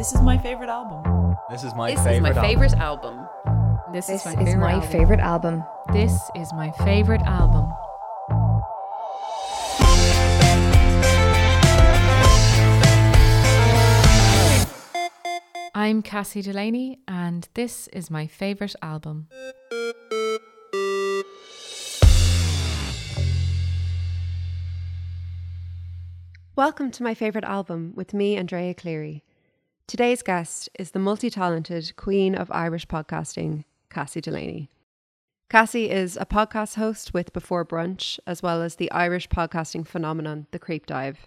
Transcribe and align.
This 0.00 0.14
is 0.14 0.22
my 0.22 0.38
favorite 0.38 0.70
album. 0.70 1.36
This 1.50 1.62
is 1.62 1.74
my 1.74 1.90
This 1.90 2.02
favorite. 2.02 2.30
is 2.30 2.34
my 2.36 2.42
favorite 2.42 2.72
album. 2.72 3.28
This, 3.92 4.06
This 4.06 4.24
is 4.24 4.32
is 4.32 4.34
my 4.34 4.44
favorite 4.46 4.58
my 4.58 4.72
album. 4.72 4.88
favorite 4.90 5.20
album. 5.20 5.64
This 5.92 6.30
is 6.34 6.52
my 6.54 6.70
favorite 6.70 7.20
album. 7.26 7.70
I'm 15.74 16.00
Cassie 16.00 16.40
Delaney, 16.40 17.00
and 17.06 17.46
this 17.52 17.86
is 17.88 18.10
my 18.10 18.26
favorite 18.26 18.74
album. 18.80 19.28
Welcome 26.56 26.90
to 26.92 27.02
my 27.02 27.12
favourite 27.12 27.44
album 27.44 27.92
with 27.94 28.14
me, 28.14 28.38
Andrea 28.38 28.72
Cleary. 28.72 29.24
Today's 29.90 30.22
guest 30.22 30.68
is 30.78 30.92
the 30.92 31.00
multi 31.00 31.30
talented 31.30 31.96
queen 31.96 32.36
of 32.36 32.48
Irish 32.52 32.86
podcasting, 32.86 33.64
Cassie 33.90 34.20
Delaney. 34.20 34.70
Cassie 35.48 35.90
is 35.90 36.16
a 36.16 36.24
podcast 36.24 36.76
host 36.76 37.12
with 37.12 37.32
Before 37.32 37.64
Brunch, 37.64 38.20
as 38.24 38.40
well 38.40 38.62
as 38.62 38.76
the 38.76 38.88
Irish 38.92 39.28
podcasting 39.28 39.84
phenomenon, 39.84 40.46
The 40.52 40.60
Creep 40.60 40.86
Dive. 40.86 41.26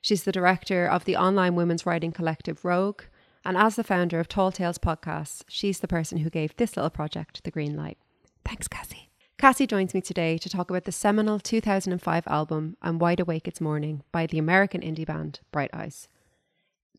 She's 0.00 0.24
the 0.24 0.32
director 0.32 0.84
of 0.88 1.04
the 1.04 1.16
online 1.16 1.54
women's 1.54 1.86
writing 1.86 2.10
collective 2.10 2.64
Rogue, 2.64 3.02
and 3.44 3.56
as 3.56 3.76
the 3.76 3.84
founder 3.84 4.18
of 4.18 4.26
Tall 4.26 4.50
Tales 4.50 4.78
Podcasts, 4.78 5.44
she's 5.46 5.78
the 5.78 5.86
person 5.86 6.18
who 6.18 6.30
gave 6.30 6.56
this 6.56 6.76
little 6.76 6.90
project 6.90 7.44
the 7.44 7.52
green 7.52 7.76
light. 7.76 7.98
Thanks, 8.44 8.66
Cassie. 8.66 9.10
Cassie 9.38 9.68
joins 9.68 9.94
me 9.94 10.00
today 10.00 10.36
to 10.38 10.48
talk 10.48 10.68
about 10.68 10.82
the 10.82 10.90
seminal 10.90 11.38
2005 11.38 12.24
album 12.26 12.76
I'm 12.82 12.98
Wide 12.98 13.20
Awake 13.20 13.46
It's 13.46 13.60
Morning 13.60 14.02
by 14.10 14.26
the 14.26 14.38
American 14.38 14.80
indie 14.80 15.06
band 15.06 15.38
Bright 15.52 15.70
Eyes. 15.72 16.08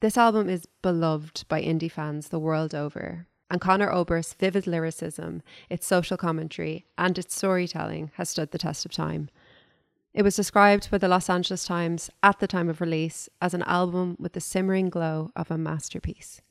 This 0.01 0.17
album 0.17 0.49
is 0.49 0.67
beloved 0.81 1.47
by 1.47 1.61
indie 1.61 1.89
fans 1.89 2.27
the 2.27 2.37
world 2.37 2.75
over, 2.75 3.27
and 3.49 3.61
Conor 3.61 3.89
Oberst's 3.89 4.33
vivid 4.33 4.67
lyricism, 4.67 5.41
its 5.69 5.87
social 5.87 6.17
commentary, 6.17 6.85
and 6.97 7.17
its 7.17 7.33
storytelling 7.33 8.11
has 8.15 8.29
stood 8.29 8.51
the 8.51 8.57
test 8.57 8.85
of 8.85 8.91
time. 8.91 9.29
It 10.13 10.23
was 10.23 10.35
described 10.35 10.91
by 10.91 10.97
the 10.97 11.07
Los 11.07 11.29
Angeles 11.29 11.63
Times 11.63 12.09
at 12.21 12.39
the 12.39 12.47
time 12.47 12.67
of 12.67 12.81
release 12.81 13.29
as 13.41 13.53
an 13.53 13.63
album 13.63 14.17
with 14.19 14.33
the 14.33 14.41
simmering 14.41 14.89
glow 14.89 15.31
of 15.33 15.49
a 15.49 15.57
masterpiece. 15.57 16.41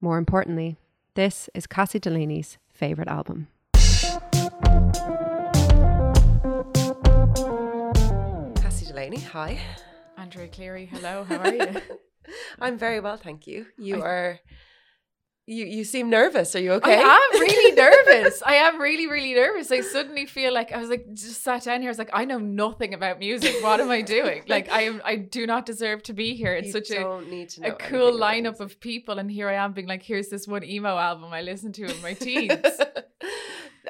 More 0.00 0.16
importantly, 0.16 0.76
this 1.14 1.50
is 1.54 1.66
Cassie 1.66 1.98
Delaney's 1.98 2.58
favourite 2.72 3.08
album. 3.08 3.48
Cassie 8.54 8.86
Delaney, 8.86 9.18
hi. 9.18 9.58
Andrea 10.16 10.46
Cleary, 10.46 10.86
hello, 10.86 11.24
how 11.24 11.38
are 11.38 11.54
you? 11.54 11.80
I'm 12.60 12.78
very 12.78 13.00
well, 13.00 13.16
thank 13.16 13.46
you. 13.46 13.66
You 13.78 14.02
I- 14.02 14.06
are. 14.06 14.40
You 15.50 15.64
you 15.64 15.84
seem 15.84 16.10
nervous. 16.10 16.54
Are 16.54 16.60
you 16.60 16.72
okay? 16.72 17.02
I 17.02 17.30
am 17.32 17.40
really 17.40 17.72
nervous. 17.86 18.42
I 18.44 18.56
am 18.56 18.78
really, 18.78 19.06
really 19.06 19.32
nervous. 19.32 19.72
I 19.72 19.80
suddenly 19.80 20.26
feel 20.26 20.52
like 20.52 20.72
I 20.72 20.76
was 20.76 20.90
like 20.90 21.06
just 21.14 21.42
sat 21.42 21.64
down 21.64 21.80
here. 21.80 21.88
I 21.88 21.92
was 21.92 21.98
like, 21.98 22.10
I 22.12 22.26
know 22.26 22.36
nothing 22.38 22.92
about 22.92 23.18
music. 23.18 23.54
What 23.62 23.80
am 23.80 23.90
I 23.90 24.02
doing? 24.02 24.42
Like 24.46 24.70
I 24.70 24.82
am 24.82 25.00
I 25.06 25.16
do 25.16 25.46
not 25.46 25.64
deserve 25.64 26.02
to 26.02 26.12
be 26.12 26.34
here. 26.34 26.52
It's 26.52 26.66
You 26.66 26.72
such 26.72 26.90
a 26.90 26.96
don't 27.00 27.30
need 27.30 27.48
to 27.50 27.62
know 27.62 27.68
a 27.68 27.72
cool 27.72 28.12
lineup 28.12 28.60
of 28.60 28.78
people 28.78 29.18
and 29.18 29.30
here 29.30 29.48
I 29.48 29.54
am 29.54 29.72
being 29.72 29.86
like, 29.88 30.02
here's 30.02 30.28
this 30.28 30.46
one 30.46 30.64
emo 30.64 30.98
album 30.98 31.32
I 31.32 31.40
listened 31.40 31.74
to 31.76 31.84
in 31.86 32.02
my 32.02 32.12
teens. 32.12 32.60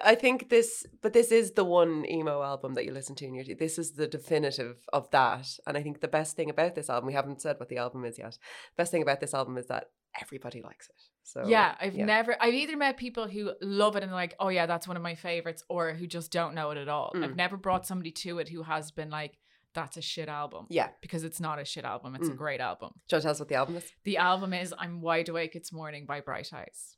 I 0.05 0.15
think 0.15 0.49
this, 0.49 0.87
but 1.03 1.13
this 1.13 1.31
is 1.33 1.53
the 1.53 1.65
one 1.65 2.05
emo 2.09 2.43
album 2.43 2.75
that 2.75 2.85
you 2.85 2.93
listen 2.93 3.15
to 3.17 3.25
in 3.27 3.35
your. 3.35 3.45
This 3.59 3.79
is 3.79 3.93
the 3.93 4.07
definitive 4.07 4.77
of 4.93 5.11
that, 5.11 5.49
and 5.67 5.77
I 5.77 5.83
think 5.83 6.01
the 6.01 6.09
best 6.09 6.37
thing 6.37 6.51
about 6.51 6.75
this 6.75 6.89
album, 6.91 7.07
we 7.07 7.13
haven't 7.15 7.41
said 7.43 7.59
what 7.59 7.69
the 7.69 7.79
album 7.79 8.05
is 8.05 8.19
yet. 8.19 8.39
Best 8.77 8.91
thing 8.91 9.03
about 9.03 9.21
this 9.21 9.35
album 9.35 9.57
is 9.59 9.67
that 9.67 9.91
everybody 10.21 10.63
likes 10.63 10.89
it. 10.89 10.97
So 11.23 11.45
yeah, 11.47 11.75
I've 11.81 11.95
yeah. 11.95 12.07
never 12.07 12.37
I've 12.41 12.55
either 12.55 12.77
met 12.77 12.97
people 12.97 13.29
who 13.29 13.53
love 13.61 13.97
it 13.97 14.03
and 14.03 14.13
like, 14.13 14.35
oh 14.41 14.49
yeah, 14.49 14.67
that's 14.67 14.89
one 14.89 14.97
of 14.97 15.03
my 15.03 15.15
favorites, 15.15 15.63
or 15.69 15.93
who 15.95 16.07
just 16.07 16.31
don't 16.33 16.55
know 16.55 16.71
it 16.71 16.79
at 16.79 16.89
all. 16.89 17.13
I've 17.15 17.31
Mm. 17.33 17.37
never 17.37 17.57
brought 17.57 17.87
somebody 17.87 18.11
to 18.13 18.39
it 18.39 18.49
who 18.49 18.63
has 18.63 18.91
been 18.91 19.11
like, 19.11 19.39
that's 19.75 19.97
a 19.99 20.03
shit 20.03 20.29
album. 20.29 20.67
Yeah. 20.71 20.89
Because 21.03 21.25
it's 21.25 21.41
not 21.41 21.59
a 21.61 21.65
shit 21.65 21.85
album, 21.85 22.15
it's 22.15 22.29
a 22.29 22.33
Mm. 22.33 22.37
great 22.39 22.61
album. 22.61 22.93
Do 23.09 23.15
you 23.15 23.17
want 23.17 23.23
to 23.23 23.27
tell 23.27 23.31
us 23.33 23.39
what 23.41 23.49
the 23.49 23.55
album 23.57 23.77
is? 23.77 23.93
The 24.05 24.17
album 24.17 24.55
is 24.55 24.75
I'm 24.79 25.01
Wide 25.03 25.29
Awake 25.29 25.55
It's 25.55 25.73
Morning 25.73 26.07
by 26.07 26.21
Bright 26.21 26.53
Eyes. 26.53 26.97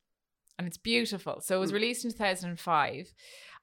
And 0.60 0.66
it's 0.68 0.76
beautiful. 0.76 1.40
So 1.40 1.56
it 1.56 1.60
was 1.60 1.70
Mm. 1.70 1.74
released 1.74 2.04
in 2.04 2.10
2005. 2.12 3.14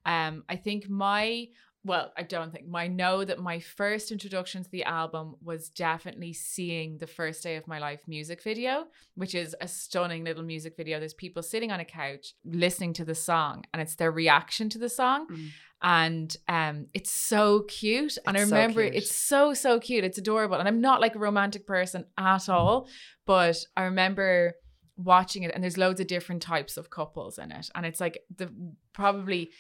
Um, 0.04 0.44
I 0.50 0.56
think 0.56 0.90
my, 0.90 1.48
well, 1.84 2.12
I 2.18 2.24
don't 2.24 2.52
think, 2.52 2.66
I 2.74 2.88
know 2.88 3.24
that 3.24 3.40
my 3.40 3.60
first 3.60 4.12
introduction 4.12 4.64
to 4.64 4.70
the 4.72 4.84
album 4.84 5.36
was 5.44 5.70
definitely 5.70 6.34
seeing 6.34 6.98
the 6.98 7.06
First 7.06 7.44
Day 7.44 7.56
of 7.56 7.68
My 7.68 7.78
Life 7.78 8.02
music 8.08 8.42
video, 8.42 8.88
which 9.14 9.36
is 9.36 9.56
a 9.62 9.68
stunning 9.68 10.24
little 10.24 10.42
music 10.44 10.76
video. 10.76 10.98
There's 11.00 11.14
people 11.14 11.44
sitting 11.44 11.72
on 11.72 11.80
a 11.80 11.86
couch 11.86 12.34
listening 12.44 12.94
to 12.94 13.06
the 13.06 13.14
song, 13.16 13.64
and 13.72 13.80
it's 13.82 13.96
their 13.96 14.12
reaction 14.12 14.70
to 14.70 14.80
the 14.80 14.90
song 14.90 15.28
Mm. 15.30 15.50
and 15.84 16.38
um 16.48 16.88
it's 16.96 17.12
so 17.12 17.62
cute 17.82 18.18
and 18.26 18.36
i 18.36 18.40
It's 18.42 18.50
so 18.50 18.56
remember 18.56 18.82
it's 18.82 19.16
so 19.16 19.54
so 19.54 19.80
cute 19.80 20.04
it's 20.04 20.18
adorable 20.18 20.56
and 20.58 20.68
i'm 20.68 20.82
not 20.82 21.02
like 21.02 21.14
a 21.16 21.20
romantic 21.20 21.68
person 21.68 22.06
at 22.18 22.50
all 22.50 22.88
but 23.28 23.58
i 23.76 23.84
remember 23.84 24.54
watching 24.98 25.44
it 25.44 25.52
and 25.54 25.64
there's 25.64 25.78
loads 25.78 26.00
of 26.00 26.08
different 26.08 26.42
types 26.42 26.76
of 26.78 26.90
couples 26.90 27.38
in 27.38 27.52
it 27.52 27.70
and 27.76 27.86
it's 27.86 28.00
like 28.02 28.20
the 28.36 28.50
probably 28.94 29.52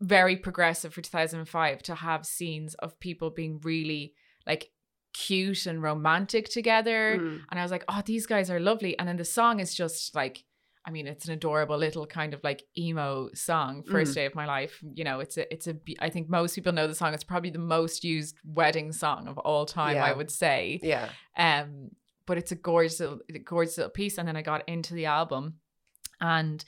very 0.00 0.36
progressive 0.36 0.92
for 0.94 1.00
2005 1.00 1.82
to 1.82 1.94
have 1.96 2.24
scenes 2.26 2.74
of 2.76 2.98
people 3.00 3.30
being 3.30 3.60
really 3.62 4.12
like 4.46 4.70
cute 5.12 5.66
and 5.66 5.82
romantic 5.82 6.48
together 6.48 7.16
Mm. 7.18 7.40
and 7.50 7.60
I 7.60 7.62
was 7.62 7.70
like, 7.70 7.84
oh, 7.88 8.02
these 8.04 8.26
guys 8.26 8.50
are 8.50 8.58
lovely. 8.60 8.98
And 8.98 9.08
then 9.08 9.16
the 9.16 9.24
song 9.24 9.60
is 9.60 9.74
just 9.74 10.14
like, 10.14 10.44
I 10.86 10.90
mean, 10.90 11.06
it's 11.06 11.26
an 11.26 11.32
adorable 11.32 11.78
little 11.78 12.04
kind 12.04 12.34
of 12.34 12.42
like 12.44 12.64
emo 12.76 13.30
song, 13.32 13.84
first 13.84 14.10
Mm. 14.12 14.14
day 14.16 14.26
of 14.26 14.34
my 14.34 14.44
life. 14.44 14.82
You 14.94 15.04
know, 15.04 15.20
it's 15.20 15.38
a, 15.38 15.50
it's 15.52 15.66
a. 15.66 15.76
I 16.00 16.10
think 16.10 16.28
most 16.28 16.54
people 16.56 16.72
know 16.72 16.86
the 16.88 16.94
song. 16.94 17.14
It's 17.14 17.24
probably 17.24 17.50
the 17.50 17.58
most 17.58 18.04
used 18.04 18.36
wedding 18.44 18.92
song 18.92 19.26
of 19.28 19.38
all 19.38 19.64
time, 19.66 19.96
I 19.96 20.12
would 20.12 20.30
say. 20.30 20.80
Yeah. 20.82 21.08
Um, 21.38 21.90
but 22.26 22.38
it's 22.38 22.52
a 22.52 22.56
gorgeous, 22.56 23.00
little, 23.00 23.20
gorgeous 23.44 23.76
little 23.78 23.90
piece. 23.90 24.18
And 24.18 24.26
then 24.26 24.36
I 24.36 24.42
got 24.42 24.68
into 24.68 24.94
the 24.94 25.06
album, 25.06 25.54
and 26.20 26.64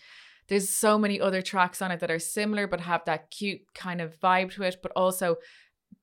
there's 0.49 0.69
so 0.69 0.99
many 0.99 1.21
other 1.21 1.43
tracks 1.43 1.83
on 1.83 1.91
it 1.91 2.01
that 2.01 2.11
are 2.11 2.19
similar 2.21 2.67
but 2.67 2.81
have 2.81 3.05
that 3.07 3.31
cute 3.31 3.61
kind 3.75 4.01
of 4.01 4.19
vibe 4.21 4.53
to 4.53 4.63
it. 4.63 4.77
But 4.83 4.93
also, 4.95 5.37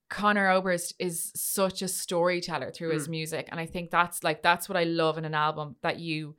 Conor 0.09 0.49
Oberst 0.49 0.93
is 0.99 1.31
such 1.35 1.81
a 1.81 1.87
storyteller 1.87 2.71
through 2.71 2.91
his 2.91 3.07
Mm. 3.07 3.11
music, 3.11 3.47
and 3.51 3.59
I 3.59 3.65
think 3.65 3.89
that's 3.89 4.23
like 4.23 4.43
that's 4.43 4.67
what 4.69 4.77
I 4.77 4.83
love 4.83 5.17
in 5.17 5.25
an 5.25 5.33
album 5.33 5.75
that 5.81 5.99
you 5.99 6.35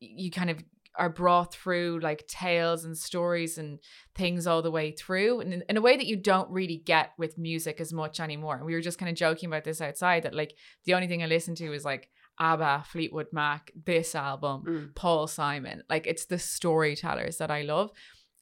you 0.00 0.30
kind 0.30 0.50
of 0.50 0.62
are 0.98 1.08
brought 1.10 1.52
through 1.52 2.00
like 2.02 2.26
tales 2.26 2.84
and 2.84 2.96
stories 2.96 3.58
and 3.58 3.78
things 4.14 4.46
all 4.46 4.62
the 4.62 4.70
way 4.70 4.90
through 4.90 5.40
and 5.40 5.52
in, 5.52 5.62
in 5.68 5.76
a 5.76 5.80
way 5.80 5.94
that 5.96 6.06
you 6.06 6.16
don't 6.16 6.50
really 6.50 6.78
get 6.78 7.12
with 7.18 7.36
music 7.36 7.80
as 7.82 7.92
much 7.92 8.18
anymore. 8.18 8.56
And 8.56 8.64
we 8.64 8.72
were 8.74 8.80
just 8.80 8.98
kind 8.98 9.10
of 9.10 9.16
joking 9.16 9.48
about 9.48 9.64
this 9.64 9.80
outside 9.82 10.22
that 10.22 10.34
like 10.34 10.54
the 10.84 10.94
only 10.94 11.06
thing 11.06 11.22
I 11.22 11.26
listen 11.26 11.54
to 11.56 11.72
is 11.74 11.84
like 11.84 12.08
ABBA, 12.38 12.84
Fleetwood 12.88 13.28
Mac, 13.32 13.70
this 13.84 14.14
album, 14.14 14.64
Mm. 14.66 14.94
Paul 14.94 15.26
Simon. 15.26 15.82
Like 15.88 16.06
it's 16.06 16.26
the 16.26 16.38
storytellers 16.38 17.38
that 17.38 17.50
I 17.50 17.62
love. 17.62 17.90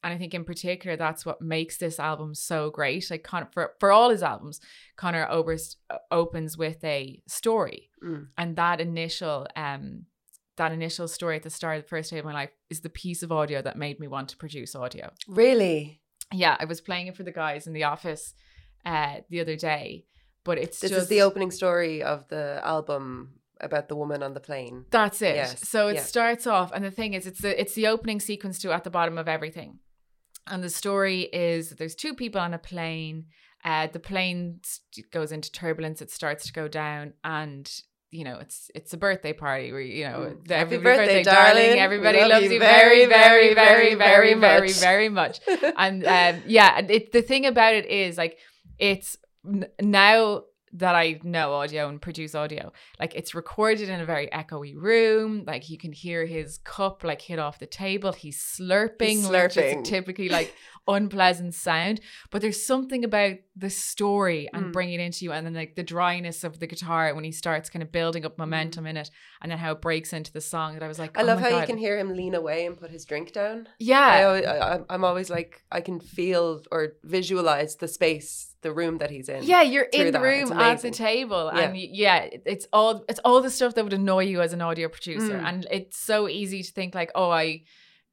And 0.03 0.13
I 0.13 0.17
think 0.17 0.33
in 0.35 0.43
particular 0.43 0.95
that's 0.97 1.25
what 1.25 1.41
makes 1.41 1.77
this 1.77 1.99
album 1.99 2.35
so 2.35 2.69
great. 2.69 3.09
Like 3.09 3.23
Con- 3.23 3.47
for 3.51 3.71
for 3.79 3.91
all 3.91 4.09
his 4.11 4.21
albums, 4.21 4.59
Conor 4.97 5.27
Oberst 5.29 5.77
uh, 5.89 5.97
opens 6.11 6.57
with 6.57 6.83
a 6.83 7.21
story. 7.27 7.89
Mm. 8.03 8.27
And 8.37 8.55
that 8.55 8.79
initial 8.81 9.47
um 9.55 10.05
that 10.57 10.71
initial 10.71 11.07
story 11.07 11.35
at 11.37 11.43
the 11.43 11.49
start 11.49 11.77
of 11.77 11.83
the 11.83 11.89
first 11.89 12.11
day 12.11 12.19
of 12.19 12.25
my 12.25 12.33
life 12.33 12.51
is 12.69 12.81
the 12.81 12.89
piece 12.89 13.23
of 13.23 13.31
audio 13.31 13.61
that 13.61 13.77
made 13.77 13.99
me 13.99 14.07
want 14.07 14.29
to 14.29 14.37
produce 14.37 14.75
audio. 14.75 15.11
Really? 15.27 16.01
Yeah, 16.33 16.55
I 16.59 16.65
was 16.65 16.79
playing 16.81 17.07
it 17.07 17.15
for 17.17 17.23
the 17.23 17.31
guys 17.31 17.65
in 17.67 17.73
the 17.73 17.83
office 17.85 18.33
uh 18.85 19.21
the 19.29 19.39
other 19.41 19.55
day, 19.55 20.05
but 20.43 20.57
it's 20.59 20.79
This 20.81 20.91
just 20.91 21.03
is 21.03 21.07
the 21.09 21.23
opening 21.23 21.49
story 21.51 22.03
of 22.03 22.27
the 22.27 22.61
album 22.63 23.39
about 23.61 23.87
the 23.89 23.95
woman 23.95 24.21
on 24.23 24.33
the 24.33 24.39
plane. 24.39 24.85
That's 24.91 25.21
it. 25.21 25.35
Yes, 25.35 25.67
So 25.67 25.87
it 25.87 25.95
yeah. 25.95 26.01
starts 26.03 26.45
off, 26.47 26.71
and 26.73 26.83
the 26.83 26.91
thing 26.91 27.13
is, 27.13 27.25
it's 27.27 27.41
the 27.41 27.59
it's 27.59 27.73
the 27.73 27.87
opening 27.87 28.19
sequence 28.19 28.59
to 28.59 28.71
at 28.71 28.83
the 28.83 28.89
bottom 28.89 29.17
of 29.17 29.27
everything, 29.27 29.79
and 30.47 30.63
the 30.63 30.69
story 30.69 31.21
is 31.21 31.69
that 31.69 31.77
there's 31.77 31.95
two 31.95 32.13
people 32.13 32.41
on 32.41 32.53
a 32.53 32.59
plane. 32.59 33.25
Uh, 33.63 33.87
the 33.87 33.99
plane 33.99 34.59
goes 35.11 35.31
into 35.31 35.51
turbulence. 35.51 36.01
It 36.01 36.11
starts 36.11 36.45
to 36.47 36.53
go 36.53 36.67
down, 36.67 37.13
and 37.23 37.69
you 38.11 38.23
know 38.23 38.37
it's 38.39 38.69
it's 38.75 38.93
a 38.93 38.97
birthday 38.97 39.33
party 39.33 39.71
where 39.71 39.81
you 39.81 40.05
know 40.05 40.35
Mm. 40.45 40.51
every 40.51 40.77
birthday, 40.77 41.23
darling. 41.23 41.79
Everybody 41.79 42.19
love 42.19 42.29
loves 42.29 42.51
you 42.51 42.59
very, 42.59 43.05
very, 43.07 43.53
very, 43.53 43.95
very, 43.95 43.95
very, 43.95 44.33
very, 44.35 44.69
much. 44.69 44.79
very 44.79 45.09
much 45.09 45.39
and 45.77 46.05
um, 46.05 46.43
yeah, 46.47 46.77
and 46.77 46.91
it, 46.91 47.11
the 47.11 47.21
thing 47.21 47.45
about 47.45 47.73
it 47.73 47.85
is 47.87 48.17
like 48.17 48.37
it's 48.77 49.17
n- 49.45 49.67
now 49.81 50.43
that 50.75 50.93
I 50.95 51.19
know 51.23 51.53
audio 51.53 51.87
and 51.89 52.01
produce 52.01 52.35
audio. 52.35 52.71
Like 52.99 53.15
it's 53.15 53.33
recorded 53.33 53.89
in 53.89 53.99
a 53.99 54.05
very 54.05 54.27
echoey 54.27 54.75
room. 54.75 55.43
Like 55.47 55.69
you 55.69 55.77
can 55.77 55.91
hear 55.91 56.25
his 56.25 56.57
cup 56.59 57.03
like 57.03 57.21
hit 57.21 57.39
off 57.39 57.59
the 57.59 57.65
table. 57.65 58.11
He's 58.11 58.37
slurping, 58.41 59.07
He's 59.07 59.27
which 59.27 59.55
is 59.55 59.55
slurping. 59.55 59.79
a 59.79 59.83
typically 59.83 60.29
like 60.29 60.53
unpleasant 60.87 61.53
sound. 61.53 61.99
But 62.29 62.41
there's 62.41 62.63
something 62.65 63.03
about 63.03 63.35
the 63.55 63.69
story 63.69 64.49
and 64.53 64.65
Mm. 64.65 64.73
bringing 64.73 64.99
it 64.99 65.03
into 65.03 65.25
you, 65.25 65.31
and 65.31 65.45
then 65.45 65.53
like 65.53 65.75
the 65.75 65.83
dryness 65.83 66.43
of 66.43 66.59
the 66.59 66.67
guitar 66.67 67.13
when 67.15 67.23
he 67.23 67.31
starts 67.31 67.69
kind 67.69 67.81
of 67.83 67.91
building 67.91 68.25
up 68.25 68.37
momentum 68.37 68.85
in 68.85 68.97
it, 68.97 69.09
and 69.41 69.51
then 69.51 69.59
how 69.59 69.71
it 69.73 69.81
breaks 69.81 70.11
into 70.13 70.31
the 70.33 70.41
song. 70.41 70.73
That 70.73 70.83
I 70.83 70.87
was 70.87 70.99
like. 70.99 71.17
I 71.17 71.21
oh 71.21 71.25
love 71.25 71.39
how 71.39 71.49
God. 71.49 71.61
you 71.61 71.65
can 71.67 71.77
hear 71.77 71.97
him 71.97 72.13
lean 72.15 72.35
away 72.35 72.65
and 72.65 72.77
put 72.77 72.91
his 72.91 73.05
drink 73.05 73.31
down. 73.31 73.67
I, 73.67 73.71
Yeah, 73.79 74.25
always, 74.27 74.45
I, 74.45 74.57
I'm- 74.57 74.85
I'm 74.89 75.03
always 75.03 75.29
like, 75.29 75.63
I 75.71 75.81
can 75.81 75.99
feel 75.99 76.61
or 76.71 76.93
visualize 77.03 77.75
the 77.77 77.87
space, 77.87 78.54
the 78.65 78.73
room 78.73 78.97
that 79.01 79.09
he's 79.15 79.29
in. 79.29 79.43
Yeah, 79.43 79.61
you're 79.61 79.89
in 79.99 80.07
the 80.07 80.11
that. 80.17 80.21
Room 80.21 80.51
at 80.51 80.81
the 80.81 80.91
table, 80.91 81.43
Yeah. 81.53 81.61
and 81.61 81.77
yeah, 81.77 82.17
it's 82.53 82.67
all 82.73 83.05
it's 83.07 83.21
all 83.25 83.41
the 83.41 83.49
stuff 83.59 83.75
that 83.75 83.83
would 83.85 83.93
annoy 83.93 84.23
you 84.31 84.41
as 84.41 84.51
an 84.53 84.61
audio 84.69 84.87
producer, 84.89 85.37
Mm. 85.39 85.47
and 85.49 85.67
it's 85.77 85.97
so 85.97 86.27
easy 86.27 86.61
to 86.63 86.71
think 86.71 86.93
like, 86.95 87.11
oh, 87.15 87.29
I. 87.29 87.63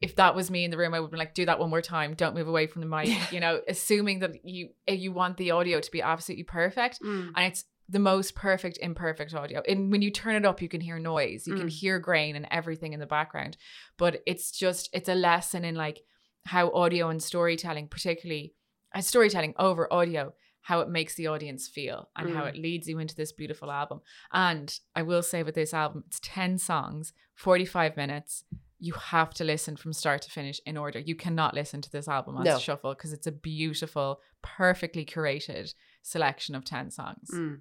If 0.08 0.16
that 0.16 0.34
was 0.34 0.50
me 0.50 0.64
in 0.64 0.72
the 0.72 0.76
room, 0.76 0.94
I 0.94 0.98
would 1.00 1.12
be 1.12 1.16
like, 1.16 1.32
do 1.32 1.46
that 1.46 1.60
one 1.60 1.70
more 1.70 1.80
time. 1.80 2.14
Don't 2.14 2.34
move 2.34 2.48
away 2.48 2.66
from 2.66 2.80
the 2.82 2.88
mic. 2.88 3.08
You 3.32 3.38
know, 3.38 3.60
assuming 3.68 4.18
that 4.18 4.32
you 4.44 4.70
eh, 4.88 4.94
you 4.94 5.12
want 5.12 5.36
the 5.36 5.52
audio 5.52 5.78
to 5.80 5.90
be 5.92 6.02
absolutely 6.02 6.42
perfect, 6.42 7.00
Mm. 7.00 7.30
and 7.36 7.44
it's 7.46 7.62
the 7.88 8.00
most 8.00 8.34
perfect 8.34 8.78
imperfect 8.88 9.32
audio. 9.32 9.62
And 9.68 9.92
when 9.92 10.02
you 10.02 10.10
turn 10.10 10.34
it 10.34 10.44
up, 10.44 10.60
you 10.60 10.68
can 10.68 10.80
hear 10.80 10.98
noise, 10.98 11.46
you 11.46 11.54
can 11.54 11.68
Mm. 11.68 11.78
hear 11.80 12.00
grain 12.00 12.34
and 12.34 12.48
everything 12.50 12.94
in 12.94 12.98
the 13.00 13.06
background. 13.06 13.56
But 13.96 14.22
it's 14.26 14.50
just 14.50 14.88
it's 14.92 15.08
a 15.08 15.14
lesson 15.14 15.64
in 15.64 15.76
like 15.76 15.98
how 16.46 16.64
audio 16.72 17.08
and 17.08 17.22
storytelling, 17.22 17.86
particularly 17.86 18.54
uh, 18.96 19.02
storytelling 19.02 19.54
over 19.56 19.82
audio, 19.92 20.34
how 20.62 20.80
it 20.80 20.88
makes 20.88 21.14
the 21.16 21.26
audience 21.26 21.68
feel 21.68 22.08
and 22.16 22.34
how 22.34 22.44
Mm. 22.44 22.48
it 22.50 22.56
leads 22.56 22.88
you 22.88 22.98
into 22.98 23.14
this 23.16 23.32
beautiful 23.32 23.70
album. 23.70 24.00
And 24.32 24.78
I 24.94 25.02
will 25.02 25.22
say 25.22 25.42
with 25.42 25.54
this 25.56 25.74
album, 25.74 26.04
it's 26.06 26.20
10 26.22 26.58
songs, 26.58 27.12
45 27.34 27.96
minutes. 27.96 28.44
You 28.78 28.92
have 28.94 29.32
to 29.34 29.44
listen 29.44 29.76
from 29.76 29.92
start 29.92 30.22
to 30.22 30.30
finish 30.30 30.60
in 30.66 30.76
order. 30.76 30.98
You 30.98 31.14
cannot 31.16 31.54
listen 31.54 31.80
to 31.82 31.90
this 31.90 32.08
album 32.08 32.36
on 32.36 32.44
No. 32.44 32.58
shuffle 32.58 32.94
because 32.94 33.12
it's 33.12 33.26
a 33.26 33.32
beautiful, 33.32 34.20
perfectly 34.42 35.04
curated 35.04 35.74
selection 36.02 36.54
of 36.54 36.64
10 36.64 36.90
songs. 36.90 37.30
Mm. 37.32 37.60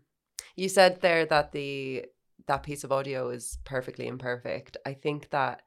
You 0.56 0.70
said 0.70 1.02
there 1.02 1.26
that 1.26 1.52
the 1.52 2.06
that 2.48 2.64
piece 2.64 2.84
of 2.84 2.92
audio 2.92 3.30
is 3.30 3.60
perfectly 3.66 4.08
imperfect. 4.08 4.76
I 4.86 4.96
think 4.96 5.30
that 5.30 5.62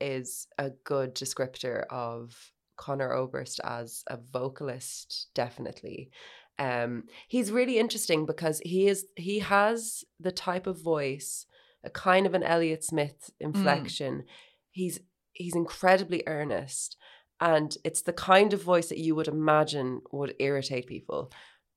is 0.00 0.46
a 0.58 0.68
good 0.84 1.14
descriptor 1.14 1.84
of 1.88 2.52
Conor 2.76 3.12
Oberst 3.14 3.58
as 3.64 4.04
a 4.06 4.18
vocalist, 4.18 5.28
definitely. 5.34 6.10
Um, 6.60 7.04
he's 7.26 7.50
really 7.50 7.78
interesting 7.78 8.26
because 8.26 8.60
he 8.64 8.86
is 8.86 9.06
he 9.16 9.40
has 9.40 10.04
the 10.20 10.30
type 10.30 10.68
of 10.68 10.80
voice, 10.80 11.46
a 11.82 11.90
kind 11.90 12.26
of 12.26 12.34
an 12.34 12.44
Elliott 12.44 12.84
Smith 12.84 13.30
inflection. 13.40 14.24
He's 14.70 15.00
he's 15.32 15.56
incredibly 15.56 16.22
earnest, 16.26 16.96
and 17.40 17.76
it's 17.82 18.02
the 18.02 18.12
kind 18.12 18.52
of 18.52 18.62
voice 18.62 18.90
that 18.90 18.98
you 18.98 19.16
would 19.16 19.26
imagine 19.26 20.02
would 20.12 20.34
irritate 20.38 20.86
people 20.86 21.32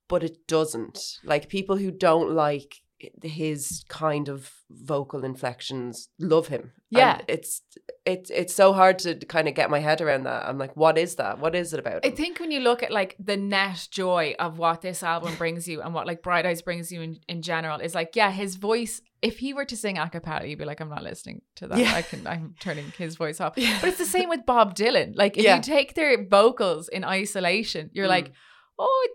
but 0.08 0.22
it 0.22 0.46
doesn't. 0.46 1.18
Like 1.24 1.48
people 1.48 1.76
who 1.76 1.90
don't 1.90 2.30
like 2.30 2.82
his 3.22 3.84
kind 3.88 4.28
of 4.28 4.50
vocal 4.70 5.24
inflections 5.24 6.08
love 6.18 6.48
him. 6.48 6.72
And 6.92 6.98
Yeah. 6.98 7.20
it's 7.28 7.62
it's 8.06 8.30
it's 8.30 8.54
so 8.54 8.72
hard 8.72 8.98
to 9.00 9.14
kind 9.26 9.48
of 9.48 9.54
get 9.54 9.68
my 9.70 9.80
head 9.80 10.00
around 10.00 10.24
that. 10.24 10.46
I'm 10.48 10.58
like, 10.58 10.76
what 10.76 10.96
is 10.96 11.16
that? 11.16 11.38
What 11.38 11.54
is 11.54 11.72
it 11.72 11.80
about? 11.80 12.04
I 12.06 12.10
think 12.10 12.38
when 12.40 12.50
you 12.50 12.60
look 12.60 12.82
at 12.82 12.90
like 12.90 13.16
the 13.18 13.36
net 13.36 13.88
joy 13.90 14.34
of 14.38 14.58
what 14.58 14.80
this 14.80 15.02
album 15.02 15.34
brings 15.38 15.66
you 15.68 15.82
and 15.82 15.92
what 15.94 16.06
like 16.06 16.22
Bright 16.22 16.46
Eyes 16.46 16.62
brings 16.62 16.90
you 16.92 17.02
in, 17.02 17.18
in 17.28 17.42
general 17.42 17.80
is 17.80 17.94
like, 17.94 18.14
yeah, 18.16 18.30
his 18.30 18.56
voice, 18.56 19.00
if 19.22 19.38
he 19.38 19.52
were 19.54 19.64
to 19.66 19.76
sing 19.76 19.98
a 19.98 20.08
cappella, 20.08 20.46
you'd 20.46 20.58
be 20.58 20.64
like, 20.64 20.80
I'm 20.80 20.88
not 20.88 21.02
listening 21.02 21.42
to 21.56 21.66
that. 21.68 21.78
Yeah. 21.78 21.94
I 21.94 22.02
can 22.02 22.26
I'm 22.26 22.54
turning 22.60 22.92
his 22.96 23.16
voice 23.16 23.40
off. 23.40 23.54
Yeah. 23.58 23.78
But 23.80 23.88
it's 23.88 23.98
the 23.98 24.04
same 24.06 24.28
with 24.28 24.46
Bob 24.46 24.74
Dylan. 24.74 25.12
Like 25.16 25.36
if 25.36 25.44
Yeah. 25.44 25.56
you 25.56 25.62
take 25.62 25.94
their 25.94 26.24
vocals 26.26 26.88
in 26.88 27.04
isolation, 27.04 27.90
you're 27.92 28.08
like, 28.08 28.28
mm. 28.28 28.32
oh, 28.78 29.08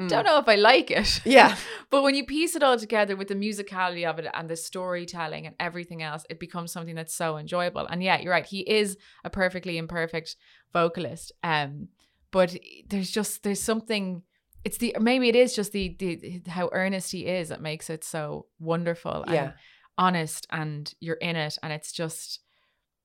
Mm. 0.00 0.08
don't 0.08 0.24
know 0.24 0.38
if 0.38 0.48
I 0.48 0.54
like 0.56 0.90
it. 0.90 1.20
Yeah. 1.24 1.56
But 1.90 2.02
when 2.04 2.14
you 2.14 2.24
piece 2.24 2.54
it 2.54 2.62
all 2.62 2.78
together 2.78 3.16
with 3.16 3.26
the 3.28 3.34
musicality 3.34 4.08
of 4.08 4.18
it 4.20 4.26
and 4.32 4.48
the 4.48 4.54
storytelling 4.56 5.46
and 5.46 5.56
everything 5.58 6.02
else, 6.02 6.24
it 6.30 6.38
becomes 6.38 6.70
something 6.72 6.94
that's 6.94 7.14
so 7.14 7.36
enjoyable. 7.36 7.84
And 7.86 8.00
yeah, 8.02 8.20
you're 8.20 8.30
right. 8.32 8.46
He 8.46 8.60
is 8.60 8.96
a 9.24 9.30
perfectly 9.30 9.76
imperfect 9.76 10.36
vocalist. 10.72 11.32
Um, 11.42 11.88
but 12.30 12.56
there's 12.88 13.10
just 13.10 13.42
there's 13.42 13.60
something. 13.62 14.22
It's 14.64 14.78
the 14.78 14.94
maybe 15.00 15.28
it 15.28 15.36
is 15.36 15.56
just 15.56 15.72
the 15.72 15.96
the 15.98 16.42
how 16.48 16.68
earnest 16.72 17.10
he 17.12 17.26
is 17.26 17.48
that 17.48 17.60
makes 17.60 17.90
it 17.90 18.04
so 18.04 18.46
wonderful 18.60 19.24
and 19.24 19.34
Yeah. 19.34 19.52
honest, 19.98 20.46
and 20.50 20.92
you're 21.00 21.16
in 21.16 21.34
it, 21.36 21.58
and 21.62 21.72
it's 21.72 21.92
just 21.92 22.40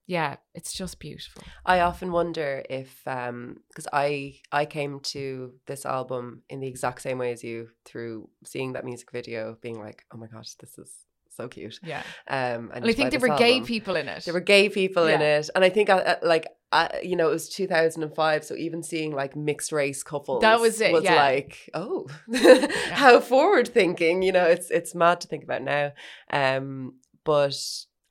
yeah, 0.08 0.36
it's 0.54 0.74
just 0.74 1.00
beautiful. 1.00 1.44
I 1.66 1.80
often 1.82 2.12
wonder 2.12 2.64
if 2.70 3.02
um 3.08 3.58
because 3.70 3.88
I 3.92 4.40
I 4.52 4.66
came 4.66 5.00
to 5.16 5.54
this 5.66 5.86
album 5.86 6.44
in 6.50 6.60
the 6.60 6.68
exact 6.68 7.02
same 7.02 7.18
way 7.18 7.32
as 7.32 7.44
you 7.44 7.70
through 7.86 8.30
seeing 8.44 8.74
that 8.74 8.86
music 8.86 9.12
video, 9.12 9.58
being 9.62 9.80
like, 9.80 10.06
oh 10.14 10.18
my 10.18 10.28
gosh, 10.28 10.54
this 10.56 10.78
is 10.78 10.92
so 11.30 11.48
cute. 11.50 11.80
Yeah, 11.84 12.02
Um, 12.30 12.72
and 12.74 12.86
I 12.86 12.94
think 12.94 13.12
there 13.12 13.20
were 13.20 13.36
gay 13.38 13.60
people 13.62 13.96
in 13.98 14.08
it. 14.08 14.24
There 14.24 14.34
were 14.34 14.40
gay 14.40 14.70
people 14.70 15.06
in 15.08 15.22
it, 15.22 15.50
and 15.54 15.66
I 15.66 15.70
think 15.70 15.90
I, 15.90 16.00
I- 16.00 16.26
like 16.26 16.48
I, 16.72 17.00
you 17.04 17.16
know 17.16 17.28
it 17.30 17.32
was 17.34 17.50
2005, 17.50 18.44
so 18.46 18.56
even 18.56 18.84
seeing 18.84 19.12
like 19.14 19.36
mixed 19.36 19.72
race 19.72 20.02
couples 20.04 20.42
That 20.42 20.60
was 20.60 20.80
it, 20.82 20.94
Was 20.94 21.04
yeah. 21.04 21.16
like 21.16 21.70
oh, 21.74 22.08
how 22.92 23.20
forward 23.20 23.68
thinking. 23.68 24.22
You 24.22 24.32
know, 24.32 24.46
it's 24.46 24.70
it's 24.72 24.94
mad 24.96 25.22
to 25.22 25.28
think 25.28 25.44
about 25.44 25.62
now. 25.62 25.92
Um, 26.30 26.96
but 27.24 27.58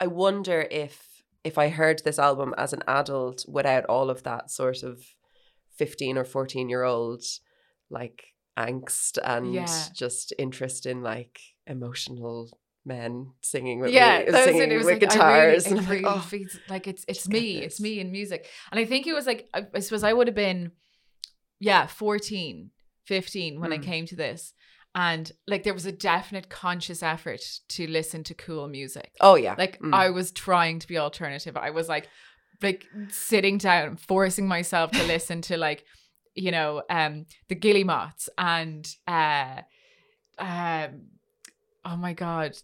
I 0.00 0.06
wonder 0.06 0.66
if 0.70 1.13
if 1.44 1.58
I 1.58 1.68
heard 1.68 2.02
this 2.04 2.18
album 2.18 2.54
as 2.56 2.72
an 2.72 2.82
adult 2.88 3.44
without 3.48 3.84
all 3.86 4.10
of 4.10 4.22
that 4.22 4.50
sort 4.50 4.82
of 4.82 5.02
15 5.76 6.16
or 6.18 6.24
14 6.24 6.68
year 6.68 6.82
old 6.82 7.22
like 7.90 8.32
angst 8.58 9.18
and 9.22 9.52
Yeah. 9.54 9.84
just 9.94 10.32
interest 10.38 10.86
in 10.86 11.02
like 11.02 11.38
emotional 11.66 12.58
men 12.84 13.32
singing 13.40 13.80
with 13.80 13.92
yeah, 13.92 14.24
me, 14.26 14.32
singing 14.32 14.62
it. 14.62 14.72
It 14.72 14.76
was 14.76 14.86
with 14.86 14.92
like, 15.02 15.10
guitars. 15.10 15.66
And 15.66 15.88
really, 15.88 15.98
it 15.98 16.04
like, 16.04 16.16
oh. 16.16 16.20
feels 16.20 16.58
like 16.68 16.86
it's 16.86 17.04
it's 17.08 17.28
me, 17.28 17.62
it's 17.62 17.80
me 17.80 18.00
in 18.00 18.12
music. 18.12 18.46
And 18.70 18.78
I 18.78 18.84
think 18.84 19.06
it 19.06 19.14
was 19.14 19.26
like 19.26 19.48
I, 19.54 19.66
I 19.74 19.80
suppose 19.80 20.02
I 20.04 20.12
would 20.12 20.28
have 20.28 20.34
been, 20.36 20.72
yeah, 21.60 21.86
14, 21.86 22.70
15 23.06 23.60
when 23.60 23.72
I 23.72 23.78
Mm. 23.78 23.82
came 23.82 24.06
to 24.06 24.16
this, 24.16 24.54
and 24.94 25.32
like 25.48 25.64
there 25.64 25.74
was 25.74 25.86
a 25.86 25.92
definite 25.92 26.48
conscious 26.48 27.02
effort 27.02 27.40
to 27.70 27.86
listen 27.86 28.22
to 28.24 28.34
cool 28.34 28.68
music. 28.68 29.12
Oh 29.20 29.34
yeah. 29.34 29.54
Like 29.58 29.80
Mm. 29.80 29.92
I 29.94 30.10
was 30.10 30.30
trying 30.30 30.78
to 30.80 30.86
be 30.86 30.98
alternative. 30.98 31.56
I 31.56 31.70
was 31.70 31.88
like, 31.88 32.08
like 32.62 32.84
sitting 33.08 33.58
down, 33.58 33.96
forcing 33.96 34.46
myself 34.46 34.90
to 34.92 35.02
listen 35.14 35.42
to 35.42 35.56
like, 35.56 35.84
you 36.34 36.50
know, 36.52 36.82
um, 36.90 37.26
the 37.48 37.56
Guillemots 37.56 38.28
and 38.38 38.88
uh, 39.08 39.62
um, 40.38 41.06
oh 41.84 41.96
my 41.96 42.12
god, 42.12 42.56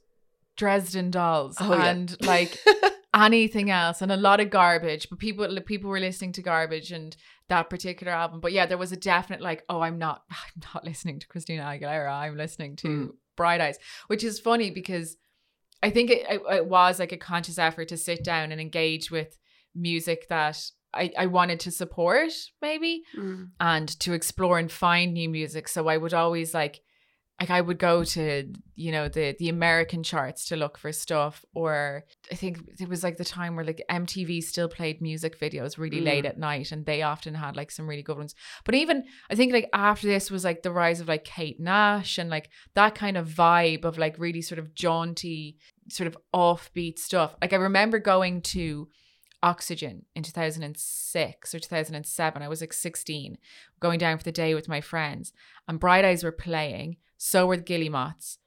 Dresden 0.57 1.11
Dolls 1.11 1.57
Oh, 1.61 1.73
yeah. 1.75 1.87
and 1.87 2.17
like 2.27 2.57
anything 3.15 3.71
else 3.71 4.03
and 4.03 4.13
a 4.13 4.17
lot 4.17 4.41
of 4.41 4.51
garbage. 4.51 5.09
But 5.11 5.19
people 5.19 5.61
people 5.67 5.91
were 5.91 6.01
listening 6.01 6.33
to 6.33 6.43
garbage 6.43 6.93
and 6.93 7.17
that 7.51 7.69
particular 7.71 8.13
album. 8.13 8.41
But 8.41 8.53
yeah, 8.53 8.65
there 8.67 8.79
was 8.79 8.91
a 8.93 8.97
definite 8.97 9.41
like, 9.43 9.65
oh, 9.69 9.81
I'm 9.81 9.99
not 9.99 10.23
I'm 10.31 10.63
not 10.75 10.85
listening 10.85 11.19
to 11.21 11.29
Christina 11.29 11.63
Aguilera. 11.63 12.11
I'm 12.11 12.37
listening 12.37 12.77
to 12.77 12.89
Mm. 12.89 13.11
Bright 13.37 13.61
Eyes, 13.61 13.79
which 14.09 14.25
is 14.25 14.39
funny 14.41 14.71
because 14.71 15.17
I 15.83 15.91
think 15.91 16.11
it, 16.11 16.27
it, 16.29 16.43
it 16.51 16.67
was 16.67 16.99
like 16.99 17.13
a 17.13 17.17
conscious 17.17 17.59
effort 17.59 17.89
to 17.89 17.97
sit 17.97 18.23
down 18.25 18.53
and 18.53 18.61
engage 18.61 19.11
with 19.11 19.39
music 19.75 20.29
that 20.29 20.59
I, 20.93 21.11
I 21.17 21.27
wanted 21.27 21.61
to 21.61 21.71
support, 21.71 22.33
maybe, 22.61 23.03
Mm. 23.17 23.51
and 23.61 23.89
to 24.01 24.13
explore 24.13 24.59
and 24.59 24.71
find 24.71 25.15
new 25.15 25.29
music. 25.29 25.69
So 25.69 25.89
I 25.89 25.97
would 25.97 26.13
always 26.13 26.53
like, 26.53 26.81
like 27.41 27.49
I 27.51 27.61
would 27.63 27.79
go 27.79 28.05
to 28.05 28.53
you 28.75 28.93
know 28.93 29.09
the 29.09 29.35
the 29.39 29.49
American 29.49 30.03
charts 30.03 30.47
to 30.49 30.57
look 30.57 30.77
for 30.77 30.93
stuff, 30.93 31.45
or 31.55 32.05
I 32.33 32.37
think 32.37 32.59
it 32.79 32.89
was 32.89 33.03
like 33.03 33.17
the 33.17 33.25
time 33.25 33.57
where 33.57 33.65
like 33.65 33.83
MTV 33.91 34.43
still 34.43 34.69
played 34.69 35.01
music 35.01 35.39
videos 35.39 35.79
really 35.79 36.01
late 36.01 36.25
Mm. 36.25 36.29
at 36.29 36.39
night, 36.39 36.71
and 36.73 36.87
they 36.87 37.03
often 37.03 37.35
had 37.35 37.57
like 37.57 37.71
some 37.71 37.89
really 37.89 38.03
good 38.03 38.17
ones. 38.17 38.35
But 38.65 38.75
even 38.75 39.05
I 39.31 39.35
think 39.35 39.53
like 39.53 39.69
after 39.73 40.07
this 40.07 40.31
was 40.31 40.45
like 40.45 40.63
the 40.63 40.71
rise 40.71 41.01
of 41.01 41.09
like 41.09 41.25
Kate 41.25 41.59
Nash 41.59 42.19
and 42.19 42.31
like 42.31 42.51
that 42.75 42.95
kind 42.95 43.17
of 43.17 43.29
vibe 43.29 43.85
of 43.85 43.99
like 43.99 44.19
really 44.19 44.43
sort 44.43 44.59
of 44.59 44.75
jaunty, 44.75 45.57
sort 45.89 46.07
of 46.07 46.17
offbeat 46.35 46.99
stuff. 46.99 47.35
Like 47.41 47.53
I 47.53 47.57
remember 47.57 47.99
going 47.99 48.43
to 48.43 48.89
Oxygen 49.43 50.05
in 50.15 50.23
2006 50.23 51.55
or 51.55 51.59
2007. 51.59 52.43
I 52.43 52.49
was 52.49 52.61
like 52.61 52.73
16, 52.73 53.39
going 53.81 53.99
down 53.99 54.19
for 54.19 54.25
the 54.25 54.33
day 54.33 54.55
with 54.55 54.69
my 54.69 54.81
friends, 54.81 55.33
and 55.67 55.81
Bright 55.81 56.05
Eyes 56.05 56.23
were 56.23 56.33
playing. 56.33 56.97
So 57.17 57.47
were 57.47 57.57
the 57.57 57.63
Guillemots, 57.63 58.39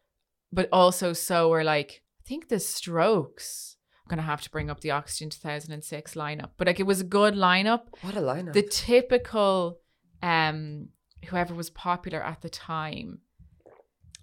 but 0.52 0.70
also 0.72 1.14
so 1.14 1.50
were 1.50 1.64
like 1.64 2.02
I 2.20 2.24
think 2.28 2.48
the 2.48 2.60
Strokes. 2.60 3.73
I'm 4.06 4.10
gonna 4.10 4.22
have 4.22 4.42
to 4.42 4.50
bring 4.50 4.70
up 4.70 4.82
the 4.82 4.92
Oxygen 4.92 5.30
2006 5.30 6.14
lineup, 6.16 6.52
but 6.58 6.68
like 6.68 6.80
it 6.80 6.84
was 6.84 7.00
a 7.02 7.06
good 7.06 7.36
lineup. 7.36 7.84
What 8.02 8.16
a 8.16 8.20
lineup. 8.22 8.54
The 8.54 8.62
typical, 8.64 9.80
um, 10.22 10.90
whoever 11.28 11.54
was 11.54 11.70
popular 11.70 12.22
at 12.22 12.42
the 12.42 12.50
time. 12.50 13.20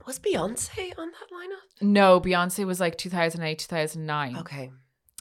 Was 0.07 0.19
Beyonce 0.19 0.93
on 0.99 1.11
that 1.13 1.29
lineup? 1.33 1.83
No, 1.83 2.21
Beyonce 2.21 2.67
was 2.67 2.81
like 2.81 2.97
2008, 2.99 3.59
2009. 3.59 4.37
Okay. 4.39 4.71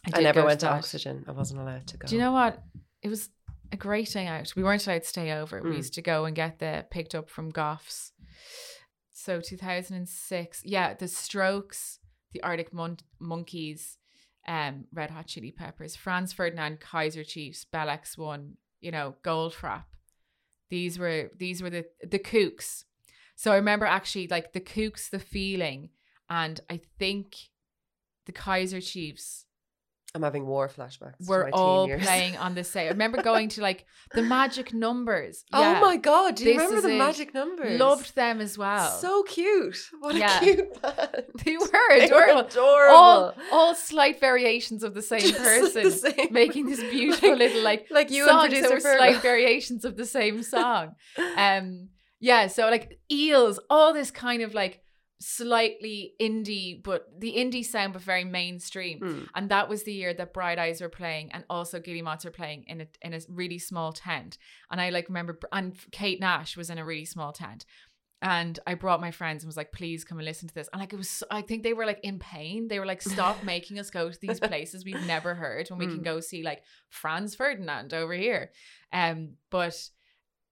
I, 0.05 0.09
did 0.11 0.23
never 0.23 0.43
went 0.45 0.61
to 0.61 0.65
that. 0.67 0.73
Oxygen. 0.73 1.25
I 1.27 1.31
wasn't 1.31 1.59
allowed 1.61 1.87
to 1.87 1.97
go. 1.97 2.07
Do 2.07 2.15
you 2.15 2.21
know 2.21 2.31
what? 2.31 2.61
It 3.01 3.09
was 3.09 3.29
a 3.71 3.77
great 3.77 4.09
day 4.11 4.25
out. 4.27 4.53
We 4.55 4.63
weren't 4.63 4.85
allowed 4.87 5.03
to 5.03 5.07
stay 5.07 5.31
over. 5.33 5.61
We 5.61 5.71
Mm. 5.71 5.75
used 5.77 5.93
to 5.95 6.01
go 6.01 6.25
and 6.25 6.35
get 6.35 6.59
the 6.59 6.85
picked 6.89 7.13
up 7.15 7.29
from 7.29 7.51
Goffs. 7.51 8.11
So 9.13 9.41
2006, 9.41 10.61
yeah, 10.65 10.93
the 10.93 11.07
Strokes, 11.07 11.99
the 12.31 12.41
Arctic 12.41 12.73
Mon- 12.73 12.97
Monkeys, 13.19 13.97
um, 14.49 14.85
Red 14.91 15.11
Hot 15.11 15.27
Chili 15.27 15.51
Peppers, 15.51 15.95
Franz 15.95 16.33
Ferdinand, 16.33 16.79
Kaiser 16.79 17.23
Chiefs, 17.23 17.65
Bell 17.65 17.87
X1, 17.87 18.53
you 18.81 18.89
know, 18.89 19.15
Goldfrapp. 19.23 19.83
These 20.71 20.97
were 20.97 21.31
these 21.37 21.61
were 21.61 21.69
the 21.69 21.85
the 22.01 22.19
Kooks. 22.19 22.83
So 23.35 23.51
I 23.51 23.55
remember 23.55 23.85
actually 23.85 24.27
like 24.27 24.53
the 24.53 24.59
Kooks, 24.59 25.09
the 25.09 25.19
feeling, 25.19 25.89
and 26.29 26.59
I 26.69 26.81
think 26.97 27.35
the 28.25 28.31
Kaiser 28.31 28.81
Chiefs 28.81 29.45
I'm 30.15 30.23
having 30.23 30.47
war 30.47 30.67
flashbacks. 30.67 31.19
to 31.23 31.29
were 31.29 31.49
all 31.53 31.87
playing 31.87 32.35
on 32.37 32.55
the 32.55 32.63
same. 32.63 32.87
I 32.87 32.89
remember 32.89 33.21
going 33.21 33.49
to 33.49 33.61
like 33.61 33.85
the 34.15 34.23
magic 34.23 34.73
numbers. 34.73 35.43
Oh 35.53 35.79
my 35.81 35.97
god! 35.97 36.35
Do 36.35 36.45
you 36.45 36.53
This 36.53 36.63
remember 36.63 36.81
the 36.87 36.95
it. 36.95 36.97
magic 36.97 37.33
numbers? 37.35 37.79
Loved 37.79 38.15
them 38.15 38.41
as 38.41 38.57
well. 38.57 38.89
So 38.97 39.21
cute. 39.23 39.77
What 39.99 40.15
a 40.15 40.39
cute 40.43 40.81
band. 40.81 41.23
they 41.45 41.57
were 41.57 41.67
They 41.67 42.07
were 42.07 42.23
adorable. 42.23 42.39
adorable. 42.39 42.95
All, 42.95 43.33
all 43.51 43.75
slight 43.75 44.19
variations 44.19 44.83
of 44.83 44.95
the 44.95 45.03
same 45.03 45.19
Just 45.21 45.37
person 45.37 45.83
the 45.83 45.91
same. 45.91 46.27
making 46.31 46.65
this 46.65 46.79
beautiful 46.79 47.29
Like- 47.29 47.39
little 47.39 47.61
like 47.61 47.87
like 47.91 48.09
you 48.09 48.25
songs 48.25 48.45
and 48.51 48.63
producer 48.65 48.73
were 48.89 48.97
slight 48.97 49.21
variations 49.21 49.85
of 49.85 49.95
the 49.95 50.05
same 50.07 50.41
song. 50.41 50.95
Um, 51.37 51.89
yeah, 52.19 52.47
so 52.47 52.67
like 52.69 52.99
eels, 53.11 53.59
all 53.69 53.93
this 53.93 54.09
kind 54.09 54.41
of 54.41 54.53
like 54.55 54.81
slightly 55.21 56.13
indie, 56.21 56.81
but 56.81 57.07
the 57.19 57.33
indie 57.35 57.65
sound, 57.65 57.93
but 57.93 58.01
very 58.01 58.23
mainstream. 58.23 58.99
Mm. 58.99 59.27
And 59.35 59.49
that 59.49 59.67
was 59.69 59.83
the 59.83 59.93
year 59.93 60.13
that 60.13 60.33
Bright 60.33 60.57
Eyes 60.59 60.81
were 60.81 60.89
playing, 60.89 61.31
and 61.33 61.43
also 61.49 61.79
Guillemots 61.79 62.25
were 62.25 62.31
playing 62.31 62.63
in 62.67 62.81
a 62.81 62.87
in 63.01 63.13
a 63.13 63.19
really 63.29 63.59
small 63.59 63.91
tent. 63.91 64.37
And 64.71 64.79
I 64.81 64.89
like 64.89 65.07
remember, 65.09 65.37
and 65.51 65.75
Kate 65.91 66.19
Nash 66.19 66.55
was 66.57 66.69
in 66.69 66.77
a 66.77 66.85
really 66.85 67.05
small 67.05 67.31
tent. 67.33 67.65
And 68.21 68.59
I 68.67 68.73
brought 68.73 68.99
my 68.99 69.11
friends 69.11 69.43
and 69.43 69.47
was 69.47 69.55
like, 69.55 69.71
please 69.71 70.03
come 70.03 70.17
and 70.19 70.25
listen 70.25 70.49
to 70.49 70.53
this. 70.53 70.67
And 70.73 70.81
like, 70.81 70.91
it 70.91 70.97
was, 70.97 71.09
so- 71.09 71.25
I 71.31 71.41
think 71.41 71.63
they 71.63 71.71
were 71.71 71.85
like 71.85 72.01
in 72.03 72.19
pain. 72.19 72.67
They 72.67 72.77
were 72.77 72.85
like, 72.85 73.01
stop 73.01 73.43
making 73.45 73.79
us 73.79 73.89
go 73.89 74.09
to 74.11 74.19
these 74.19 74.41
places 74.41 74.83
we've 74.83 75.05
never 75.07 75.35
heard 75.35 75.69
when 75.69 75.79
we 75.79 75.87
can 75.87 75.99
Mm. 75.99 76.03
go 76.03 76.19
see 76.19 76.43
like 76.43 76.61
Franz 76.89 77.33
Ferdinand 77.33 77.93
over 77.93 78.13
here. 78.13 78.51
Um, 78.91 79.35
but 79.49 79.73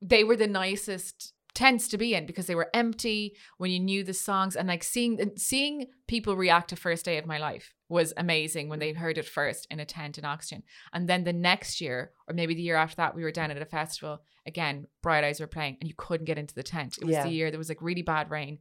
they 0.01 0.23
were 0.23 0.37
the 0.37 0.47
nicest 0.47 1.33
tents 1.57 1.87
to 1.87 1.97
be 1.97 2.13
in 2.13 2.27
because 2.27 2.45
they 2.45 2.53
were 2.53 2.69
empty 2.75 3.35
when 3.57 3.71
you 3.71 3.79
knew 3.79 4.03
the 4.03 4.13
songs. 4.13 4.55
And 4.55 4.67
like 4.67 4.83
seeing 4.83 5.31
seeing 5.37 5.87
people 6.07 6.35
react 6.35 6.69
to 6.69 6.75
first 6.75 7.03
day 7.03 7.17
of 7.17 7.25
my 7.25 7.39
life 7.39 7.73
was 7.89 8.13
amazing 8.15 8.69
when 8.69 8.77
they 8.77 8.93
heard 8.93 9.17
it 9.17 9.25
first 9.25 9.65
in 9.71 9.79
a 9.79 9.85
tent 9.85 10.19
in 10.19 10.25
oxygen. 10.25 10.61
And 10.93 11.09
then 11.09 11.23
the 11.23 11.33
next 11.33 11.81
year 11.81 12.11
or 12.27 12.35
maybe 12.35 12.53
the 12.53 12.61
year 12.61 12.75
after 12.75 12.97
that 12.97 13.15
we 13.15 13.23
were 13.23 13.31
down 13.31 13.49
at 13.49 13.59
a 13.59 13.65
festival. 13.65 14.21
Again 14.45 14.85
bright 15.01 15.23
eyes 15.23 15.39
were 15.39 15.47
playing 15.47 15.77
and 15.81 15.89
you 15.89 15.95
couldn't 15.97 16.25
get 16.27 16.37
into 16.37 16.53
the 16.53 16.61
tent. 16.61 16.97
It 17.01 17.05
was 17.05 17.13
Yeah. 17.13 17.23
the 17.23 17.31
year 17.31 17.49
there 17.49 17.57
was 17.57 17.69
like 17.69 17.81
really 17.81 18.03
bad 18.03 18.29
rain 18.29 18.59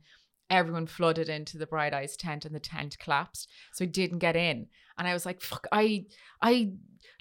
everyone 0.51 0.87
flooded 0.87 1.29
into 1.29 1.59
the 1.59 1.67
bright 1.67 1.93
eyes 1.95 2.17
tent 2.17 2.45
and 2.45 2.55
the 2.55 2.61
tent 2.61 2.97
collapsed 2.99 3.49
so 3.73 3.85
I 3.85 3.89
didn't 3.89 4.19
get 4.21 4.37
in 4.37 4.67
and 4.99 5.09
I 5.09 5.13
was 5.13 5.27
like 5.27 5.41
fuck 5.41 5.67
I 5.73 6.07
I 6.41 6.73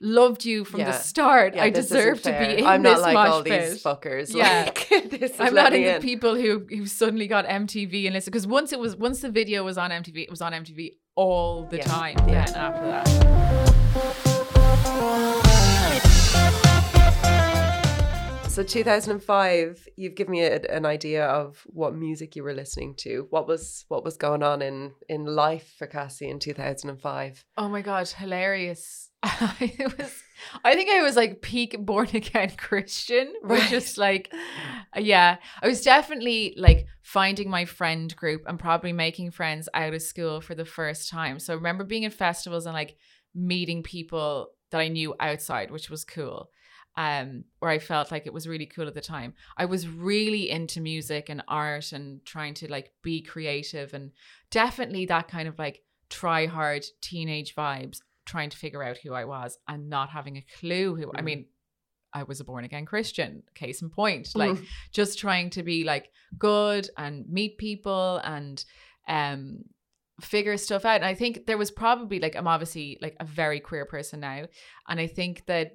loved 0.02 0.44
you 0.46 0.66
from 0.66 0.82
the 0.82 0.92
start 0.92 1.56
Yeah, 1.56 1.64
I 1.64 1.70
deserve 1.70 2.22
to 2.24 2.32
be 2.32 2.58
in 2.60 2.66
I'm 2.66 2.84
this 2.84 3.00
not 3.00 3.02
like 3.02 3.14
mosh 3.14 3.30
all 3.30 3.44
pit. 3.44 3.72
these 3.72 3.82
fuckers. 3.84 4.36
Yeah. 4.36 4.64
Like, 4.66 4.90
this 5.20 5.40
I'm 5.40 5.54
not 5.54 5.72
in 5.74 5.84
the 5.84 5.96
in. 5.96 6.02
people 6.02 6.36
who 6.36 6.66
who 6.70 6.86
suddenly 6.86 7.28
got 7.28 7.46
MTV 7.46 8.04
and 8.06 8.14
listen 8.14 8.30
because 8.32 8.46
once 8.46 8.74
it 8.74 8.80
was 8.80 8.96
once 8.98 9.22
the 9.22 9.30
video 9.30 9.64
was 9.64 9.78
on 9.78 9.92
MTV, 9.92 10.24
it 10.24 10.30
was 10.30 10.42
on 10.42 10.52
MTV 10.54 10.92
all 11.16 11.64
the 11.66 11.78
Yeah. 11.78 11.84
time. 11.86 12.18
Yeah. 12.28 12.46
Then 12.46 12.56
after 12.56 12.86
that, 12.88 13.06
So 18.56 18.64
2005, 18.64 19.86
you've 19.98 20.16
given 20.16 20.32
me 20.32 20.44
a, 20.44 20.62
an 20.74 20.86
idea 20.86 21.26
of 21.26 21.62
what 21.66 21.94
music 21.94 22.38
you 22.38 22.44
were 22.44 22.54
listening 22.54 22.96
to. 23.00 23.28
What 23.30 23.50
was 23.50 23.84
what 23.90 24.06
was 24.06 24.16
going 24.16 24.44
on 24.44 24.62
in 24.62 24.94
in 25.10 25.26
life 25.26 25.74
for 25.78 25.88
Cassie 25.88 26.30
in 26.30 26.40
2005? 26.40 27.44
oh 27.58 27.68
my 27.68 27.82
god, 27.82 28.08
hilarious! 28.08 29.10
it 29.60 29.98
was. 29.98 30.24
I 30.64 30.74
think 30.74 30.90
I 30.90 31.02
was 31.04 31.18
like 31.18 31.42
peak 31.42 31.78
born 31.86 32.08
again 32.14 32.54
Christian, 32.58 33.34
which 33.42 33.60
Right. 33.60 33.70
just 33.70 33.98
like, 33.98 34.34
yeah, 34.96 35.36
I 35.62 35.68
was 35.68 35.82
definitely 35.82 36.54
like 36.58 36.86
finding 37.02 37.50
my 37.50 37.66
friend 37.66 38.16
group 38.16 38.44
and 38.48 38.58
probably 38.58 38.94
making 38.94 39.32
friends 39.32 39.68
out 39.74 39.94
of 39.94 40.02
school 40.02 40.40
for 40.40 40.56
the 40.56 40.64
first 40.64 41.10
time. 41.10 41.40
So 41.40 41.52
I 41.52 41.58
remember 41.58 41.84
being 41.84 42.04
in 42.04 42.12
festivals 42.12 42.66
and 42.66 42.74
like 42.74 42.96
meeting 43.34 43.84
people 43.84 44.52
that 44.72 44.80
I 44.80 44.88
knew 44.88 45.14
outside, 45.20 45.72
which 45.72 45.90
was 45.90 46.06
cool. 46.06 46.52
Um, 46.98 47.44
where 47.60 47.72
I 47.72 47.80
felt 47.80 48.10
like 48.10 48.26
it 48.26 48.32
was 48.34 48.48
really 48.48 48.66
cool 48.68 48.88
at 48.88 48.94
the 48.94 49.02
time. 49.02 49.34
I 49.58 49.66
was 49.66 49.86
really 49.88 50.50
into 50.50 50.80
music 50.80 51.28
and 51.28 51.44
art 51.48 51.92
and 51.92 52.24
trying 52.26 52.54
to 52.56 52.72
like 52.72 52.94
be 53.04 53.22
creative 53.22 53.94
and 53.94 54.12
definitely 54.50 55.06
that 55.08 55.28
kind 55.28 55.50
of 55.50 55.60
like 55.60 55.84
try 56.10 56.46
hard 56.46 56.86
teenage 57.02 57.54
vibes, 57.54 58.00
trying 58.26 58.50
to 58.50 58.58
figure 58.58 58.82
out 58.82 58.98
who 59.00 59.14
I 59.14 59.26
was 59.26 59.58
and 59.68 59.90
not 59.90 60.10
having 60.10 60.38
a 60.38 60.46
clue 60.58 60.96
who 60.96 61.12
I 61.14 61.20
Mm. 61.22 61.26
mean, 61.26 61.46
I 62.14 62.24
was 62.24 62.40
a 62.40 62.46
born 62.46 62.64
again 62.64 62.86
Christian, 62.86 63.44
case 63.56 63.82
in 63.82 63.90
point. 63.90 64.30
Like 64.34 64.54
Mm. 64.56 64.66
just 64.94 65.20
trying 65.20 65.50
to 65.50 65.64
be 65.64 65.84
like 65.84 66.10
good 66.40 66.90
and 66.98 67.28
meet 67.28 67.58
people 67.58 68.22
and 68.24 68.64
um 69.08 69.66
figure 70.22 70.56
stuff 70.56 70.86
out. 70.86 70.96
And 70.96 71.06
I 71.06 71.14
think 71.14 71.46
there 71.46 71.58
was 71.58 71.72
probably 71.72 72.20
like 72.20 72.38
I'm 72.38 72.48
obviously 72.48 72.98
like 73.02 73.18
a 73.20 73.26
very 73.26 73.60
queer 73.60 73.86
person 73.86 74.22
now. 74.22 74.46
And 74.88 74.98
I 74.98 75.08
think 75.08 75.46
that 75.48 75.74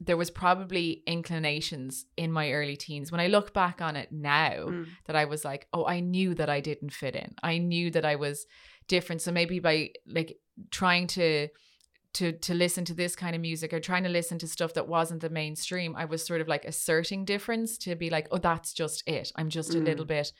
there 0.00 0.16
was 0.16 0.30
probably 0.30 1.02
inclinations 1.06 2.06
in 2.16 2.30
my 2.30 2.52
early 2.52 2.76
teens 2.76 3.10
when 3.10 3.20
I 3.20 3.26
look 3.26 3.52
back 3.52 3.80
on 3.82 3.96
it 3.96 4.12
now 4.12 4.54
Mm. 4.68 4.86
that 5.06 5.16
I 5.16 5.24
was 5.24 5.44
like, 5.44 5.66
oh, 5.72 5.86
I 5.86 6.00
knew 6.00 6.34
that 6.34 6.48
I 6.48 6.60
didn't 6.60 6.92
fit 6.92 7.16
in. 7.16 7.34
I 7.42 7.58
knew 7.58 7.90
that 7.90 8.04
I 8.04 8.14
was 8.16 8.46
different. 8.86 9.22
So 9.22 9.32
maybe 9.32 9.58
by 9.58 9.90
like 10.06 10.38
trying 10.70 11.06
to 11.08 11.48
to 12.14 12.32
to 12.32 12.54
listen 12.54 12.84
to 12.86 12.94
this 12.94 13.14
kind 13.14 13.34
of 13.36 13.42
music 13.42 13.72
or 13.72 13.80
trying 13.80 14.02
to 14.04 14.08
listen 14.08 14.38
to 14.38 14.46
stuff 14.48 14.72
that 14.74 14.88
wasn't 14.88 15.20
the 15.20 15.28
mainstream, 15.30 15.94
I 15.96 16.04
was 16.06 16.24
sort 16.24 16.40
of 16.40 16.48
like 16.48 16.64
asserting 16.64 17.24
difference 17.24 17.76
to 17.78 17.94
be 17.96 18.08
like, 18.08 18.28
oh, 18.30 18.38
that's 18.38 18.72
just 18.72 19.02
it. 19.06 19.30
I'm 19.36 19.50
just 19.50 19.74
a 19.74 19.78
Mm. 19.78 19.84
little 19.84 20.04
bit 20.06 20.32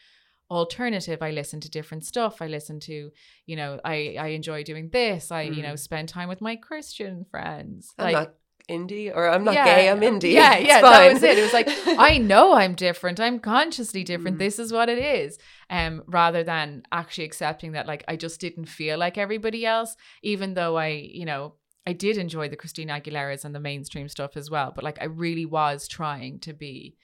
alternative. 0.50 1.20
I 1.22 1.30
listen 1.30 1.60
to 1.60 1.70
different 1.70 2.04
stuff. 2.06 2.40
I 2.40 2.46
listen 2.46 2.80
to, 2.80 3.10
you 3.46 3.56
know, 3.56 3.80
I 3.84 4.16
I 4.18 4.28
enjoy 4.28 4.62
doing 4.62 4.88
this. 4.90 5.30
I, 5.30 5.42
you 5.42 5.62
know, 5.62 5.74
Mm. 5.74 5.78
spend 5.78 6.08
time 6.08 6.28
with 6.28 6.40
my 6.40 6.56
Christian 6.56 7.24
friends. 7.30 7.92
I'm 7.98 8.12
not 8.12 8.34
indie 8.68 9.14
or 9.14 9.28
I'm 9.28 9.44
not 9.44 9.54
Yeah, 9.54 9.64
gay, 9.64 9.88
I'm 9.88 10.00
indie. 10.00 10.32
Yeah, 10.32 10.56
yeah, 10.58 10.80
that 10.80 11.12
was 11.12 11.22
it. 11.22 11.38
It 11.38 11.42
was 11.42 11.52
like 11.52 11.68
I 11.98 12.18
know 12.18 12.54
I'm 12.54 12.75
different. 12.75 13.20
I'm 13.20 13.38
consciously 13.38 14.04
different. 14.04 14.37
Mm. 14.37 14.40
This 14.40 14.58
is 14.58 14.72
what 14.72 14.88
it 14.88 14.98
is. 14.98 15.38
Um, 15.70 16.02
rather 16.06 16.44
than 16.44 16.82
actually 16.92 17.25
accepting 17.25 17.72
that 17.72 17.87
like 17.87 18.04
I 18.08 18.16
just 18.16 18.40
didn't 18.40 18.66
feel 18.66 18.98
like 18.98 19.18
everybody 19.18 19.64
else, 19.66 19.96
even 20.22 20.54
though 20.54 20.76
I, 20.76 20.88
you 20.88 21.25
know, 21.25 21.54
I 21.87 21.92
did 21.94 22.18
enjoy 22.18 22.48
the 22.48 22.56
Christina 22.56 23.00
Aguilera's 23.00 23.44
and 23.44 23.54
the 23.54 23.60
mainstream 23.60 24.08
stuff 24.08 24.37
as 24.37 24.50
well. 24.50 24.72
But 24.75 24.84
like 24.84 24.98
I 25.00 25.06
really 25.06 25.46
was 25.46 25.88
trying 25.88 26.38
to 26.40 26.52
be 26.52 26.96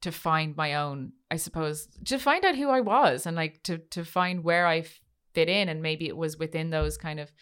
to 0.00 0.12
find 0.12 0.56
my 0.56 0.74
own, 0.74 1.12
I 1.30 1.36
suppose, 1.36 1.88
to 2.04 2.18
find 2.18 2.44
out 2.44 2.54
who 2.54 2.68
I 2.68 2.80
was 2.80 3.26
and 3.26 3.36
like 3.36 3.62
to 3.64 3.78
to 3.78 4.04
find 4.04 4.44
where 4.44 4.66
I 4.66 4.84
fit 5.34 5.48
in. 5.48 5.68
And 5.68 5.82
maybe 5.82 6.06
it 6.06 6.16
was 6.16 6.38
within 6.38 6.70
those 6.70 6.96
kind 6.96 7.18
of 7.18 7.32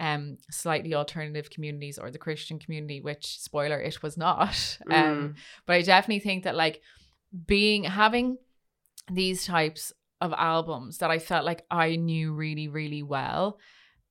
um 0.00 0.38
slightly 0.50 0.94
alternative 0.94 1.50
communities 1.50 1.98
or 1.98 2.10
the 2.10 2.18
Christian 2.26 2.58
community, 2.58 3.00
which 3.00 3.38
spoiler, 3.38 3.78
it 3.80 4.02
was 4.02 4.16
not. 4.16 4.56
Um 4.90 5.18
Mm. 5.20 5.34
but 5.66 5.74
I 5.76 5.82
definitely 5.82 6.20
think 6.20 6.44
that 6.44 6.56
like 6.56 6.80
being 7.46 7.84
having 7.84 8.38
these 9.12 9.44
types 9.46 9.92
of 10.20 10.32
albums 10.36 10.98
that 10.98 11.10
I 11.10 11.18
felt 11.18 11.44
like 11.44 11.64
I 11.70 11.96
knew 11.96 12.32
really, 12.32 12.68
really 12.68 13.02
well 13.02 13.58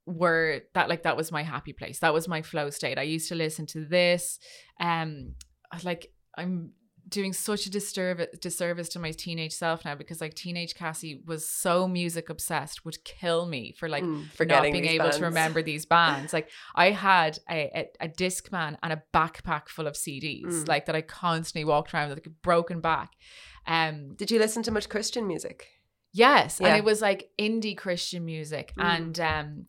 were 0.06 0.62
that 0.74 0.90
like 0.90 1.04
that 1.04 1.18
was 1.18 1.32
my 1.32 1.44
happy 1.44 1.74
place. 1.74 2.00
That 2.00 2.14
was 2.14 2.28
my 2.28 2.42
flow 2.42 2.70
state. 2.70 2.98
I 2.98 3.04
used 3.16 3.30
to 3.30 3.36
listen 3.36 3.66
to 3.68 3.86
this. 3.86 4.40
Um 4.80 5.36
like 5.84 6.12
I'm 6.38 6.72
doing 7.10 7.34
such 7.34 7.66
a 7.66 7.70
disturb- 7.72 8.40
disservice 8.40 8.88
to 8.90 9.00
my 9.00 9.12
teenage 9.12 9.52
self 9.54 9.84
now 9.84 9.96
because 9.96 10.22
like 10.22 10.36
teenage 10.36 10.76
Cassie 10.76 11.22
was 11.26 11.48
so 11.50 11.88
music 11.88 12.30
obsessed 12.30 12.86
would 12.86 13.04
kill 13.04 13.46
me 13.48 13.74
for 13.78 13.90
like 13.90 14.04
Mm, 14.04 14.48
not 14.48 14.64
being 14.64 14.86
able 14.86 15.10
to 15.10 15.24
remember 15.24 15.62
these 15.64 15.86
bands. 15.86 16.34
Like 16.34 16.50
I 16.76 16.92
had 16.92 17.40
a, 17.50 17.90
a, 18.02 18.06
a 18.06 18.10
Discman 18.10 18.78
and 18.84 18.94
a 18.94 19.02
backpack 19.14 19.70
full 19.70 19.88
of 19.88 19.96
CDs, 19.96 20.46
Mm. 20.46 20.68
like 20.68 20.86
that 20.86 20.96
I 20.96 21.02
constantly 21.02 21.66
walked 21.66 21.94
around 21.94 22.10
with 22.10 22.20
like 22.20 22.28
a 22.28 22.30
broken 22.30 22.80
back. 22.80 23.12
Um, 23.66 24.14
Did 24.16 24.30
you 24.32 24.40
listen 24.40 24.62
to 24.64 24.72
much 24.72 24.88
Christian 24.90 25.28
music? 25.28 25.68
yes, 26.14 26.60
Yeah. 26.60 26.68
and 26.70 26.78
it 26.78 26.84
was 26.84 27.02
like 27.02 27.30
indie 27.40 27.78
Christian 27.78 28.24
music, 28.26 28.74
Mm. 28.78 28.84
and 28.84 29.20
um, 29.20 29.66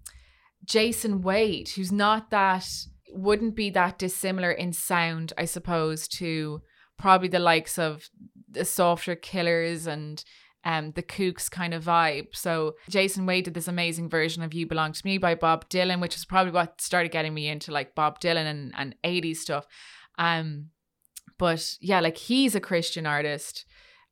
Jason 0.65 1.23
Wade, 1.23 1.71
who's 1.71 1.93
not 1.93 2.31
that 2.31 2.69
wouldn't 3.13 3.57
be 3.57 3.71
that 3.71 3.99
dissimilar 3.99 4.51
in 4.53 4.73
sound, 4.73 5.33
I 5.37 5.45
suppose, 5.45 6.07
to 6.09 6.63
probably 7.01 7.29
the 7.29 7.39
likes 7.39 7.79
of 7.79 8.09
the 8.49 8.65
softer 8.65 9.15
killers 9.15 9.87
and 9.87 10.25
um 10.65 10.93
the 10.93 11.03
Kooks 11.03 11.51
kind 11.51 11.73
of 11.73 11.85
vibe. 11.85 12.37
So 12.37 12.75
Jason 12.89 13.25
Wade 13.27 13.45
did 13.45 13.55
this 13.55 13.69
amazing 13.69 14.11
version 14.11 14.43
of 14.43 14.53
You 14.53 14.67
Belong 14.67 14.93
to 14.93 15.07
Me 15.07 15.17
by 15.17 15.35
Bob 15.35 15.69
Dylan, 15.71 16.01
which 16.01 16.17
is 16.17 16.25
probably 16.25 16.53
what 16.53 16.81
started 16.81 17.11
getting 17.13 17.33
me 17.33 17.49
into 17.49 17.73
like 17.73 17.95
Bob 17.95 18.21
Dylan 18.21 18.45
and, 18.45 18.73
and 18.77 18.95
80s 19.03 19.37
stuff. 19.37 19.67
Um 20.19 20.67
but 21.39 21.77
yeah, 21.81 22.01
like 22.01 22.19
he's 22.19 22.55
a 22.55 22.61
Christian 22.61 23.07
artist. 23.07 23.65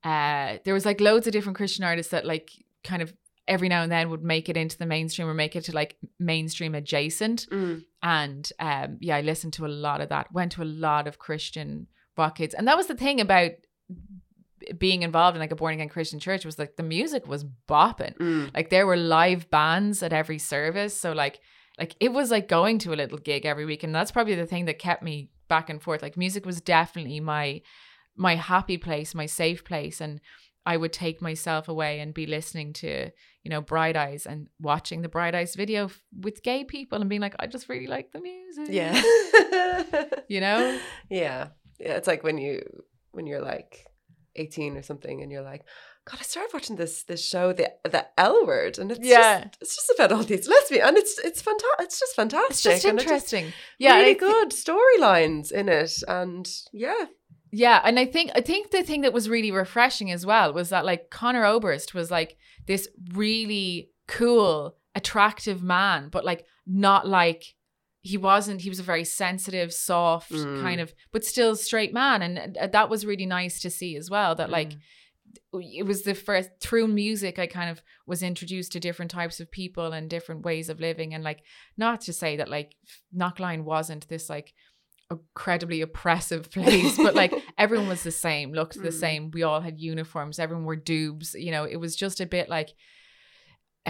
Uh 0.02 0.56
there 0.64 0.74
was 0.74 0.86
like 0.86 1.00
loads 1.00 1.26
of 1.26 1.32
different 1.32 1.58
Christian 1.58 1.84
artists 1.84 2.12
that 2.12 2.24
like 2.24 2.50
kind 2.82 3.02
of 3.02 3.12
every 3.46 3.68
now 3.68 3.82
and 3.82 3.90
then 3.90 4.10
would 4.10 4.22
make 4.22 4.48
it 4.48 4.56
into 4.56 4.78
the 4.78 4.86
mainstream 4.86 5.26
or 5.26 5.34
make 5.34 5.56
it 5.56 5.64
to 5.64 5.72
like 5.72 5.96
mainstream 6.18 6.74
adjacent. 6.74 7.46
Mm. 7.50 7.82
And 8.02 8.52
um, 8.60 8.98
yeah, 9.00 9.16
I 9.16 9.22
listened 9.22 9.54
to 9.54 9.66
a 9.66 9.68
lot 9.68 10.00
of 10.00 10.10
that. 10.10 10.32
Went 10.32 10.52
to 10.52 10.62
a 10.62 10.64
lot 10.64 11.08
of 11.08 11.18
Christian 11.18 11.88
kids, 12.34 12.54
and 12.54 12.66
that 12.68 12.76
was 12.76 12.86
the 12.86 12.94
thing 12.94 13.20
about 13.20 13.52
being 14.76 15.02
involved 15.02 15.36
in 15.36 15.40
like 15.40 15.52
a 15.52 15.56
born 15.56 15.74
again 15.74 15.88
Christian 15.88 16.18
church 16.18 16.44
was 16.44 16.58
like 16.58 16.76
the 16.76 16.82
music 16.82 17.26
was 17.26 17.44
bopping. 17.68 18.16
Mm. 18.18 18.54
Like 18.54 18.70
there 18.70 18.86
were 18.86 18.96
live 18.96 19.50
bands 19.50 20.02
at 20.02 20.12
every 20.12 20.38
service, 20.38 20.98
so 20.98 21.12
like 21.12 21.40
like 21.78 21.94
it 22.00 22.12
was 22.12 22.30
like 22.30 22.48
going 22.48 22.78
to 22.80 22.92
a 22.92 22.96
little 22.96 23.18
gig 23.18 23.46
every 23.46 23.64
week, 23.64 23.82
and 23.82 23.94
that's 23.94 24.10
probably 24.10 24.34
the 24.34 24.46
thing 24.46 24.66
that 24.66 24.78
kept 24.78 25.02
me 25.02 25.30
back 25.48 25.70
and 25.70 25.82
forth. 25.82 26.02
Like 26.02 26.16
music 26.16 26.44
was 26.44 26.60
definitely 26.60 27.20
my 27.20 27.62
my 28.16 28.34
happy 28.34 28.78
place, 28.78 29.14
my 29.14 29.26
safe 29.26 29.64
place, 29.64 30.00
and 30.00 30.20
I 30.66 30.76
would 30.76 30.92
take 30.92 31.22
myself 31.22 31.68
away 31.68 32.00
and 32.00 32.12
be 32.12 32.26
listening 32.26 32.74
to, 32.74 33.10
you 33.42 33.50
know, 33.50 33.62
Bright 33.62 33.96
Eyes 33.96 34.26
and 34.26 34.48
watching 34.60 35.00
the 35.00 35.08
Bright 35.08 35.34
Eyes 35.34 35.54
video 35.54 35.86
f- 35.86 36.02
with 36.20 36.42
gay 36.42 36.62
people 36.62 37.00
and 37.00 37.08
being 37.08 37.22
like, 37.22 37.34
I 37.38 37.46
just 37.46 37.70
really 37.70 37.86
like 37.86 38.12
the 38.12 38.20
music. 38.20 38.66
Yeah. 38.68 39.00
You 40.28 40.42
know? 40.42 40.78
Yeah. 41.08 41.48
Yeah. 41.78 41.94
It's 41.94 42.06
like 42.08 42.22
when 42.22 42.38
you 42.38 42.62
when 43.12 43.26
you're 43.26 43.40
like 43.42 43.86
18 44.36 44.76
or 44.76 44.82
something 44.82 45.22
and 45.22 45.32
you're 45.32 45.42
like, 45.42 45.64
God, 46.04 46.18
I 46.20 46.22
started 46.22 46.50
watching 46.54 46.76
this 46.76 47.02
this 47.04 47.24
show, 47.24 47.52
the 47.52 47.72
the 47.84 48.06
L 48.18 48.46
word, 48.46 48.78
and 48.78 48.90
it's 48.90 49.00
Yeah. 49.02 49.44
just 49.44 49.56
it's 49.60 49.76
just 49.76 49.90
about 49.94 50.12
all 50.12 50.22
these 50.22 50.48
lesbians, 50.48 50.86
and 50.88 50.96
it's 50.96 51.18
it's 51.18 51.42
fantastic. 51.42 51.80
It's 51.80 52.00
just 52.00 52.16
fantastic. 52.16 52.72
It's 52.72 52.82
just 52.82 52.84
interesting. 52.86 53.52
yeah. 53.78 53.96
really 53.96 54.10
I 54.10 54.14
thi- 54.14 54.20
good 54.20 54.50
storylines 54.50 55.52
in 55.52 55.68
it, 55.68 55.92
and 56.08 56.48
yeah, 56.72 57.06
Yeah, 57.50 57.80
and 57.84 57.98
I 57.98 58.06
think 58.06 58.30
I 58.34 58.40
think 58.40 58.70
the 58.70 58.82
thing 58.82 59.02
that 59.02 59.12
was 59.12 59.28
really 59.28 59.50
refreshing 59.50 60.10
as 60.10 60.24
well 60.24 60.52
was 60.52 60.70
that 60.70 60.84
like 60.86 61.10
Conor 61.10 61.44
Oberst 61.44 61.94
was 61.94 62.10
like 62.10 62.36
this 62.66 62.88
really 63.14 63.90
cool, 64.06 64.76
attractive 64.94 65.62
man, 65.62 66.08
but 66.10 66.24
like 66.24 66.44
not 66.66 67.06
like 67.06 67.54
he 68.02 68.16
wasn't 68.16 68.60
he 68.62 68.68
was 68.68 68.78
a 68.78 68.82
very 68.84 69.04
sensitive, 69.04 69.72
soft 69.72 70.30
Mm. 70.32 70.60
kind 70.62 70.80
of 70.80 70.94
but 71.12 71.24
still 71.24 71.56
straight 71.56 71.92
man. 71.92 72.22
And 72.22 72.56
that 72.72 72.88
was 72.90 73.04
really 73.06 73.26
nice 73.26 73.60
to 73.62 73.70
see 73.70 73.96
as 73.96 74.08
well 74.10 74.34
that 74.36 74.50
like 74.50 74.72
it 75.52 75.84
was 75.84 76.02
the 76.02 76.14
first 76.14 76.48
through 76.60 76.88
music 76.88 77.38
I 77.38 77.46
kind 77.46 77.70
of 77.70 77.82
was 78.06 78.22
introduced 78.22 78.72
to 78.72 78.80
different 78.80 79.10
types 79.10 79.40
of 79.40 79.50
people 79.50 79.92
and 79.92 80.08
different 80.08 80.42
ways 80.42 80.68
of 80.68 80.80
living. 80.80 81.12
And 81.12 81.22
like 81.24 81.42
not 81.76 82.00
to 82.02 82.12
say 82.12 82.36
that 82.36 82.48
like 82.48 82.76
Knocklyon 83.14 83.64
wasn't 83.64 84.08
this 84.08 84.30
like 84.30 84.54
incredibly 85.10 85.80
oppressive 85.80 86.50
place 86.56 86.96
but 86.96 87.14
like 87.14 87.32
everyone 87.58 87.88
was 87.88 88.02
the 88.02 88.10
same 88.10 88.52
looked 88.52 88.74
the 88.80 88.88
Mm. 88.90 89.00
same. 89.00 89.30
We 89.32 89.42
all 89.42 89.60
had 89.60 89.80
uniforms. 89.80 90.38
Everyone 90.38 90.64
wore 90.64 90.76
dubs 90.76 91.34
you 91.34 91.50
know 91.50 91.64
it 91.64 91.76
was 91.76 91.96
just 91.96 92.20
a 92.20 92.26
bit 92.26 92.48
like 92.48 92.70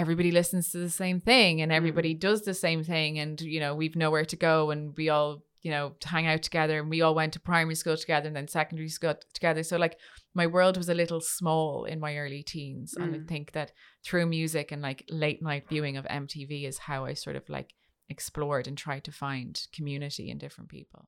everybody 0.03 0.31
listens 0.31 0.71
to 0.71 0.79
the 0.79 0.91
same 1.05 1.21
thing 1.21 1.61
and 1.63 1.71
everybody 1.73 2.13
does 2.29 2.41
the 2.43 2.55
same 2.67 2.83
thing 2.93 3.19
and 3.19 3.41
you 3.55 3.61
know 3.61 3.73
we've 3.81 3.97
nowhere 4.05 4.25
to 4.33 4.37
go 4.37 4.71
and 4.73 4.97
we 4.97 5.07
all 5.09 5.31
you 5.63 5.71
know 5.75 5.93
hang 6.05 6.27
out 6.33 6.43
together 6.49 6.77
and 6.81 6.89
we 6.89 7.03
all 7.03 7.15
went 7.21 7.33
to 7.33 7.41
primary 7.41 7.75
school 7.75 7.97
together 7.97 8.27
and 8.29 8.37
then 8.37 8.47
secondary 8.49 8.89
school 8.89 9.15
together 9.39 9.63
so 9.65 9.77
like 9.77 9.97
my 10.41 10.47
world 10.47 10.77
was 10.77 10.89
a 10.89 10.95
little 11.03 11.21
small 11.21 11.85
in 11.93 11.99
my 12.07 12.13
early 12.17 12.43
teens 12.43 12.95
and 13.01 13.15
i 13.15 13.19
Mm. 13.19 13.29
think 13.33 13.47
that 13.53 13.73
through 14.07 14.27
music 14.27 14.67
and 14.73 14.83
like 14.89 15.01
late 15.25 15.41
night 15.43 15.65
viewing 15.69 15.97
of 15.97 16.05
mtv 16.23 16.51
is 16.71 16.79
how 16.79 17.05
i 17.05 17.15
sort 17.15 17.37
of 17.41 17.45
like 17.49 17.71
explored 18.09 18.67
and 18.69 18.79
tried 18.79 19.05
to 19.05 19.13
find 19.25 19.67
community 19.77 20.31
in 20.31 20.39
different 20.39 20.71
people 20.71 21.03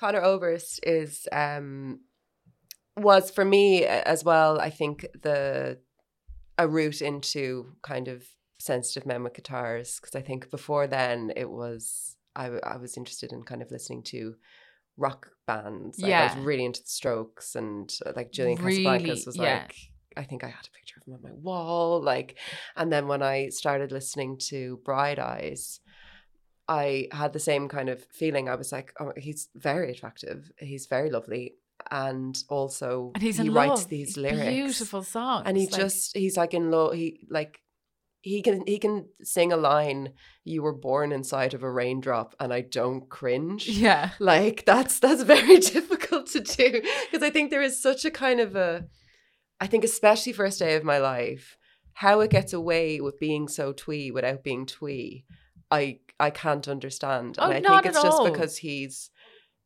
Conor 0.00 0.22
Oberst 0.22 0.80
is 0.82 1.28
um 1.30 2.00
was 2.96 3.30
for 3.30 3.44
me 3.44 3.84
as 3.86 4.20
well. 4.30 4.60
I 4.68 4.70
think 4.80 5.06
the 5.22 5.78
a 6.58 6.68
route 6.68 7.02
into 7.02 7.72
kind 7.82 8.08
of 8.08 8.24
sensitive 8.58 9.06
men 9.06 9.22
with 9.24 9.34
guitars 9.34 9.98
because 10.00 10.14
I 10.14 10.22
think 10.22 10.50
before 10.50 10.86
then 10.86 11.32
it 11.36 11.50
was 11.50 12.16
I, 12.36 12.46
I 12.62 12.76
was 12.76 12.96
interested 12.96 13.32
in 13.32 13.42
kind 13.42 13.62
of 13.62 13.70
listening 13.70 14.02
to 14.04 14.36
rock 14.96 15.28
bands. 15.46 15.98
Like, 15.98 16.12
I 16.12 16.34
was 16.34 16.44
really 16.44 16.64
into 16.64 16.82
the 16.82 16.88
Strokes 16.88 17.54
and 17.54 17.92
uh, 18.06 18.12
like 18.14 18.32
Julian 18.32 18.62
Really, 18.62 18.84
Casablancas 18.84 19.26
was 19.26 19.36
yeah. 19.36 19.62
like. 19.62 19.76
I 20.14 20.24
think 20.24 20.44
I 20.44 20.48
had 20.48 20.66
a 20.66 20.76
picture 20.76 21.00
of 21.00 21.06
him 21.06 21.14
on 21.14 21.22
my 21.22 21.32
wall, 21.32 22.02
like, 22.02 22.36
and 22.76 22.92
then 22.92 23.08
when 23.08 23.22
I 23.22 23.48
started 23.48 23.92
listening 23.92 24.36
to 24.48 24.78
Bright 24.84 25.18
Eyes, 25.18 25.80
I 26.68 27.08
had 27.12 27.32
the 27.32 27.38
same 27.38 27.66
kind 27.66 27.88
of 27.88 28.04
feeling. 28.12 28.46
I 28.46 28.56
was 28.56 28.72
like, 28.72 28.92
oh, 29.00 29.14
he's 29.16 29.48
very 29.54 29.90
attractive. 29.90 30.52
He's 30.58 30.84
very 30.84 31.08
lovely. 31.08 31.54
And 31.90 32.36
also 32.48 33.12
and 33.14 33.22
he's 33.22 33.38
he 33.38 33.48
writes 33.48 33.82
love. 33.82 33.88
these 33.88 34.16
lyrics. 34.16 34.46
beautiful 34.48 35.02
songs 35.02 35.44
And 35.46 35.56
he 35.56 35.66
like- 35.66 35.80
just 35.80 36.16
he's 36.16 36.36
like 36.36 36.54
in 36.54 36.70
love 36.70 36.94
he 36.94 37.26
like 37.30 37.58
he 38.20 38.40
can 38.40 38.64
he 38.66 38.78
can 38.78 39.06
sing 39.22 39.52
a 39.52 39.56
line, 39.56 40.12
you 40.44 40.62
were 40.62 40.72
born 40.74 41.10
inside 41.10 41.54
of 41.54 41.62
a 41.64 41.70
raindrop 41.70 42.34
and 42.38 42.52
I 42.52 42.60
don't 42.60 43.08
cringe. 43.08 43.68
yeah 43.68 44.10
Like 44.20 44.64
that's 44.64 45.00
that's 45.00 45.22
very 45.22 45.58
difficult 45.76 46.26
to 46.28 46.40
do. 46.40 46.82
Because 47.10 47.22
I 47.22 47.30
think 47.30 47.50
there 47.50 47.62
is 47.62 47.82
such 47.82 48.04
a 48.04 48.10
kind 48.10 48.38
of 48.40 48.54
a 48.54 48.86
I 49.60 49.66
think 49.66 49.82
especially 49.84 50.32
first 50.32 50.58
day 50.58 50.74
of 50.76 50.84
my 50.84 50.98
life, 50.98 51.56
how 51.94 52.20
it 52.20 52.30
gets 52.30 52.52
away 52.52 53.00
with 53.00 53.18
being 53.20 53.48
so 53.48 53.72
twee 53.72 54.10
without 54.10 54.42
being 54.44 54.66
twee, 54.66 55.24
I 55.70 55.98
I 56.20 56.30
can't 56.30 56.68
understand. 56.68 57.38
And 57.38 57.66
Oh, 57.66 57.72
I 57.74 57.80
think 57.82 57.86
it's 57.86 58.02
just 58.02 58.18
all. 58.18 58.30
because 58.30 58.56
he's 58.58 59.10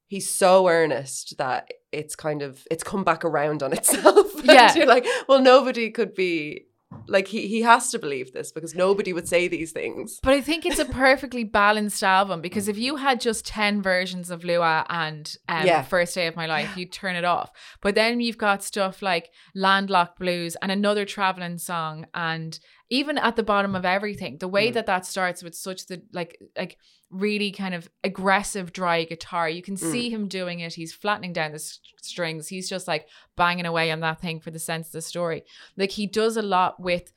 he's 0.06 0.30
so 0.34 0.68
earnest 0.68 1.36
that 1.36 1.68
it's 1.92 2.14
kind 2.16 2.42
of 2.42 2.66
it's 2.70 2.82
come 2.84 3.04
back 3.04 3.24
around 3.24 3.62
on 3.62 3.72
itself. 3.78 4.26
Yeah. 4.44 4.74
you're 4.74 4.86
like, 4.86 5.04
well, 5.28 5.40
nobody 5.40 5.90
could 5.90 6.14
be 6.14 6.66
like 7.08 7.26
he 7.26 7.48
he 7.48 7.62
has 7.62 7.90
to 7.90 7.98
believe 7.98 8.32
this 8.32 8.52
because 8.52 8.74
nobody 8.74 9.12
would 9.12 9.26
say 9.28 9.48
these 9.48 9.72
things. 9.72 10.18
But 10.22 10.34
I 10.34 10.40
think 10.40 10.64
it's 10.64 10.78
a 10.78 10.84
perfectly 10.84 11.42
balanced 11.62 12.02
album 12.04 12.40
because 12.40 12.68
if 12.68 12.78
you 12.78 12.96
had 12.96 13.20
just 13.20 13.44
10 13.46 13.82
versions 13.82 14.30
of 14.30 14.44
Lua 14.44 14.86
and 14.88 15.34
um, 15.48 15.66
Yeah. 15.66 15.82
First 15.82 16.14
Day 16.14 16.28
of 16.28 16.36
My 16.36 16.46
Life, 16.46 16.76
you'd 16.76 16.92
turn 16.92 17.16
it 17.16 17.24
off. 17.24 17.50
But 17.82 17.96
then 17.96 18.20
you've 18.20 18.38
got 18.38 18.62
stuff 18.62 19.02
like 19.02 19.30
Landlocked 19.54 20.18
Blues 20.20 20.56
and 20.62 20.70
another 20.70 21.04
traveling 21.04 21.58
song 21.58 22.06
and 22.14 22.58
even 22.88 23.18
at 23.18 23.34
the 23.36 23.42
bottom 23.42 23.74
of 23.74 23.84
everything, 23.84 24.38
the 24.38 24.48
way 24.48 24.70
Mm. 24.70 24.74
that 24.74 24.86
that 24.86 25.04
starts 25.06 25.42
with 25.42 25.54
such 25.54 25.86
the 25.86 26.02
like 26.12 26.38
like 26.56 26.78
really 27.10 27.50
kind 27.52 27.74
of 27.74 27.88
aggressive 28.04 28.72
dry 28.72 29.04
guitar. 29.04 29.48
You 29.48 29.62
can 29.62 29.74
Mm. 29.76 29.90
see 29.92 30.10
him 30.10 30.28
doing 30.28 30.60
it. 30.60 30.74
He's 30.74 30.92
flattening 30.92 31.32
down 31.32 31.52
the 31.52 31.56
s- 31.56 31.78
strings. 32.02 32.48
He's 32.48 32.68
just 32.68 32.88
like 32.88 33.08
banging 33.36 33.66
away 33.66 33.90
on 33.90 34.00
that 34.00 34.20
thing 34.20 34.40
for 34.40 34.50
the 34.50 34.58
sense 34.58 34.88
of 34.88 34.92
the 34.92 35.02
story. 35.02 35.42
Like 35.76 35.92
he 35.92 36.06
does 36.06 36.36
a 36.36 36.42
lot 36.42 36.80
with 36.80 37.12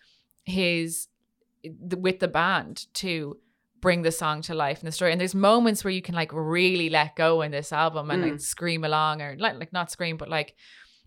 his 0.45 1.07
with 1.63 2.19
the 2.19 2.27
band 2.27 2.85
to 2.95 3.37
bring 3.81 4.01
the 4.01 4.11
song 4.11 4.41
to 4.43 4.53
life 4.53 4.79
and 4.79 4.87
the 4.87 4.91
story. 4.91 5.11
And 5.11 5.19
there's 5.21 5.35
moments 5.35 5.83
where 5.83 5.91
you 5.91 6.01
can 6.01 6.15
like 6.15 6.31
really 6.33 6.89
let 6.89 7.15
go 7.15 7.41
in 7.41 7.51
this 7.51 7.71
album 7.71 8.11
and 8.11 8.21
like 8.21 8.33
Mm. 8.33 8.41
scream 8.41 8.83
along 8.83 9.21
or 9.21 9.35
like 9.39 9.55
like 9.57 9.73
not 9.73 9.91
scream, 9.91 10.17
but 10.17 10.29
like, 10.29 10.55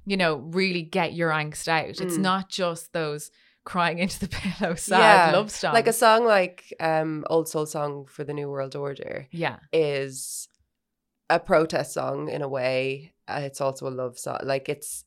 you 0.07 0.17
know, 0.17 0.37
really 0.37 0.83
get 0.83 1.15
your 1.15 1.31
angst 1.31 1.69
out. 1.69 1.89
It's 2.01 2.17
Mm. 2.17 2.21
not 2.21 2.49
just 2.49 2.93
those 2.93 3.31
crying 3.65 3.99
into 3.99 4.21
the 4.21 4.29
pillow 4.41 4.75
sad 4.75 4.99
Yeah, 5.31 5.37
love 5.37 5.51
songs. 5.51 5.75
Like 5.75 5.87
a 5.87 5.93
song 5.93 6.25
like 6.25 6.73
um 6.81 7.25
Old 7.31 7.49
Soul 7.49 7.67
Song 7.67 8.07
for 8.07 8.25
the 8.25 8.35
New 8.35 8.49
World 8.49 8.75
Order 8.77 9.29
yeah. 9.31 9.59
is 9.73 10.49
a 11.31 11.39
protest 11.41 11.95
song 11.95 12.29
in 12.29 12.43
a 12.43 12.49
way. 12.49 13.13
Uh, 13.29 13.41
it's 13.45 13.61
also 13.61 13.87
a 13.89 13.91
love 13.91 14.19
song. 14.19 14.39
Like 14.43 14.69
it's 14.69 15.05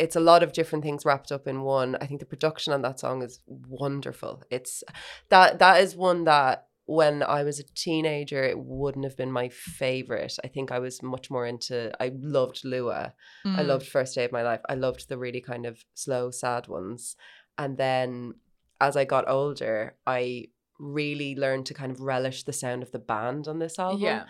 it's 0.00 0.16
a 0.16 0.20
lot 0.20 0.42
of 0.42 0.52
different 0.52 0.82
things 0.84 1.04
wrapped 1.04 1.30
up 1.30 1.46
in 1.46 1.62
one. 1.62 1.96
I 2.00 2.06
think 2.06 2.20
the 2.20 2.26
production 2.26 2.72
on 2.72 2.82
that 2.82 2.98
song 2.98 3.22
is 3.22 3.40
wonderful. 3.46 4.42
It's 4.50 4.82
that 5.28 5.58
that 5.58 5.80
is 5.80 5.94
one 5.94 6.24
that 6.24 6.66
when 6.88 7.22
I 7.24 7.42
was 7.42 7.58
a 7.58 7.64
teenager, 7.74 8.44
it 8.44 8.58
wouldn't 8.58 9.04
have 9.04 9.16
been 9.16 9.32
my 9.32 9.48
favorite. 9.48 10.38
I 10.44 10.48
think 10.48 10.70
I 10.70 10.78
was 10.78 11.02
much 11.02 11.30
more 11.30 11.44
into. 11.44 11.92
I 12.00 12.12
loved 12.14 12.64
Lua. 12.64 13.12
I 13.44 13.48
Mm. 13.48 13.66
loved 13.66 13.86
First 13.88 14.14
Day 14.14 14.24
of 14.24 14.30
My 14.32 14.42
Life. 14.42 14.60
I 14.68 14.74
loved 14.74 15.08
the 15.08 15.18
really 15.18 15.40
kind 15.40 15.66
of 15.66 15.84
slow, 15.94 16.30
sad 16.30 16.68
ones. 16.68 17.16
And 17.58 17.76
then 17.76 18.34
as 18.80 18.96
I 18.96 19.04
got 19.04 19.28
older, 19.28 19.96
I 20.06 20.46
really 20.78 21.34
learned 21.34 21.66
to 21.66 21.74
kind 21.74 21.90
of 21.90 22.00
relish 22.00 22.44
the 22.44 22.52
sound 22.52 22.82
of 22.82 22.92
the 22.92 22.98
band 22.98 23.48
on 23.48 23.58
this 23.58 23.78
album 23.78 24.02
Yeah. 24.02 24.24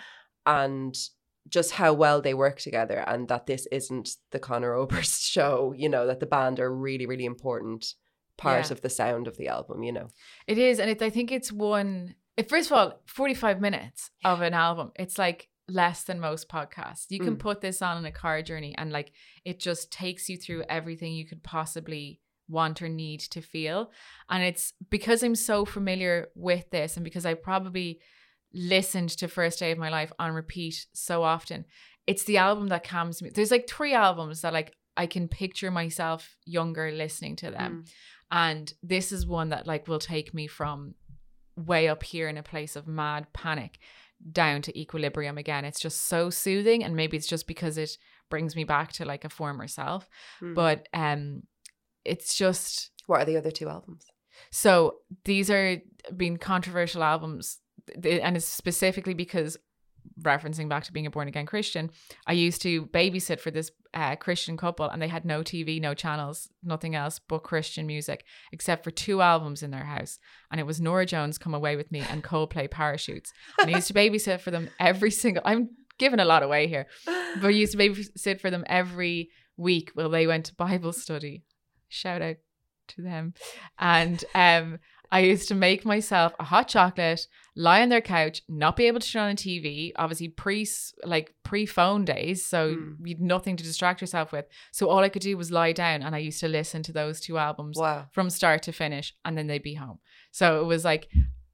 and 0.44 0.94
just 1.48 1.72
how 1.72 1.92
well 1.92 2.20
they 2.20 2.34
work 2.34 2.58
together 2.60 3.04
and 3.06 3.28
that 3.28 3.46
this 3.46 3.66
isn't 3.72 4.10
the 4.30 4.38
Conor 4.38 4.74
Oberst 4.74 5.22
show, 5.30 5.72
you 5.76 5.88
know, 5.88 6.06
that 6.06 6.20
the 6.20 6.26
band 6.26 6.60
are 6.60 6.72
really, 6.74 7.06
really 7.06 7.24
important 7.24 7.94
part 8.36 8.66
Yeah. 8.66 8.72
of 8.72 8.80
the 8.82 8.90
sound 8.90 9.26
of 9.28 9.36
the 9.36 9.48
album, 9.48 9.82
you 9.82 9.92
know. 9.92 10.08
It 10.46 10.58
is, 10.58 10.78
and 10.78 10.90
it, 10.90 11.00
I 11.02 11.10
think 11.10 11.32
it's 11.32 11.50
one. 11.52 12.14
First 12.48 12.70
of 12.70 12.76
all, 12.76 13.00
forty-five 13.06 13.60
minutes 13.60 14.10
of 14.24 14.42
an 14.42 14.52
album. 14.54 14.92
It's 14.96 15.18
like 15.18 15.48
less 15.68 16.04
than 16.04 16.20
most 16.20 16.48
podcasts. 16.48 17.06
You 17.08 17.18
can 17.20 17.36
Mm. 17.36 17.40
put 17.40 17.60
this 17.62 17.80
on 17.80 17.96
in 17.96 18.04
a 18.04 18.12
car 18.12 18.42
journey, 18.42 18.74
and 18.76 18.92
like 18.92 19.12
it 19.44 19.58
just 19.58 19.90
takes 19.90 20.28
you 20.28 20.36
through 20.36 20.64
everything 20.68 21.14
you 21.14 21.26
could 21.26 21.42
possibly 21.42 22.20
want 22.48 22.82
or 22.82 22.88
need 22.88 23.20
to 23.20 23.40
feel. 23.40 23.90
And 24.28 24.42
it's 24.42 24.72
because 24.90 25.22
I'm 25.22 25.34
so 25.34 25.64
familiar 25.64 26.28
with 26.34 26.70
this 26.70 26.96
and 26.96 27.04
because 27.04 27.26
I 27.26 27.34
probably 27.34 28.00
listened 28.52 29.10
to 29.10 29.28
First 29.28 29.58
Day 29.58 29.72
of 29.72 29.78
My 29.78 29.90
Life 29.90 30.12
on 30.18 30.32
repeat 30.32 30.86
so 30.92 31.22
often, 31.22 31.64
it's 32.06 32.24
the 32.24 32.38
album 32.38 32.68
that 32.68 32.84
calms 32.84 33.20
me. 33.20 33.30
There's 33.30 33.50
like 33.50 33.68
three 33.68 33.94
albums 33.94 34.42
that 34.42 34.52
like 34.52 34.74
I 34.96 35.06
can 35.06 35.28
picture 35.28 35.70
myself 35.70 36.36
younger 36.44 36.90
listening 36.90 37.36
to 37.36 37.50
them. 37.50 37.84
Mm. 37.84 37.90
And 38.30 38.74
this 38.82 39.12
is 39.12 39.26
one 39.26 39.50
that 39.50 39.66
like 39.66 39.88
will 39.88 39.98
take 39.98 40.32
me 40.32 40.46
from 40.46 40.94
way 41.56 41.88
up 41.88 42.02
here 42.02 42.28
in 42.28 42.36
a 42.36 42.42
place 42.42 42.76
of 42.76 42.86
mad 42.86 43.26
panic 43.32 43.78
down 44.32 44.62
to 44.62 44.78
equilibrium 44.78 45.38
again. 45.38 45.64
It's 45.64 45.80
just 45.80 46.06
so 46.06 46.30
soothing 46.30 46.82
and 46.82 46.96
maybe 46.96 47.16
it's 47.16 47.26
just 47.26 47.46
because 47.46 47.76
it 47.78 47.98
brings 48.30 48.56
me 48.56 48.64
back 48.64 48.92
to 48.92 49.04
like 49.04 49.24
a 49.24 49.28
former 49.28 49.68
self. 49.68 50.08
Mm. 50.42 50.54
But 50.54 50.88
um 50.94 51.42
it's 52.06 52.34
just 52.34 52.90
what 53.06 53.20
are 53.20 53.24
the 53.24 53.36
other 53.36 53.50
two 53.50 53.68
albums? 53.68 54.06
so 54.50 54.96
these 55.24 55.50
are 55.50 55.78
being 56.16 56.36
controversial 56.36 57.02
albums 57.02 57.58
and 57.94 58.36
it's 58.36 58.46
specifically 58.46 59.14
because 59.14 59.56
referencing 60.20 60.68
back 60.68 60.84
to 60.84 60.92
being 60.92 61.06
a 61.06 61.10
born 61.10 61.28
again 61.28 61.46
Christian, 61.46 61.90
I 62.26 62.32
used 62.32 62.62
to 62.62 62.86
babysit 62.86 63.40
for 63.40 63.50
this 63.50 63.70
uh, 63.94 64.16
Christian 64.16 64.56
couple 64.56 64.88
and 64.88 65.00
they 65.00 65.08
had 65.08 65.24
no 65.24 65.40
TV, 65.40 65.80
no 65.80 65.94
channels, 65.94 66.48
nothing 66.62 66.94
else 66.94 67.20
but 67.28 67.42
Christian 67.42 67.86
music 67.86 68.24
except 68.52 68.84
for 68.84 68.90
two 68.90 69.20
albums 69.20 69.62
in 69.62 69.70
their 69.70 69.84
house. 69.84 70.18
And 70.50 70.60
it 70.60 70.66
was 70.66 70.80
Norah 70.80 71.06
Jones 71.06 71.38
Come 71.38 71.54
Away 71.54 71.76
With 71.76 71.92
Me 71.92 72.00
and 72.00 72.22
Coldplay 72.22 72.70
Parachutes. 72.70 73.32
And 73.60 73.70
I 73.70 73.76
used 73.76 73.88
to 73.88 73.94
babysit 73.94 74.40
for 74.40 74.50
them 74.50 74.68
every 74.80 75.10
single 75.10 75.42
I'm 75.44 75.70
giving 75.98 76.20
a 76.20 76.24
lot 76.24 76.42
away 76.42 76.66
here. 76.66 76.86
But 77.04 77.46
I 77.46 77.50
used 77.50 77.72
to 77.72 77.78
babysit 77.78 78.40
for 78.40 78.50
them 78.50 78.64
every 78.66 79.30
week 79.56 79.90
while 79.94 80.10
they 80.10 80.26
went 80.26 80.46
to 80.46 80.54
Bible 80.54 80.92
study. 80.92 81.44
Shout 81.88 82.22
out 82.22 82.36
to 82.88 83.02
them. 83.02 83.34
And 83.78 84.24
um 84.34 84.78
I 85.10 85.20
used 85.20 85.46
to 85.48 85.54
make 85.54 85.84
myself 85.84 86.34
a 86.40 86.44
hot 86.44 86.66
chocolate, 86.66 87.28
lie 87.54 87.80
on 87.80 87.90
their 87.90 88.00
couch, 88.00 88.42
not 88.48 88.74
be 88.74 88.86
able 88.88 88.98
to 88.98 89.08
turn 89.08 89.22
on 89.22 89.30
a 89.30 89.34
TV, 89.36 89.92
obviously 89.94 90.28
pre 90.28 90.66
like 91.04 91.32
pre 91.44 91.64
phone 91.64 92.04
days, 92.04 92.44
so 92.44 92.74
Mm. 92.74 92.96
you'd 93.04 93.20
nothing 93.20 93.56
to 93.56 93.62
distract 93.62 94.00
yourself 94.00 94.32
with. 94.32 94.46
So 94.72 94.88
all 94.88 94.98
I 94.98 95.08
could 95.08 95.22
do 95.22 95.36
was 95.36 95.52
lie 95.52 95.72
down 95.72 96.02
and 96.02 96.14
I 96.14 96.18
used 96.18 96.40
to 96.40 96.48
listen 96.48 96.82
to 96.84 96.92
those 96.92 97.20
two 97.20 97.38
albums 97.38 97.76
wow. 97.78 98.06
from 98.12 98.30
start 98.30 98.64
to 98.64 98.72
finish 98.72 99.14
and 99.24 99.38
then 99.38 99.46
they'd 99.46 99.62
be 99.62 99.74
home. 99.74 100.00
So 100.32 100.60
it 100.60 100.64
was 100.64 100.84
like 100.84 101.08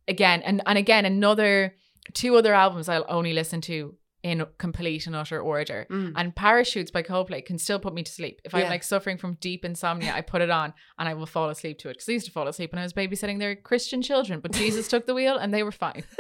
again 0.09 0.41
and 0.43 0.63
and 0.67 0.79
again 0.79 1.05
another 1.05 1.77
two 2.15 2.35
other 2.37 2.55
albums 2.55 2.89
I'll 2.89 3.05
only 3.09 3.33
listen 3.35 3.61
to 3.63 3.95
in 4.23 4.47
complete 4.59 5.07
and 5.07 5.17
utter 5.17 5.41
order. 5.41 5.87
Mm. 5.91 6.13
And 6.17 6.35
Parachutes 6.35 6.91
by 6.91 7.03
Coldplay 7.03 7.45
can 7.45 7.59
still 7.59 7.79
put 7.79 7.93
me 7.95 8.03
to 8.03 8.13
sleep. 8.13 8.41
If 8.45 8.55
I'm 8.55 8.69
like 8.69 8.83
suffering 8.85 9.19
from 9.19 9.35
deep 9.41 9.65
insomnia, 9.65 10.13
I 10.15 10.21
put 10.21 10.43
it 10.43 10.51
on 10.51 10.73
and 10.99 11.09
I 11.09 11.15
will 11.15 11.27
fall 11.27 11.49
asleep 11.51 11.79
to 11.81 11.89
it. 11.89 11.95
Because 11.95 12.09
I 12.09 12.13
used 12.13 12.27
to 12.27 12.33
fall 12.33 12.47
asleep 12.49 12.73
when 12.73 12.79
I 12.79 12.85
was 12.85 12.93
babysitting 12.93 13.39
their 13.41 13.57
Christian 13.57 14.01
children, 14.03 14.41
but 14.41 14.53
Jesus 14.53 14.87
took 14.89 15.07
the 15.07 15.15
wheel 15.15 15.37
and 15.37 15.53
they 15.53 15.63
were 15.63 15.73
fine. 15.73 16.05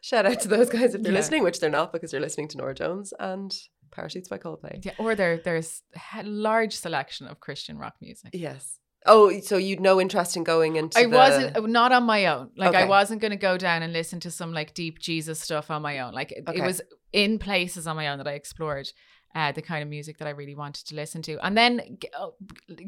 Shout 0.00 0.26
out 0.26 0.40
to 0.40 0.48
those 0.48 0.68
guys 0.70 0.94
if 0.94 1.02
they're 1.02 1.12
Yeah. 1.12 1.18
listening, 1.18 1.42
which 1.42 1.60
they're 1.60 1.70
not 1.70 1.92
because 1.92 2.10
they're 2.10 2.20
listening 2.20 2.48
to 2.48 2.58
Norah 2.58 2.74
Jones 2.74 3.12
and 3.18 3.54
Parachutes 3.90 4.28
by 4.28 4.38
Coldplay. 4.38 4.84
Yeah, 4.84 4.92
or 4.98 5.14
there 5.14 5.36
there's 5.38 5.82
a 6.16 6.22
large 6.22 6.74
selection 6.74 7.26
of 7.26 7.40
Christian 7.40 7.76
rock 7.78 7.94
music. 8.00 8.30
Yes. 8.32 8.78
Oh, 9.06 9.40
so 9.40 9.56
you'd 9.56 9.80
no 9.80 10.00
interest 10.00 10.36
in 10.36 10.44
going 10.44 10.76
into 10.76 10.98
I 10.98 11.04
the- 11.04 11.08
wasn't 11.16 11.56
uh, 11.56 11.60
not 11.60 11.92
on 11.92 12.04
my 12.04 12.26
own. 12.26 12.50
Like 12.56 12.74
I 12.74 12.84
wasn't 12.86 13.20
going 13.20 13.30
to 13.30 13.36
go 13.36 13.56
down 13.56 13.82
and 13.82 13.92
listen 13.92 14.20
to 14.20 14.30
some 14.30 14.52
like 14.52 14.74
deep 14.74 14.98
Jesus 14.98 15.40
stuff 15.40 15.70
on 15.70 15.82
my 15.82 16.00
own. 16.00 16.12
Like 16.12 16.32
it, 16.32 16.44
it 16.54 16.62
was 16.62 16.82
in 17.12 17.38
places 17.38 17.86
on 17.86 17.96
my 17.96 18.08
own 18.08 18.18
that 18.18 18.26
I 18.28 18.32
explored 18.32 18.90
uh, 19.34 19.52
the 19.52 19.62
kind 19.62 19.82
of 19.82 19.88
music 19.88 20.18
that 20.18 20.26
I 20.28 20.32
really 20.32 20.54
wanted 20.54 20.86
to 20.88 20.94
listen 20.94 21.22
to. 21.22 21.38
And 21.44 21.56
then 21.56 21.98
g- 22.00 22.08
oh, 22.18 22.34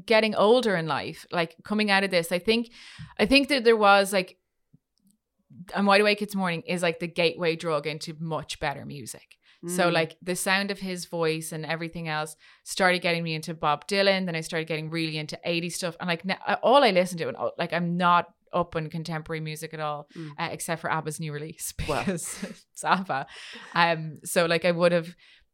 getting 0.06 0.34
older 0.34 0.76
in 0.76 0.86
life, 0.86 1.26
like 1.30 1.56
coming 1.62 1.90
out 1.90 2.04
of 2.04 2.10
this, 2.10 2.32
I 2.32 2.38
think, 2.38 2.70
I 3.18 3.26
think 3.26 3.48
that 3.48 3.64
there 3.64 3.76
was 3.76 4.12
like, 4.12 4.38
I'm 5.74 5.86
Wide 5.86 6.00
Awake 6.00 6.22
It's 6.22 6.34
Morning 6.34 6.62
is 6.62 6.82
like 6.82 7.00
the 7.00 7.06
gateway 7.06 7.56
drug 7.56 7.86
into 7.86 8.14
much 8.18 8.60
better 8.60 8.84
music. 8.84 9.36
So 9.66 9.88
Mm. 9.88 9.92
like 9.92 10.16
the 10.22 10.36
sound 10.36 10.70
of 10.70 10.78
his 10.78 11.06
voice 11.06 11.50
and 11.50 11.66
everything 11.66 12.06
else 12.06 12.36
started 12.64 13.00
getting 13.02 13.24
me 13.24 13.34
into 13.34 13.54
Bob 13.54 13.88
Dylan. 13.88 14.26
Then 14.26 14.36
I 14.36 14.40
started 14.40 14.68
getting 14.68 14.88
really 14.88 15.18
into 15.18 15.36
80s 15.44 15.74
stuff. 15.74 15.96
And 15.98 16.08
like 16.08 16.24
now, 16.24 16.36
all 16.62 16.84
I 16.84 16.90
listen 16.92 17.18
to, 17.18 17.28
and 17.28 17.36
like 17.58 17.72
I'm 17.72 17.96
not 17.96 18.26
up 18.52 18.76
on 18.76 18.88
contemporary 18.88 19.40
music 19.40 19.74
at 19.74 19.80
all, 19.80 20.06
Mm. 20.16 20.30
uh, 20.38 20.48
except 20.52 20.80
for 20.80 20.90
ABBA's 20.90 21.18
new 21.20 21.32
release 21.32 21.72
because 21.78 22.42
it's 22.44 22.84
ABBA. 22.84 23.26
Um, 23.74 24.18
so 24.24 24.46
like 24.46 24.64
I 24.64 24.70
would 24.70 24.92
have 24.92 25.08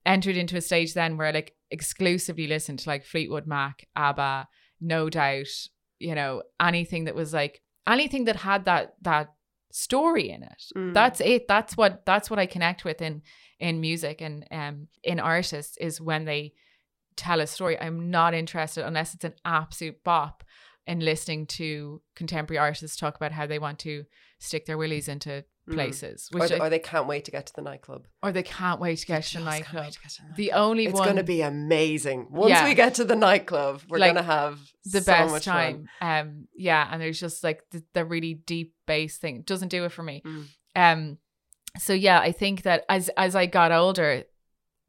entered 0.05 0.37
into 0.37 0.57
a 0.57 0.61
stage 0.61 0.93
then 0.93 1.17
where 1.17 1.29
I 1.29 1.31
like 1.31 1.55
exclusively 1.71 2.47
listened 2.47 2.81
to 2.81 2.89
like 2.91 3.05
Fleetwood 3.05 3.47
Mac, 3.47 3.87
ABBA, 3.97 4.49
No 4.81 5.09
Doubt, 5.09 5.47
you 5.99 6.15
know, 6.15 6.43
anything 6.61 7.05
that 7.05 7.15
was 7.15 7.33
like 7.33 7.63
anything 7.87 8.25
that 8.27 8.37
had 8.37 8.65
that 8.67 8.95
that 9.03 9.29
story 9.75 10.31
in 10.31 10.43
it 10.43 10.63
Mm. 10.77 10.95
that's 10.95 11.21
it 11.21 11.49
that's 11.49 11.77
what 11.77 12.07
that's 12.07 12.31
what 12.31 12.39
i 12.39 12.47
connect 12.47 12.85
with 12.85 13.03
in 13.03 13.23
in 13.59 13.81
music 13.81 14.21
and 14.21 14.47
um 14.53 14.87
in 15.03 15.19
artists 15.19 15.77
is 15.79 16.01
when 16.01 16.25
they 16.27 16.53
tell 17.17 17.41
a 17.41 17.47
story 17.47 17.79
i'm 17.81 18.11
not 18.11 18.35
interested 18.35 18.87
unless 18.87 19.15
it's 19.15 19.25
an 19.25 19.35
absolute 19.45 20.03
bop 20.05 20.45
in 20.87 21.01
listening 21.01 21.47
to 21.47 22.01
contemporary 22.15 22.59
artists 22.59 22.97
talk 22.97 23.17
about 23.17 23.33
how 23.33 23.47
they 23.47 23.59
want 23.59 23.79
to 23.81 24.05
stick 24.39 24.67
their 24.67 24.77
willies 24.77 25.09
into. 25.09 25.43
Places 25.71 26.29
or, 26.35 26.41
which 26.41 26.53
I- 26.53 26.59
or 26.59 26.69
they 26.71 26.79
can't 26.79 27.07
wait 27.07 27.25
to 27.25 27.31
get 27.31 27.47
to 27.47 27.53
the 27.57 27.63
nightclub. 27.63 28.07
or 28.23 28.33
they 28.33 28.43
can't 28.43 28.81
wait 28.81 28.99
to 28.99 29.07
get 29.07 29.23
to 29.25 29.39
the 29.39 29.45
nightclub 29.45 29.85
wait 29.85 29.93
to 29.95 30.01
get 30.01 30.11
to 30.11 30.23
the 30.29 30.35
the 30.37 30.53
only 30.53 30.85
It's 30.87 30.95
one 30.95 31.05
going 31.05 31.17
to 31.17 31.23
be 31.23 31.41
amazing. 31.41 32.27
Once 32.31 32.51
Yeah. 32.51 32.65
we 32.65 32.75
get 32.75 32.95
to 32.95 33.05
the 33.05 33.17
nightclub, 33.17 33.81
we're 33.89 33.99
Like, 33.99 34.13
going 34.15 34.25
to 34.25 34.31
have 34.31 34.59
the 34.85 35.01
so 35.01 35.13
best 35.13 35.31
much 35.33 35.45
time 35.45 35.89
um 36.03 36.47
yeah 36.55 36.87
and 36.91 37.01
there's 37.01 37.19
just 37.19 37.43
like 37.43 37.63
the, 37.71 37.83
the 37.95 38.05
really 38.05 38.35
deep 38.35 38.75
bass 38.87 39.17
thing 39.17 39.37
It 39.39 39.47
doesn't 39.47 39.69
do 39.69 39.85
it 39.85 39.93
for 39.93 40.03
me 40.03 40.23
Mm. 40.27 40.47
um 40.77 41.19
so 41.79 41.93
yeah 41.93 42.21
i 42.21 42.31
think 42.31 42.63
that 42.63 42.85
as 42.89 43.09
as 43.17 43.35
i 43.35 43.47
got 43.47 43.73
older 43.73 44.25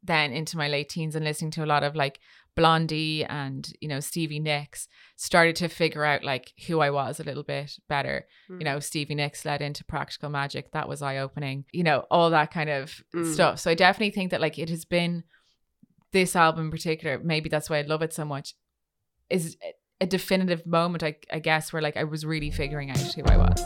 then 0.02 0.32
into 0.32 0.56
my 0.56 0.68
late 0.68 0.88
teens 0.88 1.16
and 1.16 1.24
listening 1.24 1.50
to 1.52 1.64
a 1.64 1.66
lot 1.66 1.82
of 1.82 1.96
like 1.96 2.20
blondie 2.56 3.24
and 3.24 3.72
you 3.80 3.88
know 3.88 4.00
stevie 4.00 4.40
nicks 4.40 4.88
started 5.16 5.54
to 5.56 5.68
figure 5.68 6.04
out 6.04 6.24
like 6.24 6.52
who 6.66 6.80
i 6.80 6.90
was 6.90 7.20
a 7.20 7.24
little 7.24 7.42
bit 7.42 7.72
better. 7.88 8.26
Fun. 8.48 8.58
you 8.60 8.64
know 8.64 8.80
stevie 8.80 9.14
nicks 9.14 9.44
led 9.44 9.62
into 9.62 9.84
practical 9.84 10.30
magic. 10.30 10.72
That 10.72 10.88
was 10.88 11.02
eye-opening. 11.02 11.66
You 11.72 11.84
know 11.84 12.04
all 12.10 12.30
that 12.30 12.50
kind 12.50 12.70
of 12.70 13.02
Mm. 13.14 13.32
stuff. 13.32 13.60
So 13.60 13.70
i 13.70 13.74
definitely 13.74 14.10
think 14.12 14.30
that 14.30 14.40
like 14.40 14.58
it 14.58 14.70
has 14.70 14.84
been 14.84 15.24
this 16.12 16.34
album 16.34 16.66
in 16.66 16.70
particular 16.70 17.20
maybe 17.22 17.48
that's 17.50 17.68
why 17.68 17.78
i 17.78 17.82
love 17.82 18.00
it 18.02 18.12
so 18.12 18.24
much 18.24 18.54
is 19.28 19.56
a 20.00 20.06
definitive 20.06 20.64
moment 20.66 21.02
I, 21.02 21.16
I 21.32 21.40
guess 21.40 21.72
where 21.72 21.82
like 21.82 21.96
i 21.96 22.04
was 22.04 22.24
really 22.24 22.50
figuring 22.50 22.90
out 22.90 22.98
who 22.98 23.22
i 23.24 23.36
was. 23.36 23.60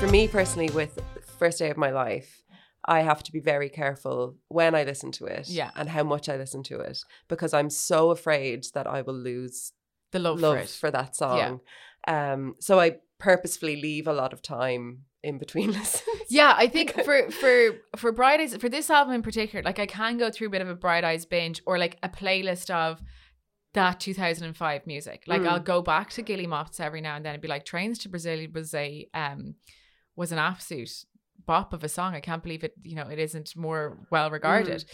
For 0.00 0.10
me 0.10 0.28
personally, 0.28 0.68
with 0.70 0.98
first 1.38 1.58
day 1.58 1.70
of 1.70 1.76
my 1.78 1.90
life, 1.90 2.42
I 2.86 3.00
have 3.00 3.22
to 3.24 3.32
be 3.32 3.40
very 3.40 3.68
careful 3.68 4.36
when 4.48 4.74
I 4.74 4.84
listen 4.84 5.10
to 5.12 5.24
it 5.26 5.48
Yeah. 5.48 5.70
and 5.76 5.88
how 5.88 6.02
much 6.04 6.28
I 6.28 6.36
listen 6.36 6.62
to 6.64 6.80
it 6.80 6.98
because 7.28 7.54
I'm 7.54 7.70
so 7.70 8.10
afraid 8.10 8.66
that 8.74 8.86
I 8.86 9.00
will 9.02 9.14
lose 9.14 9.72
the 10.12 10.18
love, 10.18 10.40
love, 10.40 10.68
for 10.70 10.88
it 10.88 10.92
that 10.92 11.16
song. 11.16 11.60
Um, 12.06 12.54
so 12.60 12.78
I 12.78 12.98
purposefully 13.18 13.76
leave 13.80 14.06
a 14.06 14.12
lot 14.12 14.32
of 14.32 14.42
time 14.42 15.04
in 15.22 15.38
between 15.38 15.72
listens. 15.78 16.20
Yeah, 16.28 16.54
I 16.56 16.66
think 16.68 16.92
for 17.04 17.30
for 17.30 17.70
for 17.96 18.12
Bright 18.12 18.40
Eyes 18.40 18.54
for 18.56 18.68
this 18.68 18.90
album 18.90 19.14
in 19.14 19.22
particular, 19.22 19.62
like 19.62 19.78
I 19.78 19.86
can 19.86 20.18
go 20.18 20.30
through 20.30 20.48
a 20.48 20.50
bit 20.50 20.60
of 20.62 20.68
a 20.68 20.74
Bright 20.74 21.04
Eyes 21.04 21.24
binge 21.24 21.62
or 21.66 21.78
like 21.78 21.96
a 22.02 22.08
playlist 22.10 22.68
of 22.70 23.02
that 23.72 23.98
2005 24.00 24.86
music. 24.86 25.24
Like 25.26 25.40
Mm. 25.42 25.48
I'll 25.48 25.60
go 25.60 25.82
back 25.82 26.10
to 26.10 26.22
Guillemots 26.22 26.78
every 26.78 27.00
now 27.00 27.16
and 27.16 27.24
then 27.24 27.32
and 27.34 27.42
be 27.42 27.48
like, 27.48 27.64
Trains 27.64 27.98
to 28.00 28.08
Brazil 28.08 28.46
was 28.52 28.74
a 28.74 29.08
um 29.14 29.54
was 30.14 30.30
an 30.30 30.38
absolute 30.38 31.04
bop 31.46 31.72
of 31.72 31.84
a 31.84 31.88
song. 31.88 32.14
I 32.14 32.20
can't 32.20 32.42
believe 32.42 32.64
it. 32.64 32.74
You 32.82 32.96
know, 32.96 33.08
it 33.08 33.18
isn't 33.18 33.56
more 33.56 33.98
well 34.10 34.30
regarded. 34.30 34.84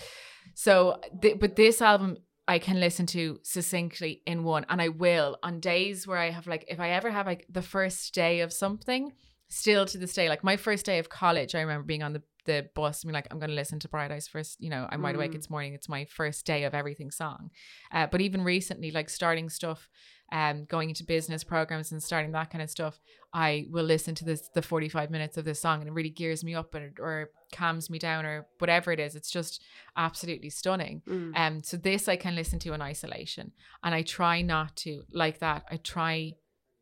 So, 0.54 1.00
th- 1.22 1.38
but 1.38 1.56
this 1.56 1.80
album 1.82 2.18
I 2.48 2.58
can 2.58 2.80
listen 2.80 3.06
to 3.06 3.38
succinctly 3.42 4.22
in 4.26 4.42
one, 4.42 4.66
and 4.68 4.82
I 4.82 4.88
will 4.88 5.36
on 5.42 5.60
days 5.60 6.06
where 6.06 6.18
I 6.18 6.30
have 6.30 6.46
like, 6.46 6.64
if 6.68 6.80
I 6.80 6.90
ever 6.90 7.10
have 7.10 7.26
like 7.26 7.46
the 7.48 7.62
first 7.62 8.12
day 8.12 8.40
of 8.40 8.52
something, 8.52 9.12
still 9.48 9.86
to 9.86 9.98
this 9.98 10.14
day, 10.14 10.28
like 10.28 10.42
my 10.42 10.56
first 10.56 10.84
day 10.84 10.98
of 10.98 11.08
college, 11.08 11.54
I 11.54 11.60
remember 11.60 11.84
being 11.84 12.02
on 12.02 12.12
the 12.12 12.22
the 12.46 12.68
bus 12.74 13.02
and 13.02 13.08
being 13.08 13.14
like, 13.14 13.28
I'm 13.30 13.38
going 13.38 13.50
to 13.50 13.54
listen 13.54 13.78
to 13.80 13.88
Bright 13.88 14.10
Eyes 14.10 14.26
first. 14.26 14.56
You 14.60 14.70
know, 14.70 14.88
I'm 14.90 15.02
wide 15.02 15.14
awake. 15.14 15.32
Mm. 15.32 15.36
It's 15.36 15.50
morning. 15.50 15.74
It's 15.74 15.88
my 15.88 16.06
first 16.06 16.46
day 16.46 16.64
of 16.64 16.74
everything 16.74 17.10
song. 17.10 17.50
Uh, 17.92 18.06
but 18.10 18.20
even 18.20 18.42
recently, 18.42 18.90
like 18.90 19.10
starting 19.10 19.48
stuff, 19.48 19.88
um, 20.32 20.64
going 20.64 20.88
into 20.90 21.04
business 21.04 21.42
programs 21.42 21.90
and 21.92 22.02
starting 22.02 22.32
that 22.32 22.50
kind 22.50 22.62
of 22.62 22.70
stuff, 22.70 23.00
I 23.32 23.66
will 23.70 23.84
listen 23.84 24.14
to 24.16 24.24
this 24.24 24.48
the 24.54 24.62
45 24.62 25.10
minutes 25.10 25.36
of 25.36 25.44
this 25.44 25.60
song 25.60 25.80
and 25.80 25.88
it 25.88 25.92
really 25.92 26.10
gears 26.10 26.44
me 26.44 26.54
up 26.54 26.74
and 26.74 26.98
or 27.00 27.30
calms 27.52 27.90
me 27.90 27.98
down 27.98 28.24
or 28.24 28.46
whatever 28.58 28.92
it 28.92 29.00
is. 29.00 29.16
It's 29.16 29.30
just 29.30 29.62
absolutely 29.96 30.50
stunning. 30.50 31.02
Mm. 31.08 31.36
Um, 31.36 31.62
so 31.62 31.76
this 31.76 32.08
I 32.08 32.16
can 32.16 32.34
listen 32.36 32.58
to 32.60 32.72
in 32.72 32.80
isolation, 32.82 33.52
and 33.82 33.94
I 33.94 34.02
try 34.02 34.42
not 34.42 34.76
to 34.78 35.02
like 35.12 35.40
that. 35.40 35.64
I 35.70 35.76
try 35.76 36.32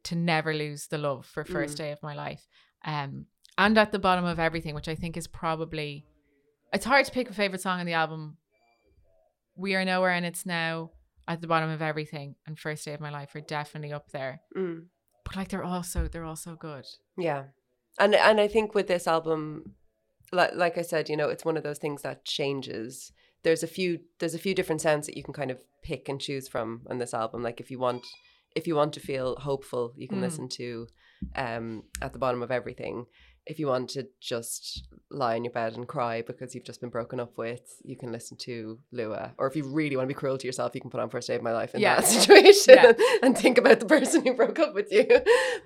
to 0.05 0.15
never 0.15 0.55
lose 0.55 0.87
the 0.87 0.99
love 0.99 1.27
for 1.27 1.45
first 1.45 1.75
Mm. 1.75 1.79
day 1.79 1.93
of 1.93 2.03
my 2.03 2.15
life. 2.15 2.47
Um, 2.85 3.27
and 3.57 3.77
at 3.77 3.93
the 3.93 3.99
bottom 3.99 4.25
of 4.25 4.39
everything, 4.39 4.75
which 4.75 4.89
I 4.89 4.95
think 4.95 5.17
is 5.17 5.27
probably 5.27 6.05
it's 6.73 6.85
hard 6.85 7.07
to 7.07 7.13
pick 7.13 7.31
a 7.31 7.33
favorite 7.33 7.63
song 7.63 7.81
on 7.81 7.87
the 7.87 7.95
album. 7.95 8.37
We 9.57 9.75
are 9.75 9.85
nowhere 9.85 10.11
and 10.13 10.25
it's 10.27 10.47
now 10.47 10.91
at 11.29 11.41
the 11.41 11.47
bottom 11.47 11.71
of 11.71 11.83
everything 11.83 12.35
and 12.47 12.59
first 12.59 12.85
day 12.85 12.95
of 12.95 13.01
my 13.01 13.11
life 13.11 13.35
are 13.35 13.41
definitely 13.41 13.93
up 13.93 14.11
there. 14.11 14.41
Mm. 14.57 14.87
But 15.25 15.37
like 15.37 15.49
they're 15.49 15.63
also 15.65 16.09
they're 16.09 16.25
also 16.25 16.57
good. 16.57 16.87
Yeah. 17.17 17.45
And 17.99 18.15
and 18.15 18.41
I 18.41 18.49
think 18.49 18.75
with 18.75 18.89
this 18.89 19.07
album 19.07 19.75
like 20.33 20.55
like 20.55 20.79
I 20.79 20.83
said, 20.83 21.09
you 21.09 21.17
know, 21.17 21.29
it's 21.29 21.45
one 21.45 21.57
of 21.57 21.63
those 21.63 21.79
things 21.79 22.03
that 22.03 22.25
changes. 22.25 23.13
There's 23.43 23.63
a 23.63 23.67
few 23.67 24.01
there's 24.19 24.35
a 24.35 24.39
few 24.39 24.55
different 24.55 24.81
sounds 24.81 25.07
that 25.07 25.17
you 25.17 25.23
can 25.23 25.35
kind 25.35 25.51
of 25.51 25.59
pick 25.83 26.09
and 26.09 26.21
choose 26.21 26.49
from 26.49 26.83
on 26.91 26.99
this 26.99 27.15
album. 27.15 27.43
Like 27.43 27.61
if 27.61 27.71
you 27.71 27.79
want 27.79 28.05
if 28.57 28.67
you 28.67 28.75
want 28.75 28.95
to 28.95 29.01
feel 29.01 29.37
hopeful, 29.37 29.93
you 29.97 30.09
can 30.09 30.19
Mm. 30.19 30.23
listen 30.23 30.49
to 30.51 30.87
um 31.37 31.83
at 32.01 32.13
the 32.13 32.19
bottom 32.19 32.43
of 32.43 32.51
everything. 32.51 33.07
If 33.49 33.59
you 33.59 33.67
want 33.67 33.89
to 33.91 34.07
just 34.21 34.87
lie 35.11 35.35
in 35.37 35.45
your 35.45 35.53
bed 35.53 35.75
and 35.75 35.89
cry 35.89 36.23
because 36.23 36.55
you've 36.55 36.65
just 36.65 36.81
been 36.81 36.91
broken 36.91 37.19
up 37.19 37.39
with, 37.39 37.63
you 37.83 37.97
can 37.97 38.13
listen 38.13 38.37
to 38.43 38.79
Lua. 38.93 39.33
Or 39.39 39.47
if 39.47 39.57
you 39.57 39.65
really 39.65 39.97
want 39.97 40.05
to 40.09 40.15
be 40.15 40.19
cruel 40.19 40.37
to 40.39 40.47
yourself, 40.47 40.75
you 40.75 40.81
can 40.83 40.91
put 40.91 41.01
on 41.01 41.09
First 41.09 41.29
Day 41.29 41.35
of 41.35 41.43
My 41.43 41.53
Life 41.53 41.75
in 41.75 41.81
Yeah. 41.81 41.97
that 41.97 42.07
situation 42.19 42.75
Yeah. 42.77 42.93
and 43.23 43.37
think 43.37 43.57
about 43.59 43.81
the 43.81 43.87
person 43.87 44.25
who 44.25 44.35
broke 44.35 44.59
up 44.59 44.75
with 44.75 44.93
you. 44.93 45.07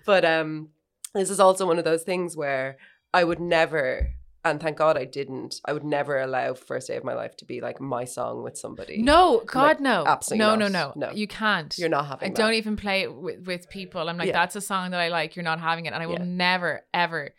But 0.07 0.25
um 0.25 0.69
this 1.15 1.29
is 1.29 1.41
also 1.41 1.67
one 1.67 1.79
of 1.79 1.85
those 1.85 2.05
things 2.05 2.37
where 2.37 2.79
I 3.13 3.25
would 3.25 3.39
never, 3.41 4.09
and 4.45 4.59
thank 4.59 4.79
God 4.79 4.97
I 4.97 5.05
didn't, 5.05 5.61
I 5.67 5.75
would 5.75 5.85
never 5.85 6.19
allow 6.19 6.55
First 6.55 6.89
Day 6.89 6.97
of 6.97 7.05
My 7.05 7.13
Life 7.15 7.37
to 7.39 7.45
be 7.45 7.61
like 7.61 7.81
my 7.83 8.05
song 8.07 8.43
with 8.43 8.57
somebody. 8.57 9.03
No, 9.03 9.43
God 9.45 9.79
no. 9.81 10.05
absolutely 10.07 10.47
no, 10.47 10.55
no, 10.57 10.69
not. 10.69 10.97
no, 10.97 11.09
No. 11.09 11.13
You 11.13 11.27
can't. 11.27 11.77
You're 11.77 11.91
not 11.91 12.07
having 12.07 12.27
I 12.27 12.29
that. 12.31 12.37
don't 12.37 12.55
even 12.55 12.77
play 12.77 13.03
it 13.03 13.15
with, 13.15 13.47
with 13.47 13.69
people. 13.69 14.09
I'm 14.09 14.17
like, 14.17 14.29
Yeah. 14.29 14.33
that's 14.41 14.57
a 14.57 14.63
song 14.63 14.93
that 14.93 15.01
I 15.01 15.09
like. 15.09 15.37
You're 15.37 15.43
not 15.43 15.61
having 15.61 15.85
it. 15.85 15.93
And 15.93 16.03
I 16.03 16.07
will 16.07 16.15
Yeah. 16.15 16.25
never, 16.25 16.87
ever, 16.95 17.35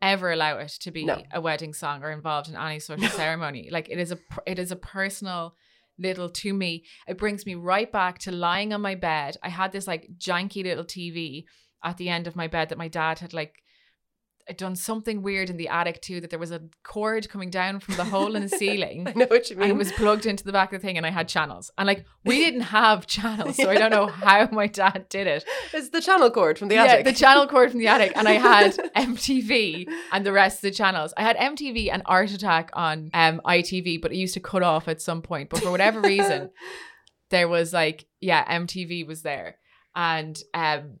ever 0.00 0.30
allow 0.30 0.58
it 0.58 0.68
to 0.80 0.90
be 0.90 1.04
No. 1.04 1.22
a 1.32 1.40
wedding 1.40 1.74
song 1.74 2.02
or 2.02 2.10
involved 2.10 2.48
in 2.48 2.56
any 2.56 2.78
sort 2.78 3.02
of 3.02 3.10
ceremony. 3.12 3.68
Like 3.70 3.88
it 3.88 3.98
is 3.98 4.12
a 4.12 4.18
it 4.46 4.58
is 4.58 4.70
a 4.70 4.76
personal 4.76 5.54
little 5.98 6.28
to 6.28 6.52
me. 6.52 6.84
It 7.08 7.18
brings 7.18 7.44
me 7.44 7.54
right 7.56 7.90
back 7.90 8.18
to 8.20 8.30
lying 8.32 8.72
on 8.72 8.80
my 8.80 8.94
bed. 8.94 9.36
I 9.42 9.48
had 9.48 9.72
this 9.72 9.86
like 9.86 10.08
janky 10.18 10.62
little 10.62 10.84
TV 10.84 11.44
at 11.82 11.96
the 11.96 12.08
end 12.08 12.26
of 12.26 12.36
my 12.36 12.46
bed 12.46 12.68
that 12.68 12.78
my 12.78 12.88
dad 12.88 13.18
had 13.18 13.32
like 13.32 13.62
done 14.56 14.74
something 14.74 15.20
weird 15.22 15.50
in 15.50 15.56
the 15.56 15.68
attic 15.68 16.00
too 16.00 16.20
that 16.20 16.30
there 16.30 16.38
was 16.38 16.50
a 16.50 16.62
cord 16.82 17.28
coming 17.28 17.50
down 17.50 17.80
from 17.80 17.96
the 17.96 18.04
hole 18.04 18.34
in 18.34 18.42
the 18.42 18.48
ceiling 18.58 19.06
I 19.06 19.12
know 19.12 19.26
what 19.26 19.50
you 19.50 19.56
mean. 19.56 19.64
and 19.64 19.72
it 19.72 19.76
was 19.76 19.92
plugged 19.92 20.24
into 20.26 20.44
the 20.44 20.52
back 20.52 20.72
of 20.72 20.80
the 20.80 20.86
thing 20.86 20.96
and 20.96 21.04
I 21.04 21.10
had 21.10 21.28
channels. 21.28 21.70
And 21.76 21.86
like 21.86 22.06
we 22.24 22.38
didn't 22.44 22.62
have 22.62 23.06
channels, 23.06 23.56
so 23.56 23.68
I 23.68 23.74
don't 23.74 23.90
know 23.90 24.06
how 24.28 24.48
my 24.52 24.66
dad 24.66 25.06
did 25.08 25.26
it. 25.26 25.44
it's 25.72 25.90
the 25.90 26.00
channel 26.00 26.30
cord 26.30 26.58
from 26.58 26.68
the 26.68 26.76
yeah, 26.76 26.84
attic. 26.84 27.04
the 27.04 27.12
channel 27.12 27.46
cord 27.46 27.70
from 27.70 27.80
the 27.80 27.88
attic. 27.88 28.12
And 28.16 28.26
I 28.28 28.32
had 28.32 28.74
MTV 28.96 29.88
and 30.12 30.24
the 30.24 30.32
rest 30.32 30.58
of 30.58 30.62
the 30.62 30.70
channels. 30.70 31.12
I 31.16 31.22
had 31.22 31.36
MTV 31.36 31.90
and 31.92 32.02
Art 32.06 32.30
Attack 32.30 32.70
on 32.72 33.10
um 33.14 33.40
ITV, 33.44 34.00
but 34.00 34.12
it 34.12 34.16
used 34.16 34.34
to 34.34 34.40
cut 34.40 34.62
off 34.62 34.88
at 34.88 35.02
some 35.02 35.22
point. 35.22 35.50
But 35.50 35.60
for 35.62 35.70
whatever 35.70 36.00
reason, 36.00 36.50
there 37.30 37.48
was 37.48 37.72
like, 37.72 38.06
yeah, 38.20 38.44
MTV 38.60 39.06
was 39.06 39.22
there. 39.22 39.56
And 39.94 40.40
um 40.54 40.98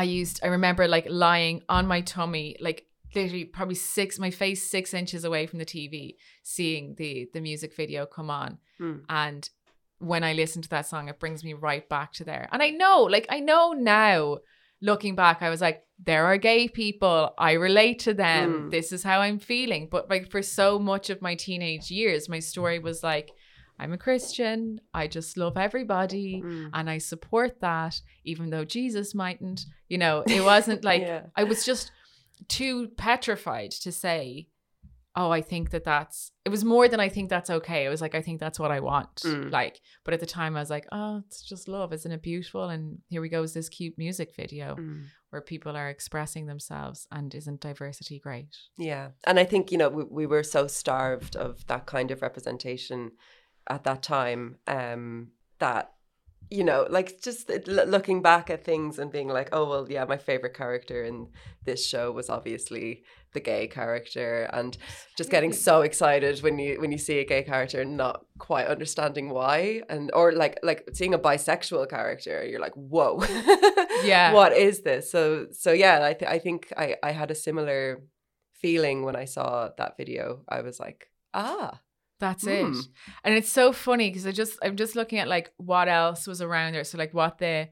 I 0.00 0.04
used 0.04 0.40
I 0.42 0.46
remember 0.46 0.88
like 0.88 1.06
lying 1.10 1.62
on 1.68 1.86
my 1.86 2.00
tummy, 2.00 2.56
like 2.58 2.86
literally 3.14 3.44
probably 3.44 3.74
six 3.74 4.18
my 4.18 4.30
face 4.30 4.70
six 4.70 4.94
inches 4.94 5.24
away 5.24 5.46
from 5.46 5.58
the 5.58 5.66
TV, 5.66 6.14
seeing 6.42 6.94
the 6.94 7.28
the 7.34 7.40
music 7.42 7.76
video 7.76 8.06
come 8.06 8.30
on. 8.30 8.56
Hmm. 8.78 9.00
And 9.10 9.50
when 9.98 10.24
I 10.24 10.32
listen 10.32 10.62
to 10.62 10.70
that 10.70 10.86
song, 10.86 11.10
it 11.10 11.20
brings 11.20 11.44
me 11.44 11.52
right 11.52 11.86
back 11.86 12.14
to 12.14 12.24
there. 12.24 12.48
And 12.50 12.62
I 12.62 12.70
know, 12.70 13.02
like 13.02 13.26
I 13.28 13.40
know 13.40 13.72
now, 13.72 14.38
looking 14.80 15.16
back, 15.16 15.42
I 15.42 15.50
was 15.50 15.60
like, 15.60 15.84
there 16.02 16.24
are 16.24 16.38
gay 16.38 16.66
people. 16.66 17.34
I 17.36 17.52
relate 17.52 17.98
to 17.98 18.14
them. 18.14 18.52
Mm. 18.52 18.70
This 18.70 18.92
is 18.92 19.02
how 19.02 19.20
I'm 19.20 19.38
feeling. 19.38 19.86
But 19.90 20.08
like 20.08 20.30
for 20.30 20.40
so 20.40 20.78
much 20.78 21.10
of 21.10 21.20
my 21.20 21.34
teenage 21.34 21.90
years, 21.90 22.26
my 22.26 22.38
story 22.38 22.78
was 22.78 23.02
like, 23.02 23.32
I'm 23.80 23.92
a 23.92 23.98
Christian. 23.98 24.80
I 24.94 25.06
just 25.06 25.36
love 25.36 25.56
everybody 25.56 26.42
Mm. 26.44 26.70
and 26.72 26.90
I 26.90 26.98
support 26.98 27.60
that, 27.60 28.00
even 28.24 28.50
though 28.50 28.64
Jesus 28.64 29.14
mightn't. 29.14 29.64
You 29.88 29.98
know, 29.98 30.22
it 30.26 30.42
wasn't 30.44 30.84
like 30.90 31.02
Yeah. 31.02 31.26
I 31.36 31.44
was 31.44 31.64
just 31.64 31.90
too 32.48 32.88
petrified 32.96 33.70
to 33.72 33.92
say, 33.92 34.48
oh, 35.16 35.30
I 35.32 35.42
think 35.42 35.70
that 35.70 35.82
that's, 35.84 36.30
it 36.44 36.50
was 36.50 36.64
more 36.64 36.86
than 36.86 37.00
I 37.00 37.08
think 37.08 37.28
that's 37.30 37.50
okay. 37.50 37.84
It 37.84 37.88
was 37.88 38.00
like, 38.00 38.14
I 38.14 38.22
think 38.22 38.38
that's 38.38 38.60
what 38.60 38.70
I 38.70 38.78
want. 38.78 39.16
Mm. 39.16 39.50
Like, 39.50 39.80
but 40.04 40.14
at 40.14 40.20
the 40.20 40.26
time 40.26 40.56
I 40.56 40.60
was 40.60 40.70
like, 40.70 40.86
oh, 40.92 41.22
it's 41.26 41.42
just 41.42 41.66
love. 41.68 41.92
Isn't 41.92 42.12
it 42.12 42.22
beautiful? 42.22 42.68
And 42.68 42.98
here 43.08 43.20
we 43.20 43.28
go, 43.28 43.42
is 43.42 43.52
this 43.52 43.68
cute 43.68 43.98
music 43.98 44.34
video 44.36 44.76
Mm. 44.76 45.06
where 45.30 45.42
people 45.42 45.76
are 45.76 45.90
expressing 45.90 46.46
themselves 46.46 47.08
and 47.10 47.34
isn't 47.34 47.60
diversity 47.60 48.20
great? 48.20 48.56
Yeah. 48.78 49.08
And 49.26 49.40
I 49.40 49.44
think, 49.44 49.72
you 49.72 49.78
know, 49.78 49.88
we, 49.88 50.04
we 50.04 50.26
were 50.26 50.44
so 50.44 50.68
starved 50.68 51.34
of 51.34 51.66
that 51.66 51.86
kind 51.86 52.12
of 52.12 52.22
representation 52.22 53.10
at 53.70 53.84
that 53.84 54.02
time 54.02 54.56
um, 54.66 55.28
that, 55.60 55.92
you 56.50 56.64
know, 56.64 56.86
like 56.90 57.22
just 57.22 57.48
looking 57.66 58.20
back 58.20 58.50
at 58.50 58.64
things 58.64 58.98
and 58.98 59.12
being 59.12 59.28
like, 59.28 59.48
oh, 59.52 59.68
well, 59.68 59.86
yeah, 59.88 60.04
my 60.04 60.16
favorite 60.16 60.54
character 60.54 61.04
in 61.04 61.28
this 61.64 61.86
show 61.86 62.10
was 62.10 62.28
obviously 62.28 63.04
the 63.32 63.40
gay 63.40 63.68
character 63.68 64.50
and 64.52 64.76
just 65.16 65.30
getting 65.30 65.52
so 65.52 65.82
excited 65.82 66.42
when 66.42 66.58
you 66.58 66.80
when 66.80 66.90
you 66.90 66.98
see 66.98 67.20
a 67.20 67.24
gay 67.24 67.44
character 67.44 67.80
and 67.80 67.96
not 67.96 68.24
quite 68.38 68.66
understanding 68.66 69.30
why 69.30 69.82
and 69.88 70.10
or 70.14 70.32
like 70.32 70.58
like 70.64 70.88
seeing 70.92 71.14
a 71.14 71.18
bisexual 71.18 71.88
character 71.88 72.44
you're 72.44 72.58
like 72.58 72.72
whoa 72.74 73.22
Yeah. 74.04 74.32
what 74.32 74.52
is 74.56 74.82
this? 74.82 75.12
So 75.12 75.46
so 75.52 75.70
yeah 75.70 76.04
i, 76.04 76.12
th- 76.12 76.28
I 76.28 76.40
think 76.40 76.72
I, 76.76 76.96
I 77.04 77.12
had 77.12 77.30
a 77.30 77.36
similar 77.36 78.02
feeling 78.54 79.04
when 79.04 79.14
i 79.16 79.26
saw 79.26 79.68
that 79.78 79.96
video. 79.96 80.42
I 80.48 80.62
was 80.62 80.80
like 80.80 81.06
ah 81.32 81.78
That's 82.20 82.44
Hmm. 82.44 82.50
it. 82.50 82.76
And 83.24 83.34
it's 83.34 83.50
so 83.50 83.72
funny 83.72 84.08
because 84.10 84.26
I 84.26 84.32
just 84.32 84.58
I'm 84.62 84.76
just 84.76 84.94
looking 84.94 85.18
at 85.18 85.26
like 85.28 85.52
what 85.56 85.88
else 85.88 86.26
was 86.26 86.40
around 86.40 86.74
there. 86.74 86.84
So 86.84 86.96
like 86.98 87.12
what 87.14 87.38
the 87.38 87.68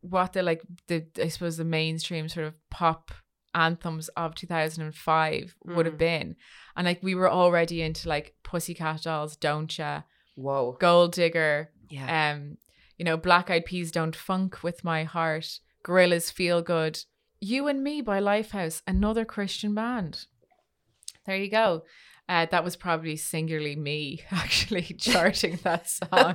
what 0.00 0.32
the 0.32 0.42
like 0.42 0.62
the 0.88 1.06
I 1.22 1.28
suppose 1.28 1.56
the 1.58 1.64
mainstream 1.64 2.28
sort 2.28 2.46
of 2.46 2.54
pop 2.70 3.10
anthems 3.54 4.08
of 4.16 4.34
2005 4.34 5.56
would 5.64 5.86
have 5.86 5.94
Mm. 5.96 5.98
been. 5.98 6.36
And 6.76 6.84
like 6.86 7.02
we 7.02 7.14
were 7.14 7.30
already 7.30 7.82
into 7.82 8.08
like 8.08 8.34
Pussycat 8.42 9.02
Dolls, 9.02 9.36
Don't 9.36 9.76
Ya, 9.78 10.02
whoa 10.36 10.76
Gold 10.80 11.12
Digger, 11.12 11.70
yeah 11.88 12.32
um, 12.32 12.58
you 12.96 13.04
know, 13.04 13.16
Black 13.16 13.50
Eyed 13.50 13.64
Peas 13.64 13.90
Don't 13.92 14.14
Funk 14.16 14.62
with 14.62 14.84
My 14.84 15.04
Heart, 15.04 15.60
Gorillaz 15.84 16.32
Feel 16.32 16.62
Good, 16.62 17.04
You 17.40 17.66
and 17.68 17.82
Me 17.82 18.00
by 18.02 18.20
Lifehouse, 18.20 18.82
another 18.86 19.24
Christian 19.24 19.74
band. 19.74 20.26
There 21.26 21.36
you 21.36 21.50
go. 21.50 21.84
Uh, 22.28 22.46
that 22.50 22.64
was 22.64 22.74
probably 22.74 23.16
singularly 23.16 23.76
me 23.76 24.22
actually 24.30 24.82
charting 24.98 25.58
that 25.62 25.88
song. 25.88 26.34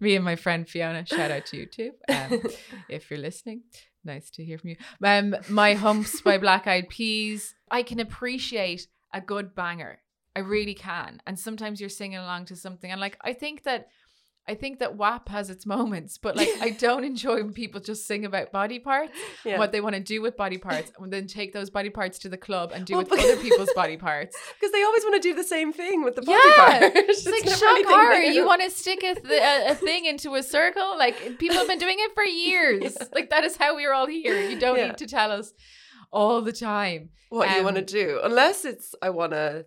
me 0.00 0.16
and 0.16 0.24
my 0.24 0.36
friend 0.36 0.68
Fiona. 0.68 1.06
Shout 1.06 1.30
out 1.30 1.46
to 1.46 1.56
you 1.56 1.66
too, 1.66 1.92
um, 2.08 2.42
if 2.88 3.10
you're 3.10 3.20
listening. 3.20 3.62
Nice 4.04 4.30
to 4.30 4.44
hear 4.44 4.58
from 4.58 4.70
you. 4.70 4.76
Um, 5.04 5.36
My 5.48 5.74
Humps 5.74 6.20
by 6.22 6.38
Black 6.38 6.66
Eyed 6.66 6.88
Peas. 6.88 7.54
I 7.70 7.82
can 7.82 8.00
appreciate 8.00 8.86
a 9.12 9.20
good 9.20 9.54
banger. 9.54 10.00
I 10.34 10.40
really 10.40 10.74
can. 10.74 11.20
And 11.26 11.38
sometimes 11.38 11.80
you're 11.80 11.90
singing 11.90 12.18
along 12.18 12.46
to 12.46 12.56
something, 12.56 12.90
and 12.90 13.00
like 13.00 13.18
I 13.22 13.32
think 13.32 13.64
that 13.64 13.88
I 14.50 14.54
think 14.62 14.80
that 14.80 14.96
WAP 14.96 15.28
has 15.28 15.48
its 15.54 15.64
moments, 15.64 16.18
but 16.18 16.34
like 16.36 16.48
I 16.60 16.70
don't 16.86 17.04
enjoy 17.04 17.36
when 17.44 17.52
people 17.52 17.80
just 17.80 18.06
sing 18.06 18.24
about 18.24 18.50
body 18.52 18.78
parts, 18.78 19.12
yeah 19.44 19.58
what 19.58 19.70
they 19.72 19.80
want 19.80 19.94
to 19.94 20.00
do 20.14 20.20
with 20.20 20.36
body 20.36 20.58
parts, 20.58 20.90
and 20.98 21.12
then 21.12 21.26
take 21.26 21.52
those 21.52 21.70
body 21.70 21.90
parts 21.90 22.18
to 22.20 22.28
the 22.28 22.36
club 22.36 22.72
and 22.74 22.84
do 22.84 22.94
Well, 22.94 23.06
with 23.08 23.20
other 23.20 23.36
people's 23.36 23.72
body 23.82 23.96
parts. 23.96 24.36
because 24.58 24.72
they 24.72 24.82
always 24.82 25.04
want 25.04 25.14
to 25.22 25.28
do 25.28 25.34
the 25.34 25.44
same 25.44 25.72
thing 25.72 26.02
with 26.02 26.14
the 26.16 26.22
body 26.22 26.38
Yeah, 26.56 26.80
part 26.80 26.92
It's 26.96 27.24
like 27.26 27.44
never 27.44 27.56
shock 27.56 27.84
horror. 27.86 28.14
You 28.36 28.44
want 28.44 28.62
to 28.62 28.70
stick 28.70 29.02
a, 29.04 29.14
th- 29.14 29.42
a, 29.42 29.70
a 29.70 29.74
thing 29.74 30.04
into 30.06 30.34
a 30.34 30.42
circle? 30.42 30.98
Like 30.98 31.38
people 31.38 31.56
have 31.56 31.68
been 31.68 31.78
doing 31.78 31.96
it 31.98 32.12
for 32.14 32.24
years. 32.48 32.96
Yeah. 33.00 33.06
Like 33.14 33.30
that 33.30 33.44
is 33.44 33.56
how 33.56 33.76
we're 33.76 33.92
all 33.92 34.06
here. 34.06 34.36
You 34.50 34.58
don't 34.58 34.76
Yeah. 34.78 34.88
need 34.88 34.98
to 34.98 35.06
tell 35.06 35.30
us 35.30 35.52
all 36.12 36.42
the 36.42 36.52
time. 36.52 37.10
what 37.28 37.48
you 37.56 37.62
want 37.62 37.76
to 37.76 37.82
um, 37.82 37.86
do 37.86 38.20
unless 38.24 38.64
it's 38.64 38.88
i 39.00 39.08
want 39.10 39.30
to 39.30 39.64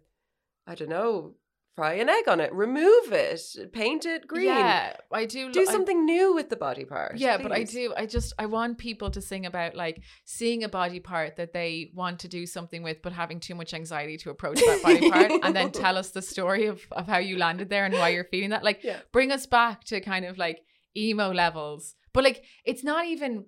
i 0.67 0.76
don't 0.76 0.89
know 0.89 1.36
fry 1.76 1.94
an 1.94 2.08
egg 2.10 2.28
on 2.28 2.40
it 2.40 2.54
remove 2.54 3.12
it 3.12 3.42
paint 3.74 4.06
it 4.06 4.28
green 4.28 4.46
Yeah, 4.46 4.96
I 5.12 5.26
do. 5.26 5.52
do 5.52 5.62
I- 5.62 5.66
something 5.66 6.06
new 6.06 6.34
with 6.34 6.50
the 6.50 6.56
body 6.56 6.86
part 6.86 7.18
Yeah, 7.18 7.38
but 7.38 7.52
I 7.52 7.64
do. 7.64 7.94
I 7.98 8.06
just 8.06 8.34
I 8.38 8.46
want 8.46 8.78
people 8.78 9.10
to 9.12 9.22
sing 9.22 9.46
about 9.46 9.74
like 9.76 10.02
seeing 10.26 10.64
a 10.64 10.70
body 10.70 11.00
part 11.00 11.36
that 11.38 11.54
they 11.54 11.92
want 11.96 12.20
to 12.20 12.28
do 12.28 12.46
something 12.46 12.84
with, 12.84 13.02
but 13.02 13.12
having 13.14 13.40
too 13.40 13.56
much 13.56 13.74
anxiety 13.74 14.18
to 14.18 14.30
approach 14.30 14.60
that 14.60 14.82
body 14.84 15.10
part, 15.10 15.32
and 15.44 15.56
then 15.56 15.72
tell 15.84 15.98
us 15.98 16.12
the 16.12 16.22
story 16.22 16.66
of 16.68 16.82
of 16.92 17.08
how 17.08 17.18
you 17.18 17.38
landed 17.38 17.70
there 17.70 17.86
and 17.86 17.94
why 17.96 18.10
you're 18.10 18.24
feeling 18.26 18.52
that. 18.52 18.64
Like, 18.64 18.84
Yeah. 18.84 19.00
bring 19.12 19.32
us 19.32 19.46
back 19.46 19.84
to 19.86 20.00
kind 20.02 20.26
of 20.26 20.38
like 20.38 20.60
emo 20.96 21.32
levels. 21.34 21.96
But 22.14 22.24
like, 22.24 22.44
it's 22.66 22.84
not 22.84 23.06
even. 23.06 23.46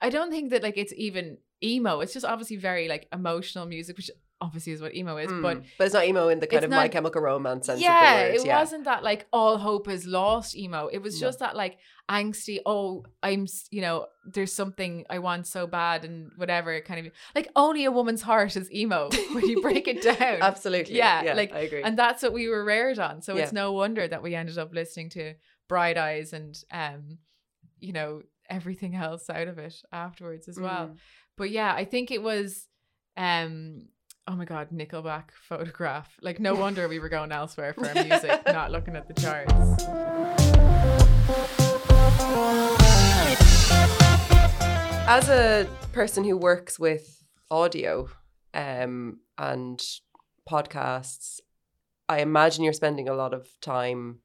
I 0.00 0.10
don't 0.10 0.30
think 0.30 0.50
that 0.50 0.62
like 0.62 0.76
it's 0.78 0.92
even 0.96 1.38
emo. 1.62 2.00
It's 2.00 2.12
just 2.12 2.24
obviously 2.24 2.56
very 2.56 2.86
like 2.88 3.08
emotional 3.12 3.66
music, 3.66 3.96
which 3.96 4.10
obviously 4.40 4.72
is 4.72 4.80
what 4.80 4.94
emo 4.94 5.16
is, 5.16 5.30
Mm. 5.30 5.42
but 5.42 5.62
but 5.78 5.84
it's 5.86 5.94
not 5.94 6.04
emo 6.04 6.28
in 6.28 6.38
the 6.38 6.46
kind 6.46 6.64
of 6.64 6.70
My 6.70 6.88
Chemical 6.88 7.20
Romance 7.20 7.66
sense 7.66 7.80
yeah, 7.80 8.12
of 8.12 8.18
the 8.18 8.32
word. 8.32 8.40
it 8.40 8.46
yeah. 8.46 8.58
wasn't 8.60 8.84
that 8.84 9.02
like 9.02 9.26
all 9.32 9.58
hope 9.58 9.88
is 9.88 10.06
lost 10.06 10.56
emo. 10.56 10.86
It 10.86 11.02
was 11.02 11.20
No. 11.20 11.26
just 11.26 11.40
that 11.40 11.56
like 11.56 11.78
angsty. 12.08 12.60
Oh, 12.64 13.04
I'm 13.22 13.46
you 13.70 13.80
know 13.80 14.06
there's 14.24 14.52
something 14.52 15.04
I 15.10 15.18
want 15.18 15.46
so 15.46 15.66
bad 15.66 16.04
and 16.04 16.30
whatever 16.36 16.72
it 16.72 16.84
kind 16.84 17.06
of 17.06 17.12
like 17.34 17.48
only 17.56 17.84
a 17.84 17.90
woman's 17.90 18.22
heart 18.22 18.56
is 18.56 18.70
emo 18.72 19.10
when 19.32 19.46
you 19.48 19.60
break 19.60 19.88
it 19.88 20.02
down. 20.02 20.38
Absolutely. 20.40 20.94
Yeah, 20.96 21.32
like, 21.34 21.52
I 21.52 21.60
agree. 21.60 21.82
and 21.82 21.98
that's 21.98 22.22
what 22.22 22.32
we 22.32 22.48
were 22.48 22.64
reared 22.64 22.98
on. 22.98 23.22
So 23.22 23.36
it's 23.36 23.52
no 23.52 23.72
wonder 23.72 24.06
that 24.06 24.22
we 24.22 24.34
ended 24.34 24.56
up 24.58 24.72
listening 24.72 25.10
to 25.10 25.34
Bright 25.68 25.98
Eyes 25.98 26.32
and 26.32 26.56
um, 26.70 27.18
you 27.80 27.92
know, 27.92 28.22
everything 28.48 28.94
else 28.94 29.28
out 29.28 29.48
of 29.48 29.58
it 29.58 29.74
afterwards 29.92 30.48
as 30.48 30.58
well. 30.58 30.88
Mm. 30.88 30.96
But 31.36 31.50
yeah, 31.50 31.72
I 31.74 31.84
think 31.84 32.10
it 32.10 32.22
was 32.22 32.66
um 33.16 33.88
oh 34.28 34.36
my 34.36 34.44
god, 34.44 34.68
Nickelback 34.70 35.30
photograph. 35.48 36.18
Like 36.20 36.38
no 36.38 36.54
wonder 36.54 36.86
we 36.86 36.98
were 36.98 37.08
going 37.08 37.32
elsewhere 37.32 37.72
for 37.72 37.88
our 37.88 37.94
music, 37.94 38.42
not 38.46 38.70
looking 38.70 38.94
at 38.94 39.08
the 39.08 39.14
charts. 39.14 39.52
As 45.08 45.30
a 45.30 45.66
person 45.92 46.24
who 46.24 46.36
works 46.36 46.78
with 46.78 47.24
audio 47.50 48.10
um, 48.52 49.20
and 49.38 49.82
podcasts, 50.48 51.40
I 52.06 52.20
imagine 52.20 52.64
you're 52.64 52.74
spending 52.74 53.08
a 53.08 53.14
lot 53.14 53.32
of 53.32 53.48
time 53.62 54.18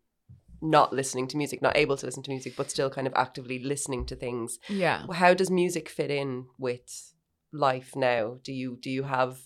not 0.61 0.91
listening 0.91 1.27
to 1.27 1.37
music, 1.37 1.61
not 1.61 1.77
able 1.77 1.95
to 1.95 2.05
listen 2.05 2.23
to 2.23 2.31
music, 2.31 2.55
but 2.57 2.69
still 2.69 2.89
kind 2.89 3.07
of 3.07 3.13
actively 3.15 3.59
listening 3.59 4.05
to 4.07 4.17
things. 4.17 4.59
Yeah. 4.67 5.05
How 5.13 5.33
does 5.33 5.49
music 5.49 5.87
fit 5.87 6.11
in 6.11 6.47
with 6.57 7.13
life 7.53 7.95
now? 7.95 8.39
Do 8.43 8.51
you 8.51 8.77
do 8.81 8.89
you 8.89 9.03
have 9.03 9.39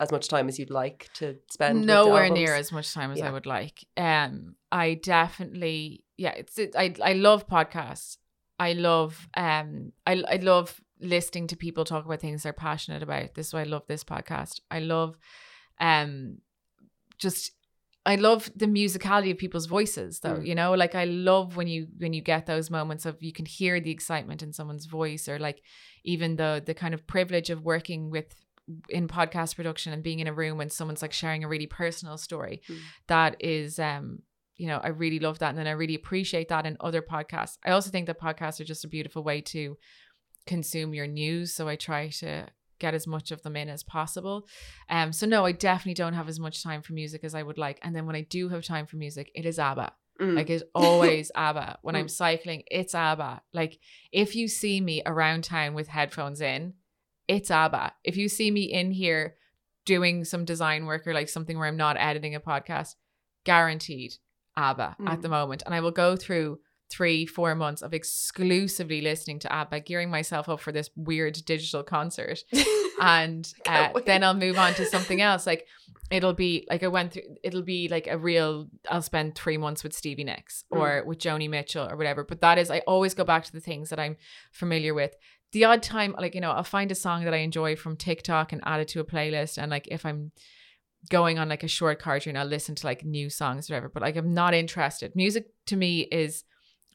as 0.00 0.10
much 0.10 0.28
time 0.28 0.48
as 0.48 0.58
you'd 0.58 0.70
like 0.70 1.08
to 1.14 1.36
spend? 1.50 1.86
Nowhere 1.86 2.28
near 2.30 2.54
as 2.54 2.72
much 2.72 2.92
time 2.92 3.10
as 3.12 3.20
I 3.20 3.30
would 3.30 3.46
like. 3.46 3.84
Um 3.96 4.56
I 4.72 4.94
definitely 4.94 6.04
yeah, 6.16 6.30
it's 6.32 6.58
it, 6.58 6.74
I 6.76 6.94
I 7.02 7.12
love 7.14 7.46
podcasts. 7.48 8.18
I 8.58 8.72
love 8.72 9.28
um 9.36 9.92
I 10.06 10.22
I 10.28 10.36
love 10.36 10.80
listening 11.00 11.46
to 11.48 11.56
people 11.56 11.84
talk 11.84 12.04
about 12.06 12.20
things 12.20 12.42
they're 12.42 12.52
passionate 12.52 13.02
about. 13.02 13.34
This 13.34 13.48
is 13.48 13.54
why 13.54 13.60
I 13.60 13.64
love 13.64 13.82
this 13.86 14.04
podcast. 14.04 14.60
I 14.70 14.80
love 14.80 15.16
um 15.80 16.38
just 17.18 17.52
I 18.06 18.16
love 18.16 18.50
the 18.54 18.66
musicality 18.66 19.30
of 19.30 19.38
people's 19.38 19.64
voices 19.66 20.20
though, 20.20 20.36
Mm. 20.36 20.46
you 20.46 20.54
know? 20.54 20.74
Like 20.74 20.94
I 20.94 21.04
love 21.04 21.56
when 21.56 21.68
you 21.68 21.88
when 21.98 22.12
you 22.12 22.20
get 22.20 22.44
those 22.46 22.70
moments 22.70 23.06
of 23.06 23.22
you 23.22 23.32
can 23.32 23.46
hear 23.46 23.80
the 23.80 23.90
excitement 23.90 24.42
in 24.42 24.52
someone's 24.52 24.84
voice 24.86 25.26
or 25.28 25.38
like 25.38 25.62
even 26.04 26.36
the 26.36 26.62
the 26.64 26.74
kind 26.74 26.92
of 26.94 27.06
privilege 27.06 27.48
of 27.50 27.62
working 27.64 28.10
with 28.10 28.43
in 28.88 29.08
podcast 29.08 29.56
production 29.56 29.92
and 29.92 30.02
being 30.02 30.20
in 30.20 30.26
a 30.26 30.32
room 30.32 30.56
when 30.58 30.70
someone's 30.70 31.02
like 31.02 31.12
sharing 31.12 31.44
a 31.44 31.48
really 31.48 31.66
personal 31.66 32.16
story 32.16 32.62
Mm. 32.68 32.78
that 33.08 33.36
is 33.40 33.78
um 33.78 34.20
you 34.56 34.66
know 34.68 34.78
i 34.82 34.88
really 34.88 35.18
love 35.18 35.38
that 35.40 35.50
and 35.50 35.58
then 35.58 35.66
i 35.66 35.72
really 35.72 35.94
appreciate 35.94 36.48
that 36.48 36.64
in 36.64 36.76
other 36.80 37.02
podcasts 37.02 37.58
i 37.64 37.70
also 37.70 37.90
think 37.90 38.06
that 38.06 38.18
podcasts 38.20 38.60
are 38.60 38.64
just 38.64 38.84
a 38.84 38.88
beautiful 38.88 39.22
way 39.22 39.40
to 39.42 39.76
consume 40.46 40.94
your 40.94 41.06
news 41.06 41.54
so 41.54 41.68
i 41.68 41.76
try 41.76 42.08
to 42.08 42.46
get 42.78 42.94
as 42.94 43.06
much 43.06 43.30
of 43.30 43.42
them 43.42 43.56
in 43.56 43.68
as 43.68 43.82
possible 43.82 44.46
um 44.90 45.12
so 45.12 45.26
no 45.26 45.44
i 45.44 45.52
definitely 45.52 45.94
don't 45.94 46.12
have 46.14 46.28
as 46.28 46.38
much 46.40 46.62
time 46.62 46.82
for 46.82 46.92
music 46.92 47.22
as 47.24 47.34
i 47.34 47.42
would 47.42 47.56
like 47.58 47.78
and 47.82 47.94
then 47.96 48.06
when 48.06 48.16
i 48.16 48.20
do 48.22 48.48
have 48.48 48.62
time 48.64 48.86
for 48.86 48.96
music 48.96 49.30
it 49.34 49.44
is 49.46 49.58
abba 49.58 49.92
Mm. 50.20 50.36
like 50.36 50.48
it's 50.48 50.62
always 50.76 51.32
ABBA. 51.34 51.80
When 51.82 51.96
I'm 51.96 52.06
Mm. 52.06 52.10
cycling, 52.10 52.62
it's 52.70 52.94
ABBA. 52.94 53.42
Like 53.52 53.80
if 54.12 54.36
you 54.36 54.46
see 54.46 54.80
me 54.80 55.02
around 55.04 55.42
town 55.42 55.74
with 55.74 55.88
headphones 55.88 56.40
in, 56.40 56.74
it's 57.28 57.50
ABBA. 57.50 57.92
If 58.04 58.16
you 58.16 58.28
see 58.28 58.50
me 58.50 58.62
in 58.72 58.90
here 58.90 59.36
doing 59.84 60.24
some 60.24 60.44
design 60.44 60.86
work 60.86 61.06
or 61.06 61.14
like 61.14 61.28
something 61.28 61.58
where 61.58 61.68
I'm 61.68 61.76
not 61.76 61.96
editing 61.98 62.34
a 62.34 62.40
podcast, 62.40 62.94
guaranteed 63.44 64.14
ABBA 64.56 64.96
at 65.06 65.18
Mm. 65.18 65.22
the 65.22 65.28
moment. 65.28 65.62
And 65.66 65.74
I 65.74 65.80
will 65.80 65.90
go 65.90 66.16
through 66.16 66.60
three, 66.90 67.26
four 67.26 67.54
months 67.54 67.82
of 67.82 67.92
exclusively 67.92 69.00
listening 69.00 69.38
to 69.40 69.52
ABBA, 69.52 69.80
gearing 69.80 70.10
myself 70.10 70.48
up 70.48 70.60
for 70.60 70.70
this 70.72 70.90
weird 70.96 71.34
digital 71.44 71.82
concert 71.82 72.40
and 73.00 73.52
uh, 73.66 73.88
then 74.06 74.22
I'll 74.22 74.34
move 74.34 74.58
on 74.58 74.74
to 74.74 74.86
something 74.86 75.20
else. 75.20 75.46
Like 75.46 75.66
it'll 76.10 76.34
be 76.34 76.66
like 76.70 76.82
I 76.82 76.88
went 76.88 77.12
through. 77.12 77.22
It'll 77.42 77.62
be 77.62 77.88
like 77.88 78.06
a 78.06 78.16
real. 78.18 78.68
I'll 78.88 79.02
spend 79.02 79.34
three 79.34 79.56
months 79.56 79.82
with 79.82 79.92
Stevie 79.94 80.24
Nicks 80.24 80.64
or 80.70 81.02
with 81.06 81.18
Joni 81.18 81.48
Mitchell 81.50 81.88
or 81.90 81.96
whatever. 81.96 82.22
But 82.22 82.40
that 82.42 82.58
is, 82.58 82.70
I 82.70 82.80
always 82.80 83.14
go 83.14 83.24
back 83.24 83.44
to 83.44 83.52
the 83.52 83.60
things 83.60 83.90
that 83.90 83.98
I'm 83.98 84.16
familiar 84.52 84.94
with. 84.94 85.14
The 85.54 85.64
odd 85.64 85.82
time, 85.82 86.14
like 86.18 86.34
you 86.34 86.40
know, 86.42 86.50
I'll 86.50 86.64
find 86.64 86.90
a 86.90 86.94
song 86.96 87.24
that 87.24 87.32
I 87.32 87.38
enjoy 87.38 87.76
from 87.76 87.96
TikTok 87.96 88.52
and 88.52 88.60
add 88.64 88.80
it 88.80 88.88
to 88.88 89.00
a 89.00 89.04
playlist. 89.04 89.56
And 89.56 89.70
like 89.70 89.88
if 89.90 90.04
I'm 90.04 90.32
going 91.10 91.38
on 91.38 91.48
like 91.48 91.62
a 91.62 91.68
short 91.68 91.98
car 91.98 92.18
journey, 92.18 92.38
I'll 92.38 92.46
listen 92.46 92.74
to 92.74 92.86
like 92.86 93.04
new 93.04 93.30
songs 93.30 93.70
or 93.70 93.74
whatever. 93.74 93.88
But 93.88 94.02
like 94.02 94.16
I'm 94.16 94.34
not 94.34 94.52
interested. 94.52 95.14
Music 95.14 95.46
to 95.66 95.76
me 95.76 96.00
is 96.10 96.44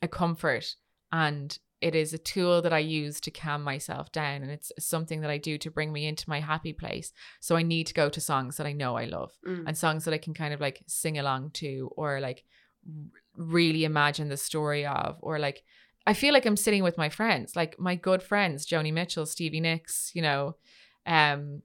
a 0.02 0.08
comfort 0.08 0.76
and 1.12 1.58
it 1.82 1.96
is 1.96 2.14
a 2.14 2.18
tool 2.18 2.62
that 2.62 2.74
I 2.74 2.80
use 2.80 3.22
to 3.22 3.32
calm 3.32 3.64
myself 3.64 4.12
down 4.12 4.42
and 4.42 4.52
it's 4.52 4.72
something 4.80 5.22
that 5.22 5.30
I 5.30 5.38
do 5.38 5.58
to 5.60 5.72
bring 5.72 5.94
me 5.94 6.08
into 6.08 6.30
my 6.30 6.42
happy 6.42 6.74
place. 6.74 7.14
So 7.40 7.56
I 7.56 7.64
need 7.64 7.88
to 7.88 7.94
go 7.94 8.10
to 8.10 8.20
songs 8.20 8.58
that 8.58 8.68
I 8.68 8.74
know 8.74 8.98
I 8.98 9.06
love 9.06 9.32
Mm. 9.48 9.64
and 9.68 9.78
songs 9.78 10.04
that 10.04 10.14
I 10.14 10.18
can 10.18 10.34
kind 10.34 10.54
of 10.54 10.60
like 10.60 10.84
sing 10.88 11.18
along 11.18 11.52
to 11.62 11.90
or 11.96 12.20
like 12.20 12.44
r- 12.86 13.22
really 13.38 13.86
imagine 13.86 14.28
the 14.28 14.36
story 14.36 14.86
of 14.86 15.18
or 15.22 15.40
like 15.40 15.64
I 16.10 16.14
feel 16.14 16.34
like 16.34 16.46
I'm 16.46 16.58
sitting 16.58 16.84
with 16.84 16.98
my 16.98 17.10
friends, 17.10 17.56
like 17.56 17.80
my 17.80 17.96
good 17.96 18.22
friends, 18.24 18.66
Joni 18.66 18.92
Mitchell, 18.92 19.26
Stevie 19.26 19.60
Nicks, 19.62 20.12
you 20.14 20.22
know, 20.22 20.56
um 21.06 21.62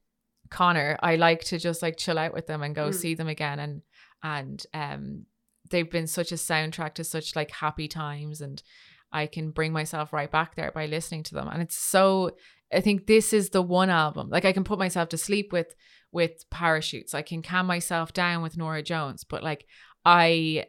Conor. 0.51 0.97
I 1.03 1.17
like 1.17 1.43
to 1.45 1.59
just 1.59 1.83
like 1.83 1.97
chill 1.97 2.19
out 2.19 2.35
with 2.35 2.47
them 2.47 2.63
and 2.63 2.75
go 2.75 2.91
Mm. 2.91 2.95
see 2.95 3.15
them 3.15 3.29
again 3.29 3.59
and 3.59 3.83
and 4.23 4.67
um 4.75 5.27
they've 5.71 5.91
been 5.91 6.07
such 6.07 6.31
a 6.33 6.37
soundtrack 6.37 6.95
to 6.95 7.05
such 7.05 7.35
like 7.35 7.51
happy 7.51 7.89
times 7.89 8.41
and 8.41 8.63
I 9.11 9.27
can 9.27 9.51
bring 9.51 9.73
myself 9.73 10.13
right 10.13 10.31
back 10.31 10.55
there 10.57 10.73
by 10.73 10.87
listening 10.87 11.23
to 11.25 11.35
them. 11.35 11.49
And 11.49 11.63
it's 11.63 11.77
so 11.77 12.31
I 12.73 12.81
think 12.81 13.07
this 13.07 13.33
is 13.33 13.51
the 13.51 13.63
one 13.63 13.91
album. 13.91 14.29
Like 14.29 14.45
I 14.45 14.53
can 14.53 14.65
put 14.65 14.79
myself 14.79 15.09
to 15.11 15.19
sleep 15.19 15.53
with 15.53 15.75
with 16.13 16.49
parachutes. 16.51 17.15
I 17.15 17.23
can 17.23 17.41
calm 17.43 17.67
myself 17.67 18.13
down 18.13 18.43
with 18.43 18.57
Norah 18.57 18.83
Jones, 18.83 19.25
but 19.25 19.43
like 19.43 19.67
I 20.05 20.67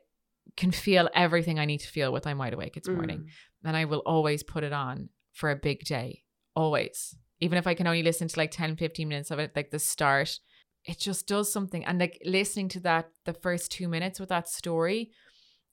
can 0.56 0.72
feel 0.72 1.10
everything 1.14 1.60
I 1.60 1.66
need 1.66 1.82
to 1.82 1.88
feel 1.88 2.14
with 2.14 2.26
I'm 2.28 2.38
wide 2.38 2.54
awake 2.54 2.78
it's 2.78 2.88
morning. 2.88 3.20
Mm. 3.20 3.30
And 3.66 3.76
I 3.76 3.86
will 3.86 4.04
always 4.06 4.44
put 4.44 4.64
it 4.64 4.74
on 4.74 5.10
for 5.34 5.50
a 5.50 5.56
big 5.56 5.84
day. 5.84 6.24
Always. 6.56 7.16
Even 7.42 7.58
if 7.58 7.68
I 7.68 7.74
can 7.74 7.88
only 7.88 8.04
listen 8.04 8.28
to 8.28 8.40
like 8.40 8.52
10, 8.52 8.78
15 8.78 9.08
minutes 9.08 9.32
of 9.32 9.40
it, 9.40 9.52
like 9.56 9.72
the 9.72 9.80
start, 9.80 10.40
it 10.86 11.00
just 11.00 11.28
does 11.28 11.52
something. 11.52 11.84
And 11.84 12.00
like 12.00 12.22
listening 12.24 12.70
to 12.70 12.80
that, 12.82 13.10
the 13.26 13.34
first 13.34 13.72
two 13.72 13.88
minutes 13.88 14.20
with 14.20 14.30
that 14.30 14.48
story, 14.48 15.12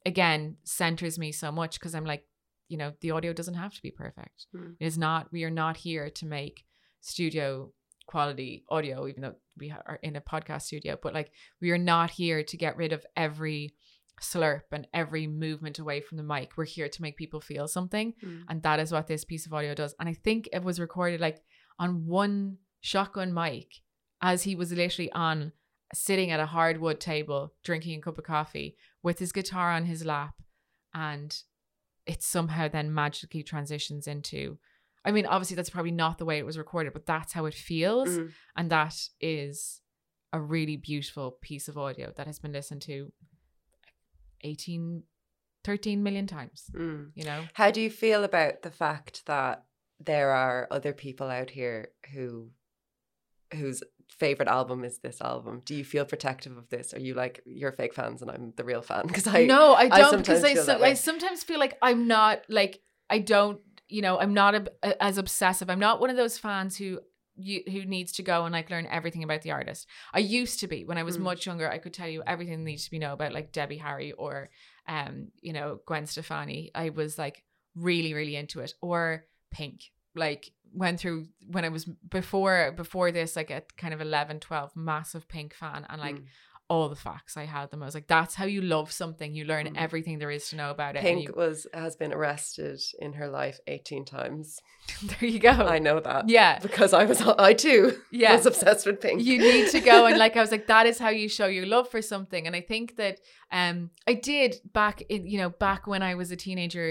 again, 0.04 0.56
centers 0.64 1.18
me 1.18 1.30
so 1.30 1.52
much 1.52 1.78
because 1.78 1.94
I'm 1.94 2.04
like, 2.04 2.26
you 2.68 2.78
know, 2.78 2.92
the 3.00 3.10
audio 3.10 3.32
doesn't 3.32 3.54
have 3.54 3.74
to 3.74 3.82
be 3.82 3.90
perfect. 3.90 4.46
Mm. 4.56 4.76
It 4.80 4.86
is 4.86 4.98
not, 4.98 5.30
we 5.30 5.44
are 5.44 5.50
not 5.50 5.76
here 5.76 6.10
to 6.10 6.26
make 6.26 6.64
studio 7.00 7.72
quality 8.06 8.64
audio, 8.68 9.06
even 9.06 9.22
though 9.22 9.34
we 9.58 9.70
are 9.70 9.98
in 10.02 10.16
a 10.16 10.20
podcast 10.20 10.62
studio, 10.62 10.98
but 11.00 11.14
like 11.14 11.30
we 11.60 11.70
are 11.70 11.78
not 11.78 12.10
here 12.10 12.42
to 12.42 12.56
get 12.56 12.76
rid 12.76 12.92
of 12.92 13.04
every 13.16 13.74
slurp 14.22 14.62
and 14.72 14.86
every 14.94 15.26
movement 15.26 15.78
away 15.78 16.00
from 16.00 16.16
the 16.16 16.22
mic. 16.22 16.52
We're 16.56 16.64
here 16.64 16.88
to 16.88 17.02
make 17.02 17.16
people 17.16 17.40
feel 17.40 17.68
something. 17.68 18.14
Mm. 18.24 18.42
And 18.48 18.62
that 18.62 18.80
is 18.80 18.92
what 18.92 19.06
this 19.06 19.24
piece 19.24 19.46
of 19.46 19.52
audio 19.52 19.74
does. 19.74 19.94
And 20.00 20.08
I 20.08 20.14
think 20.14 20.48
it 20.52 20.62
was 20.62 20.80
recorded 20.80 21.20
like 21.20 21.42
on 21.78 22.06
one 22.06 22.58
shotgun 22.80 23.34
mic 23.34 23.80
as 24.20 24.44
he 24.44 24.54
was 24.54 24.72
literally 24.72 25.12
on 25.12 25.52
sitting 25.94 26.30
at 26.30 26.40
a 26.40 26.46
hardwood 26.46 27.00
table 27.00 27.52
drinking 27.62 27.98
a 27.98 28.02
cup 28.02 28.18
of 28.18 28.24
coffee 28.24 28.76
with 29.02 29.18
his 29.18 29.32
guitar 29.32 29.70
on 29.72 29.84
his 29.84 30.04
lap. 30.04 30.34
And 30.94 31.36
it 32.06 32.22
somehow 32.22 32.68
then 32.68 32.92
magically 32.94 33.42
transitions 33.42 34.06
into. 34.06 34.58
I 35.04 35.10
mean, 35.10 35.26
obviously, 35.26 35.56
that's 35.56 35.70
probably 35.70 35.90
not 35.90 36.18
the 36.18 36.24
way 36.24 36.38
it 36.38 36.46
was 36.46 36.58
recorded, 36.58 36.92
but 36.92 37.06
that's 37.06 37.32
how 37.32 37.46
it 37.46 37.54
feels. 37.54 38.08
Mm. 38.08 38.32
And 38.56 38.70
that 38.70 38.96
is 39.20 39.80
a 40.32 40.40
really 40.40 40.76
beautiful 40.76 41.38
piece 41.42 41.68
of 41.68 41.76
audio 41.76 42.12
that 42.16 42.26
has 42.26 42.38
been 42.38 42.52
listened 42.52 42.82
to 42.82 43.12
18, 44.42 45.02
13 45.64 46.02
million 46.02 46.26
times, 46.26 46.70
Mm. 46.74 47.10
you 47.14 47.24
know? 47.24 47.44
How 47.54 47.70
do 47.70 47.80
you 47.80 47.90
feel 47.90 48.24
about 48.24 48.62
the 48.62 48.70
fact 48.70 49.24
that 49.26 49.64
there 50.00 50.30
are 50.30 50.66
other 50.70 50.92
people 50.92 51.28
out 51.28 51.50
here 51.50 51.90
who 52.12 52.50
whose 53.54 53.82
favorite 54.08 54.48
album 54.48 54.84
is 54.84 54.98
this 54.98 55.20
album? 55.20 55.62
Do 55.64 55.74
you 55.74 55.84
feel 55.84 56.04
protective 56.04 56.56
of 56.56 56.68
this? 56.70 56.94
Are 56.94 57.00
you 57.00 57.14
like 57.14 57.42
you're 57.44 57.72
fake 57.72 57.94
fans 57.94 58.22
and 58.22 58.30
I'm 58.30 58.52
the 58.56 58.64
real 58.64 58.82
fan? 58.82 59.06
Because 59.06 59.26
I 59.26 59.44
no, 59.44 59.74
I 59.74 59.88
don't 59.88 60.18
because 60.18 60.44
I, 60.44 60.54
so. 60.54 60.82
I 60.82 60.94
sometimes 60.94 61.42
feel 61.44 61.58
like 61.58 61.76
I'm 61.82 62.06
not 62.06 62.42
like 62.48 62.80
I 63.10 63.18
don't 63.18 63.60
you 63.88 64.00
know 64.02 64.18
I'm 64.18 64.34
not 64.34 64.54
a, 64.54 64.72
a- 64.82 65.02
as 65.02 65.18
obsessive. 65.18 65.68
I'm 65.70 65.78
not 65.80 66.00
one 66.00 66.10
of 66.10 66.16
those 66.16 66.38
fans 66.38 66.76
who 66.76 67.00
you 67.36 67.62
who 67.66 67.84
needs 67.84 68.12
to 68.12 68.22
go 68.22 68.44
and 68.44 68.52
like 68.52 68.70
learn 68.70 68.86
everything 68.90 69.22
about 69.24 69.42
the 69.42 69.50
artist. 69.52 69.86
I 70.12 70.18
used 70.18 70.60
to 70.60 70.66
be 70.68 70.84
when 70.84 70.98
I 70.98 71.02
was 71.02 71.16
Mm. 71.18 71.22
much 71.22 71.46
younger. 71.46 71.70
I 71.70 71.78
could 71.78 71.94
tell 71.94 72.08
you 72.08 72.22
everything 72.26 72.58
that 72.58 72.64
needs 72.70 72.84
to 72.84 72.90
be 72.90 72.98
know 72.98 73.12
about 73.14 73.32
like 73.32 73.52
Debbie 73.52 73.78
Harry 73.78 74.12
or 74.12 74.50
um 74.88 75.28
you 75.40 75.52
know 75.52 75.80
Gwen 75.86 76.06
Stefani. 76.06 76.70
I 76.74 76.90
was 76.90 77.18
like 77.18 77.44
really 77.74 78.12
really 78.14 78.36
into 78.36 78.60
it 78.60 78.74
or 78.80 79.24
Pink. 79.50 79.90
like 80.14 80.52
went 80.74 81.00
through 81.00 81.26
when 81.46 81.64
I 81.64 81.68
was 81.70 81.84
before 82.08 82.72
before 82.76 83.12
this 83.12 83.36
like 83.36 83.50
a 83.50 83.62
kind 83.76 83.92
of 83.94 84.00
11 84.00 84.40
12 84.40 84.74
massive 84.76 85.26
pink 85.28 85.54
fan 85.54 85.86
and 85.88 86.00
like 86.00 86.16
Mm. 86.16 86.24
All 86.72 86.88
the 86.88 87.02
facts 87.10 87.36
I 87.36 87.44
had 87.56 87.66
them 87.70 87.82
I 87.82 87.86
was 87.90 87.96
like 87.98 88.06
that's 88.16 88.34
how 88.40 88.46
you 88.56 88.62
love 88.76 88.88
something 89.02 89.28
you 89.38 89.44
learn 89.52 89.66
Mm. 89.66 89.76
everything 89.86 90.16
there 90.18 90.30
is 90.38 90.44
to 90.50 90.56
know 90.60 90.70
about 90.76 90.96
it 90.96 91.02
Pink 91.02 91.22
you- 91.28 91.34
was 91.42 91.58
has 91.82 91.94
been 92.02 92.12
arrested 92.18 92.78
in 93.04 93.10
her 93.20 93.28
life 93.40 93.58
18 93.66 94.04
times. 94.18 94.46
there 95.10 95.28
you 95.34 95.38
go 95.50 95.50
I 95.76 95.78
know 95.86 95.98
that. 96.08 96.28
yeah 96.38 96.52
Because 96.66 96.92
I 97.00 97.04
was 97.10 97.20
I 97.48 97.52
too 97.66 97.82
yeah 98.10 98.32
was 98.36 98.46
obsessed 98.46 98.84
with 98.86 99.00
Pink. 99.04 99.16
you 99.22 99.36
need 99.38 99.66
to 99.76 99.80
go 99.92 100.06
and 100.06 100.16
like 100.24 100.34
I 100.36 100.40
was 100.40 100.50
like 100.56 100.66
that 100.74 100.86
is 100.90 100.98
how 101.04 101.10
you 101.20 101.28
show 101.28 101.46
your 101.58 101.66
love 101.66 101.86
for 101.94 102.00
something 102.02 102.42
and 102.46 102.54
I 102.60 102.62
think 102.72 102.86
that 102.96 103.14
um 103.60 103.76
I 104.06 104.14
did 104.14 104.50
back 104.80 104.96
in 105.12 105.20
you 105.32 105.38
know 105.42 105.50
back 105.50 105.86
when 105.86 106.02
I 106.10 106.12
was 106.20 106.30
a 106.30 106.36
teenager 106.46 106.86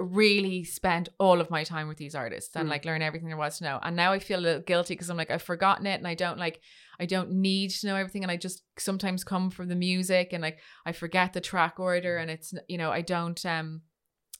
really 0.00 0.64
spent 0.64 1.08
all 1.18 1.40
of 1.40 1.50
my 1.50 1.62
time 1.64 1.86
with 1.88 1.98
these 1.98 2.14
artists 2.14 2.56
and 2.56 2.66
Mm. 2.66 2.70
like 2.70 2.84
learn 2.84 3.02
everything 3.02 3.28
there 3.28 3.36
was 3.36 3.58
to 3.58 3.64
know 3.64 3.78
and 3.82 3.94
now 3.94 4.12
I 4.12 4.18
feel 4.18 4.38
a 4.38 4.40
little 4.40 4.62
guilty 4.62 4.94
because 4.94 5.10
I'm 5.10 5.16
like 5.16 5.30
I've 5.30 5.42
forgotten 5.42 5.86
it 5.86 5.98
and 5.98 6.06
I 6.08 6.14
don't 6.14 6.38
like 6.38 6.60
I 6.98 7.06
don't 7.06 7.30
need 7.32 7.70
to 7.70 7.86
know 7.86 7.96
everything 7.96 8.22
and 8.22 8.30
I 8.30 8.36
just 8.36 8.62
sometimes 8.78 9.24
come 9.24 9.50
from 9.50 9.68
the 9.68 9.74
music 9.76 10.32
and 10.32 10.42
like 10.42 10.58
I 10.86 10.92
forget 10.92 11.32
the 11.32 11.40
track 11.40 11.78
order 11.78 12.16
and 12.16 12.30
it's 12.30 12.54
you 12.68 12.78
know 12.78 12.90
I 12.90 13.02
don't 13.02 13.44
um 13.46 13.82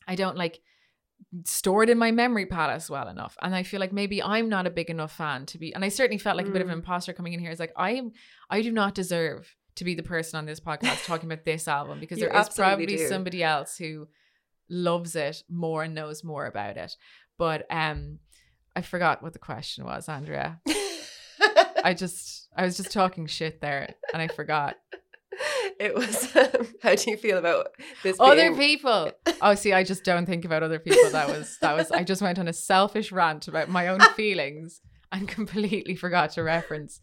I 0.08 0.14
don't 0.14 0.36
like 0.36 0.60
store 1.44 1.82
it 1.82 1.90
in 1.90 1.98
my 1.98 2.10
memory 2.10 2.46
palace 2.46 2.88
well 2.88 3.06
enough. 3.08 3.36
And 3.42 3.54
I 3.54 3.62
feel 3.62 3.78
like 3.80 3.92
maybe 3.92 4.22
I'm 4.22 4.48
not 4.48 4.66
a 4.66 4.70
big 4.70 4.88
enough 4.90 5.12
fan 5.14 5.46
to 5.46 5.58
be 5.58 5.74
and 5.74 5.84
I 5.84 5.88
certainly 5.88 6.18
felt 6.18 6.36
like 6.36 6.46
a 6.46 6.50
bit 6.50 6.62
of 6.62 6.68
an 6.68 6.74
Mm. 6.74 6.78
imposter 6.78 7.12
coming 7.12 7.34
in 7.34 7.40
here. 7.40 7.50
It's 7.50 7.60
like 7.60 7.72
I 7.76 7.90
am 7.92 8.12
I 8.48 8.62
do 8.62 8.72
not 8.72 8.94
deserve 8.94 9.54
to 9.76 9.84
be 9.84 9.94
the 9.94 10.02
person 10.02 10.38
on 10.38 10.46
this 10.46 10.60
podcast 10.60 11.04
talking 11.06 11.30
about 11.30 11.44
this 11.44 11.68
album 11.68 12.00
because 12.00 12.18
You 12.18 12.26
there 12.28 12.40
is 12.40 12.48
probably 12.48 12.86
do. 12.86 13.06
somebody 13.08 13.42
else 13.42 13.76
who 13.76 14.08
loves 14.70 15.16
it 15.16 15.42
more 15.50 15.82
and 15.82 15.94
knows 15.94 16.22
more 16.24 16.46
about 16.46 16.76
it. 16.76 16.96
But 17.36 17.66
um 17.70 18.18
I 18.76 18.82
forgot 18.82 19.22
what 19.22 19.32
the 19.32 19.38
question 19.40 19.84
was, 19.84 20.08
Andrea. 20.08 20.60
I 21.84 21.94
just 21.94 22.48
I 22.56 22.64
was 22.64 22.76
just 22.76 22.92
talking 22.92 23.26
shit 23.26 23.60
there 23.60 23.94
and 24.12 24.22
I 24.22 24.28
forgot. 24.28 24.76
it 25.80 25.94
was 25.94 26.36
um, 26.36 26.66
how 26.82 26.94
do 26.94 27.10
you 27.10 27.16
feel 27.16 27.38
about 27.38 27.68
this 28.02 28.16
Other 28.20 28.52
being- 28.52 28.56
people. 28.56 29.12
Oh, 29.42 29.54
see, 29.54 29.72
I 29.72 29.84
just 29.84 30.04
don't 30.04 30.26
think 30.26 30.44
about 30.44 30.62
other 30.62 30.78
people. 30.78 31.10
That 31.12 31.28
was 31.28 31.56
that 31.62 31.74
was. 31.74 31.90
I 31.90 32.04
just 32.04 32.20
went 32.20 32.38
on 32.38 32.46
a 32.46 32.52
selfish 32.52 33.10
rant 33.10 33.48
about 33.48 33.70
my 33.70 33.88
own 33.88 34.00
feelings 34.16 34.82
and 35.10 35.26
completely 35.26 35.96
forgot 35.96 36.32
to 36.32 36.42
reference 36.42 37.00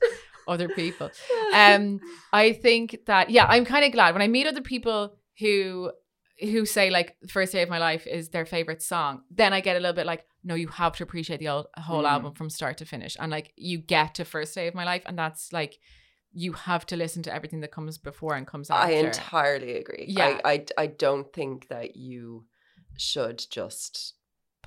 other 0.48 0.70
people. 0.70 1.10
Um, 1.52 2.00
I 2.32 2.54
think 2.54 3.00
that 3.08 3.32
yeah, 3.32 3.48
I'm 3.50 3.66
kind 3.66 3.86
of 3.86 3.92
glad 3.92 4.14
when 4.14 4.22
I 4.22 4.28
meet 4.28 4.46
other 4.46 4.62
people 4.62 5.16
who 5.40 5.92
who 6.40 6.66
say 6.66 6.90
like 6.90 7.16
first 7.30 7.52
day 7.52 7.62
of 7.64 7.70
my 7.70 7.78
life 7.80 8.06
is 8.06 8.30
their 8.30 8.46
favorite 8.46 8.82
song 8.82 9.22
then 9.32 9.54
i 9.54 9.60
get 9.62 9.76
a 9.76 9.80
little 9.80 9.96
bit 9.96 10.06
like 10.06 10.24
no 10.44 10.56
you 10.56 10.68
have 10.68 10.96
to 10.96 11.04
appreciate 11.04 11.40
the 11.40 11.48
old, 11.50 11.68
whole 11.78 12.04
Mm. 12.04 12.10
album 12.10 12.34
from 12.34 12.50
start 12.50 12.78
to 12.78 12.86
finish 12.86 13.18
and 13.20 13.32
like 13.32 13.54
you 13.56 13.78
get 13.80 14.16
to 14.16 14.26
first 14.26 14.54
day 14.54 14.68
of 14.68 14.76
my 14.76 14.86
life 14.86 15.04
and 15.06 15.18
that's 15.18 15.52
like 15.52 15.80
you 16.34 16.54
have 16.54 16.86
to 16.86 16.96
listen 16.96 17.24
to 17.24 17.34
everything 17.34 17.62
that 17.62 17.72
comes 17.72 17.98
before 17.98 18.36
and 18.36 18.46
comes 18.46 18.70
after 18.70 18.94
I 18.94 18.98
entirely 19.00 19.78
agree. 19.78 20.06
Yeah. 20.08 20.40
I, 20.46 20.52
I 20.54 20.66
I 20.84 20.88
don't 20.88 21.32
think 21.34 21.68
that 21.70 21.96
you 21.96 22.46
should 22.98 23.44
just 23.50 24.14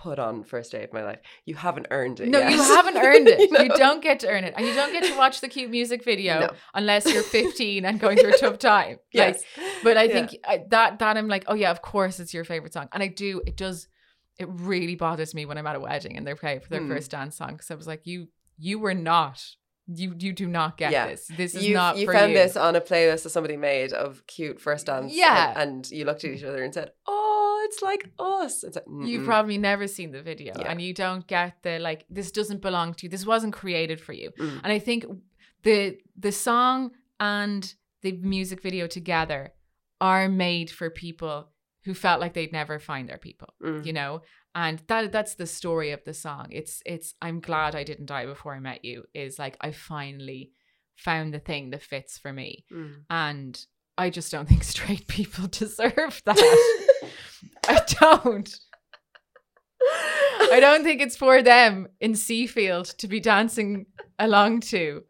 put 0.03 0.19
on 0.19 0.43
first 0.45 0.73
day 0.73 0.83
of 0.83 0.93
my 0.93 1.03
life. 1.05 1.19
You 1.45 1.55
haven't 1.57 1.89
earned 1.91 2.21
it. 2.21 2.29
No, 2.29 2.39
yet. 2.39 2.53
you 2.53 2.63
haven't 2.63 2.97
earned 3.09 3.29
it. 3.29 3.39
you, 3.51 3.69
know? 3.69 3.77
don't 3.77 4.03
get 4.03 4.21
to 4.21 4.29
earn 4.29 4.45
it. 4.45 4.55
And 4.57 4.67
you 4.67 4.73
don't 4.75 4.93
get 4.93 5.05
to 5.05 5.17
watch 5.17 5.41
the 5.43 5.49
cute 5.49 5.71
music 5.71 6.03
video 6.05 6.41
No. 6.41 6.51
unless 6.75 7.05
you're 7.13 7.23
15 7.41 7.85
and 7.85 8.01
going 8.01 8.17
through 8.17 8.33
a 8.35 8.39
tough 8.39 8.59
time. 8.59 8.97
Like, 9.15 9.35
Yes. 9.37 9.43
but 9.85 9.97
I 9.99 10.05
Yeah. 10.05 10.13
think 10.13 10.37
I, 10.47 10.65
that 10.71 10.99
that 11.01 11.17
I'm 11.19 11.29
like, 11.29 11.45
oh 11.49 11.55
yeah, 11.55 11.71
of 11.71 11.83
course 11.83 12.19
it's 12.19 12.33
your 12.33 12.45
favorite 12.45 12.73
song. 12.73 12.89
And 12.93 13.03
I 13.03 13.09
do, 13.09 13.43
it 13.47 13.57
does, 13.57 13.89
it 14.39 14.49
really 14.51 14.95
bothers 14.97 15.35
me 15.35 15.45
when 15.45 15.59
I'm 15.59 15.67
at 15.67 15.77
a 15.77 15.81
wedding 15.81 16.17
and 16.17 16.27
they're 16.27 16.37
playing 16.37 16.61
for 16.61 16.69
their 16.71 16.81
Mm. 16.81 16.89
first 16.89 17.11
dance 17.11 17.37
song. 17.37 17.53
Because 17.53 17.71
I 17.71 17.75
was 17.75 17.87
like, 17.87 18.07
you 18.07 18.29
you 18.59 18.79
were 18.79 18.95
not, 18.95 19.43
you 19.87 20.15
you 20.19 20.33
do 20.33 20.47
not 20.47 20.77
get 20.79 20.93
Yeah. 20.93 21.09
this. 21.09 21.27
This 21.37 21.55
is 21.55 21.67
you 21.67 21.75
not 21.75 21.97
you 21.99 22.07
found 22.11 22.33
you. 22.33 22.39
this 22.39 22.57
on 22.57 22.75
a 22.77 22.81
playlist 22.81 23.23
that 23.25 23.31
somebody 23.31 23.57
made 23.57 23.93
of 23.93 24.27
cute 24.27 24.61
first 24.61 24.87
dance. 24.87 25.13
Yeah. 25.15 25.51
And, 25.57 25.71
and 25.85 25.91
you 25.91 26.05
looked 26.07 26.25
at 26.25 26.31
each 26.31 26.45
other 26.45 26.63
and 26.63 26.73
said, 26.73 26.93
"Oh, 27.07 27.17
it's 27.65 27.83
like 27.83 28.11
us." 28.19 28.65
It's 28.65 28.77
like, 28.77 28.85
You've 29.09 29.25
probably 29.27 29.59
never 29.59 29.87
seen 29.87 30.11
the 30.13 30.23
video 30.23 30.53
Yeah. 30.59 30.71
and 30.71 30.81
you 30.81 30.93
don't 30.95 31.27
get 31.27 31.63
the 31.63 31.79
like 31.79 32.05
this 32.11 32.31
doesn't 32.31 32.61
belong 32.63 32.95
to 32.95 33.07
you. 33.07 33.11
This 33.11 33.27
wasn't 33.27 33.53
created 33.53 34.01
for 34.01 34.13
you. 34.13 34.31
Mm. 34.39 34.61
And 34.65 34.73
I 34.73 34.79
think 34.79 35.05
the 35.63 35.99
the 36.17 36.33
song 36.33 36.91
and 37.19 37.73
the 38.03 38.13
music 38.13 38.63
video 38.63 38.87
together 38.87 39.53
are 40.01 40.29
made 40.29 40.71
for 40.71 40.89
people 40.91 41.51
who 41.85 41.95
felt 41.95 42.21
like 42.21 42.33
they'd 42.35 42.53
never 42.53 42.79
find 42.79 43.09
their 43.09 43.19
people, 43.19 43.55
Mm. 43.63 43.85
you 43.87 43.93
know? 43.93 44.23
And 44.55 44.83
that 44.89 45.13
that's 45.13 45.35
the 45.37 45.47
story 45.47 45.91
of 45.93 46.03
the 46.05 46.15
song. 46.15 46.49
It's 46.51 46.83
it's 46.85 47.15
I'm 47.23 47.41
glad 47.41 47.75
I 47.77 47.85
didn't 47.85 48.07
die 48.07 48.27
before 48.27 48.55
I 48.55 48.61
met 48.61 48.85
you 48.85 49.05
is 49.15 49.39
like 49.39 49.57
I 49.61 49.71
finally 49.73 50.53
found 50.97 51.33
the 51.33 51.39
thing 51.39 51.71
that 51.71 51.83
fits 51.83 52.19
for 52.19 52.33
me. 52.33 52.65
Mm. 52.73 52.95
And 53.09 53.67
I 53.97 54.11
just 54.11 54.33
don't 54.33 54.49
think 54.51 54.65
straight 54.65 55.07
people 55.07 55.47
deserve 55.63 56.21
that. 56.25 56.39
I 57.71 57.81
don't. 58.01 58.61
I 60.53 60.59
don't 60.61 60.83
think 60.83 61.01
it's 61.01 61.17
for 61.17 61.43
them 61.43 61.89
in 62.01 62.13
Seafield 62.13 62.97
to 62.97 63.09
be 63.09 63.21
dancing 63.21 63.87
along 64.19 64.61
to 64.61 65.05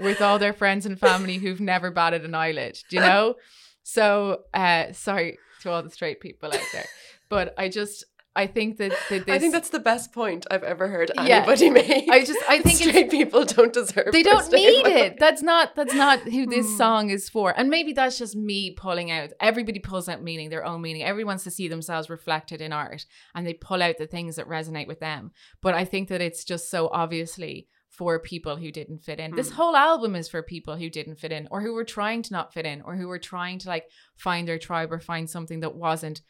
with 0.00 0.20
all 0.20 0.38
their 0.38 0.52
friends 0.52 0.86
and 0.86 0.98
family 0.98 1.36
who've 1.36 1.60
never 1.60 1.90
batted 1.90 2.24
an 2.24 2.34
eyelid, 2.34 2.78
you 2.90 3.00
know? 3.00 3.34
So, 3.82 4.42
uh, 4.52 4.92
sorry 4.92 5.38
to 5.62 5.70
all 5.70 5.82
the 5.82 5.90
straight 5.90 6.20
people 6.20 6.52
out 6.52 6.60
there, 6.72 6.86
but 7.28 7.54
I 7.58 7.68
just, 7.68 8.04
I 8.36 8.46
think 8.46 8.76
that, 8.76 8.92
that 9.10 9.26
this, 9.26 9.34
I 9.34 9.38
think 9.40 9.52
that's 9.52 9.70
the 9.70 9.80
best 9.80 10.12
point 10.12 10.46
I've 10.50 10.62
ever 10.62 10.86
heard 10.86 11.10
Yeah. 11.16 11.38
anybody 11.38 11.68
make. 11.70 12.08
I 12.08 12.24
just, 12.24 12.38
I 12.48 12.60
think 12.60 12.78
straight 12.88 13.10
people 13.10 13.44
don't 13.44 13.72
deserve. 13.72 14.12
they 14.12 14.22
don't 14.22 14.38
first 14.38 14.52
day 14.52 14.78
of 14.80 14.86
need 14.86 14.96
it. 14.96 15.18
That's 15.18 15.42
not 15.42 15.74
that's 15.74 15.94
not 15.94 16.20
who 16.20 16.46
this 16.46 16.66
Hmm. 16.66 16.76
song 16.76 17.10
is 17.10 17.28
for. 17.28 17.52
And 17.58 17.68
maybe 17.68 17.92
that's 17.92 18.18
just 18.18 18.36
me 18.36 18.70
pulling 18.70 19.10
out. 19.10 19.30
Everybody 19.40 19.80
pulls 19.80 20.08
out 20.08 20.22
meaning, 20.22 20.48
their 20.48 20.64
own 20.64 20.80
meaning. 20.80 21.02
Everyone 21.02 21.30
wants 21.32 21.44
to 21.44 21.50
see 21.50 21.66
themselves 21.68 22.08
reflected 22.08 22.60
in 22.60 22.72
art 22.72 23.04
and 23.34 23.46
they 23.46 23.54
pull 23.54 23.82
out 23.82 23.98
the 23.98 24.06
things 24.06 24.36
that 24.36 24.48
resonate 24.48 24.86
with 24.86 25.00
them. 25.00 25.32
But 25.60 25.74
I 25.74 25.84
think 25.84 26.08
that 26.08 26.20
it's 26.20 26.44
just 26.44 26.70
so 26.70 26.88
obviously 26.92 27.66
for 27.88 28.18
people 28.20 28.56
who 28.56 28.70
didn't 28.70 28.98
fit 29.04 29.18
in. 29.20 29.34
This 29.34 29.50
Hmm. 29.50 29.56
whole 29.56 29.76
album 29.76 30.14
is 30.14 30.28
for 30.28 30.42
people 30.42 30.76
who 30.76 30.88
didn't 30.88 31.16
fit 31.16 31.32
in 31.32 31.48
or 31.50 31.60
who 31.62 31.74
were 31.74 31.84
trying 31.84 32.22
to 32.22 32.32
not 32.32 32.54
fit 32.54 32.64
in 32.64 32.80
or 32.82 32.94
who 32.94 33.08
were 33.08 33.18
trying 33.18 33.58
to 33.58 33.68
like 33.68 33.86
find 34.16 34.46
their 34.46 34.58
tribe 34.58 34.92
or 34.92 35.00
find 35.00 35.28
something 35.28 35.60
that 35.60 35.74
wasn't 35.74 36.20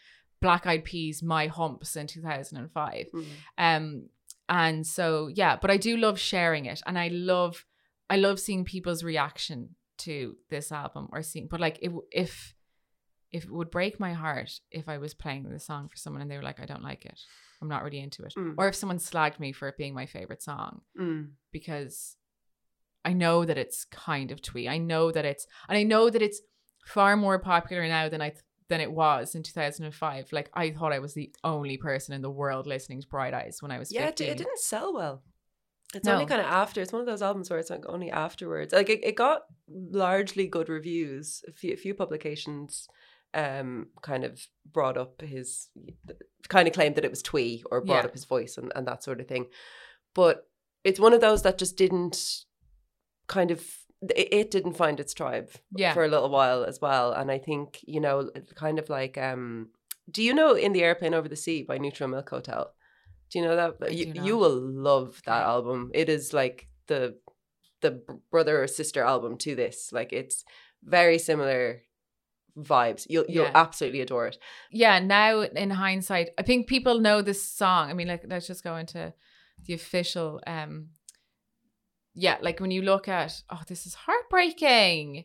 Black 0.41 0.66
Eyed 0.66 0.84
Peas 0.84 1.22
My 1.22 1.47
Humps 1.49 1.97
in 1.97 2.07
2005. 2.07 3.07
Mm. 3.14 3.24
Um, 3.59 4.03
and 4.49 4.86
so 4.86 5.28
yeah, 5.28 5.57
but 5.61 5.70
I 5.70 5.76
do 5.76 5.97
love 5.97 6.18
sharing 6.18 6.66
it, 6.66 6.82
and 6.86 6.99
I 6.99 7.09
love, 7.09 7.64
I 8.09 8.16
love 8.16 8.41
seeing 8.41 8.64
people's 8.64 9.05
reaction 9.05 9.76
to 9.99 10.36
this 10.49 10.72
album 10.72 11.09
or 11.12 11.22
seeing. 11.22 11.47
But 11.49 11.61
like, 11.61 11.78
it, 11.82 11.93
if 12.11 12.55
if 13.32 13.45
it 13.45 13.51
would 13.53 13.70
break 13.70 14.01
my 14.01 14.12
heart 14.12 14.51
if 14.72 14.88
I 14.88 14.99
was 14.99 15.14
playing 15.14 15.45
the 15.49 15.61
song 15.61 15.88
for 15.88 15.97
someone 15.97 16.20
and 16.20 16.28
they 16.28 16.36
were 16.36 16.43
like, 16.43 16.59
I 16.59 16.66
don't 16.66 16.82
like 16.82 17.05
it, 17.07 17.20
I'm 17.62 17.68
not 17.68 17.84
really 17.84 18.01
into 18.01 18.24
it, 18.24 18.34
Mm. 18.36 18.55
or 18.59 18.66
if 18.66 18.74
someone 18.74 18.99
slagged 18.99 19.38
me 19.38 19.53
for 19.53 19.68
it 19.68 19.76
being 19.76 19.95
my 19.95 20.07
favorite 20.07 20.43
song 20.43 20.80
Mm. 20.99 21.30
because 21.53 22.16
I 23.05 23.12
know 23.12 23.45
that 23.45 23.57
it's 23.57 23.84
kind 23.84 24.32
of 24.32 24.43
twee. 24.43 24.66
I 24.68 24.78
know 24.78 25.12
that 25.12 25.24
it's, 25.24 25.47
and 25.68 25.78
I 25.78 25.84
know 25.84 26.11
that 26.11 26.20
it's 26.22 26.41
far 26.84 27.16
more 27.16 27.38
popular 27.38 27.86
now 27.86 28.09
than 28.09 28.20
I 28.20 28.30
th- 28.30 28.43
than 28.71 28.81
it 28.81 28.91
was 28.91 29.35
in 29.35 29.43
2005. 29.43 30.33
Like 30.33 30.49
I 30.55 30.71
thought 30.71 30.93
I 30.95 30.99
was 31.01 31.12
the 31.12 31.31
only 31.45 31.77
person 31.77 32.14
in 32.14 32.23
the 32.23 32.31
world 32.31 32.66
listening 32.66 33.03
to 33.03 33.09
Bright 33.09 33.35
Eyes 33.35 33.59
when 33.61 33.71
I 33.71 33.79
was 33.79 33.93
Yeah, 33.93 34.05
it, 34.05 34.18
15. 34.18 34.29
it 34.31 34.39
didn't 34.39 34.59
sell 34.61 34.95
well. 34.95 35.23
It's 35.95 36.07
No. 36.07 36.14
only 36.14 36.27
kind 36.27 36.41
of 36.41 36.47
after. 36.47 36.81
It's 36.81 36.93
one 36.93 37.01
of 37.01 37.07
those 37.07 37.21
albums 37.21 37.51
where 37.51 37.59
it's 37.59 37.68
like 37.68 37.85
only 37.87 38.11
afterwards. 38.11 38.73
Like 38.73 38.89
it, 38.89 39.05
it 39.05 39.16
got 39.16 39.43
largely 39.68 40.47
good 40.47 40.68
reviews. 40.71 41.43
A 41.49 41.53
few, 41.53 41.75
a 41.75 41.77
few 41.77 41.95
publications 41.95 42.89
um 43.33 43.87
kind 44.03 44.25
of 44.25 44.45
brought 44.73 44.97
up 44.97 45.21
his 45.21 45.68
kind 46.49 46.66
of 46.66 46.75
claimed 46.75 46.97
that 46.97 47.05
it 47.05 47.11
was 47.11 47.23
twee 47.23 47.62
or 47.71 47.81
brought 47.81 48.03
Yeah. 48.03 48.07
up 48.09 48.12
his 48.12 48.25
voice 48.25 48.57
and, 48.59 48.73
and 48.75 48.87
that 48.89 49.05
sort 49.05 49.21
of 49.21 49.29
thing. 49.29 49.47
But 50.14 50.49
it's 50.83 50.99
one 50.99 51.12
of 51.12 51.21
those 51.21 51.43
that 51.43 51.59
just 51.59 51.77
didn't 51.77 52.45
kind 53.29 53.51
of 53.53 53.64
it, 54.03 54.51
didn't 54.51 54.75
find 54.75 54.99
its 55.01 55.13
tribe 55.15 55.51
Yeah. 55.77 55.93
for 55.95 56.05
a 56.05 56.09
little 56.09 56.31
while 56.31 56.65
as 56.65 56.81
well. 56.81 57.13
And 57.13 57.31
I 57.31 57.39
think, 57.39 57.79
you 57.87 58.01
know, 58.01 58.31
kind 58.55 58.79
of 58.79 58.89
like 58.89 59.19
um 59.19 59.69
do 60.11 60.23
you 60.23 60.35
know 60.35 60.55
In 60.55 60.73
the 60.73 60.83
Airplane 60.83 61.15
Over 61.15 61.29
the 61.29 61.37
Sea 61.37 61.63
by 61.63 61.79
Neutral 61.79 62.09
Milk 62.09 62.31
Hotel? 62.31 62.73
Do 63.31 63.39
you 63.39 63.45
know 63.45 63.57
that? 63.57 63.93
You, 63.93 64.13
you 64.25 64.37
will 64.37 64.59
love 64.61 65.21
that 65.27 65.43
album. 65.43 65.91
It 65.95 66.09
is 66.09 66.33
like 66.33 66.69
the 66.89 67.17
the 67.81 68.03
brother 68.31 68.63
or 68.63 68.67
sister 68.67 69.03
album 69.05 69.37
to 69.39 69.55
this. 69.55 69.91
Like 69.93 70.13
it's 70.13 70.45
very 70.83 71.19
similar 71.19 71.83
vibes. 72.59 73.07
You'll 73.09 73.27
you'll 73.29 73.45
Yeah. 73.45 73.53
absolutely 73.55 74.01
adore 74.01 74.27
it. 74.29 74.39
yeah, 74.73 74.99
now 74.99 75.43
in 75.43 75.71
hindsight, 75.71 76.31
I 76.39 76.43
think 76.43 76.67
people 76.67 76.99
know 77.01 77.23
this 77.23 77.43
song. 77.43 77.91
I 77.91 77.95
mean, 77.95 78.09
like 78.09 78.25
let's 78.27 78.47
just 78.47 78.65
go 78.65 78.77
into 78.77 79.13
the 79.67 79.75
official 79.75 80.41
um 80.47 80.89
yeah, 82.15 82.39
like 82.41 82.61
when 82.61 82.71
you 82.71 82.83
look 82.83 83.09
at 83.09 83.43
oh, 83.51 83.63
this 83.67 83.87
is 83.87 83.95
heartbreaking. 83.95 85.25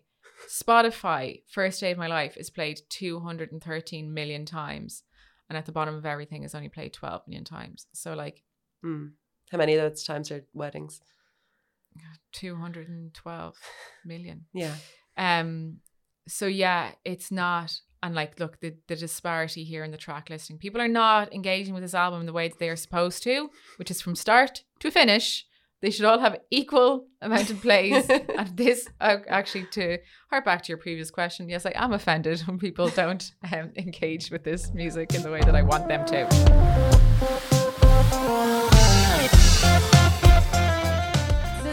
Spotify, 0.49 1.41
First 1.49 1.79
Day 1.79 1.91
of 1.91 1.97
My 1.97 2.07
Life 2.07 2.35
is 2.37 2.49
played 2.49 2.81
213 2.89 4.13
million 4.13 4.45
times. 4.45 5.03
And 5.49 5.57
at 5.57 5.65
the 5.65 5.71
bottom 5.71 5.95
of 5.95 6.05
everything 6.05 6.43
is 6.43 6.53
only 6.53 6.69
played 6.69 6.93
12 6.93 7.21
million 7.27 7.45
times. 7.45 7.87
So 7.93 8.13
like 8.13 8.43
Mm. 8.85 9.11
How 9.51 9.57
many 9.57 9.75
of 9.75 9.89
those 9.89 10.03
times 10.03 10.31
are 10.31 10.45
weddings? 10.53 11.01
212 12.33 13.55
million. 14.05 14.45
Yeah. 14.53 14.75
Um, 15.17 15.77
so 16.27 16.45
yeah, 16.45 16.91
it's 17.03 17.31
not. 17.31 17.79
And 18.03 18.13
like, 18.13 18.39
look, 18.39 18.59
the, 18.59 18.75
the 18.87 18.95
disparity 18.95 19.63
here 19.63 19.83
in 19.83 19.91
the 19.91 19.97
track 19.97 20.29
listing. 20.29 20.59
People 20.59 20.81
are 20.81 20.87
not 20.87 21.33
engaging 21.33 21.73
with 21.73 21.81
this 21.81 21.95
album 21.95 22.25
the 22.25 22.33
way 22.33 22.47
that 22.47 22.59
they 22.59 22.69
are 22.69 22.75
supposed 22.75 23.23
to, 23.23 23.49
which 23.77 23.89
is 23.89 24.01
from 24.01 24.15
start 24.15 24.63
to 24.79 24.91
finish. 24.91 25.45
They 25.85 25.91
should 25.91 26.05
all 26.05 26.17
have 26.17 26.39
equal 26.49 27.05
amount 27.21 27.51
of 27.51 27.61
plays. 27.61 28.09
and 28.09 28.57
this, 28.57 28.89
actually, 28.99 29.67
to 29.73 29.99
hark 30.31 30.43
back 30.43 30.63
to 30.63 30.69
your 30.69 30.79
previous 30.79 31.11
question, 31.11 31.47
yes, 31.47 31.63
I 31.63 31.73
am 31.75 31.93
offended 31.93 32.39
when 32.47 32.57
people 32.57 32.89
don't 32.89 33.31
um, 33.53 33.71
engage 33.75 34.31
with 34.31 34.43
this 34.43 34.73
music 34.73 35.13
in 35.13 35.21
the 35.21 35.29
way 35.29 35.41
that 35.41 35.55
I 35.55 35.61
want 35.61 35.87
them 35.87 36.03
to. 36.07 38.74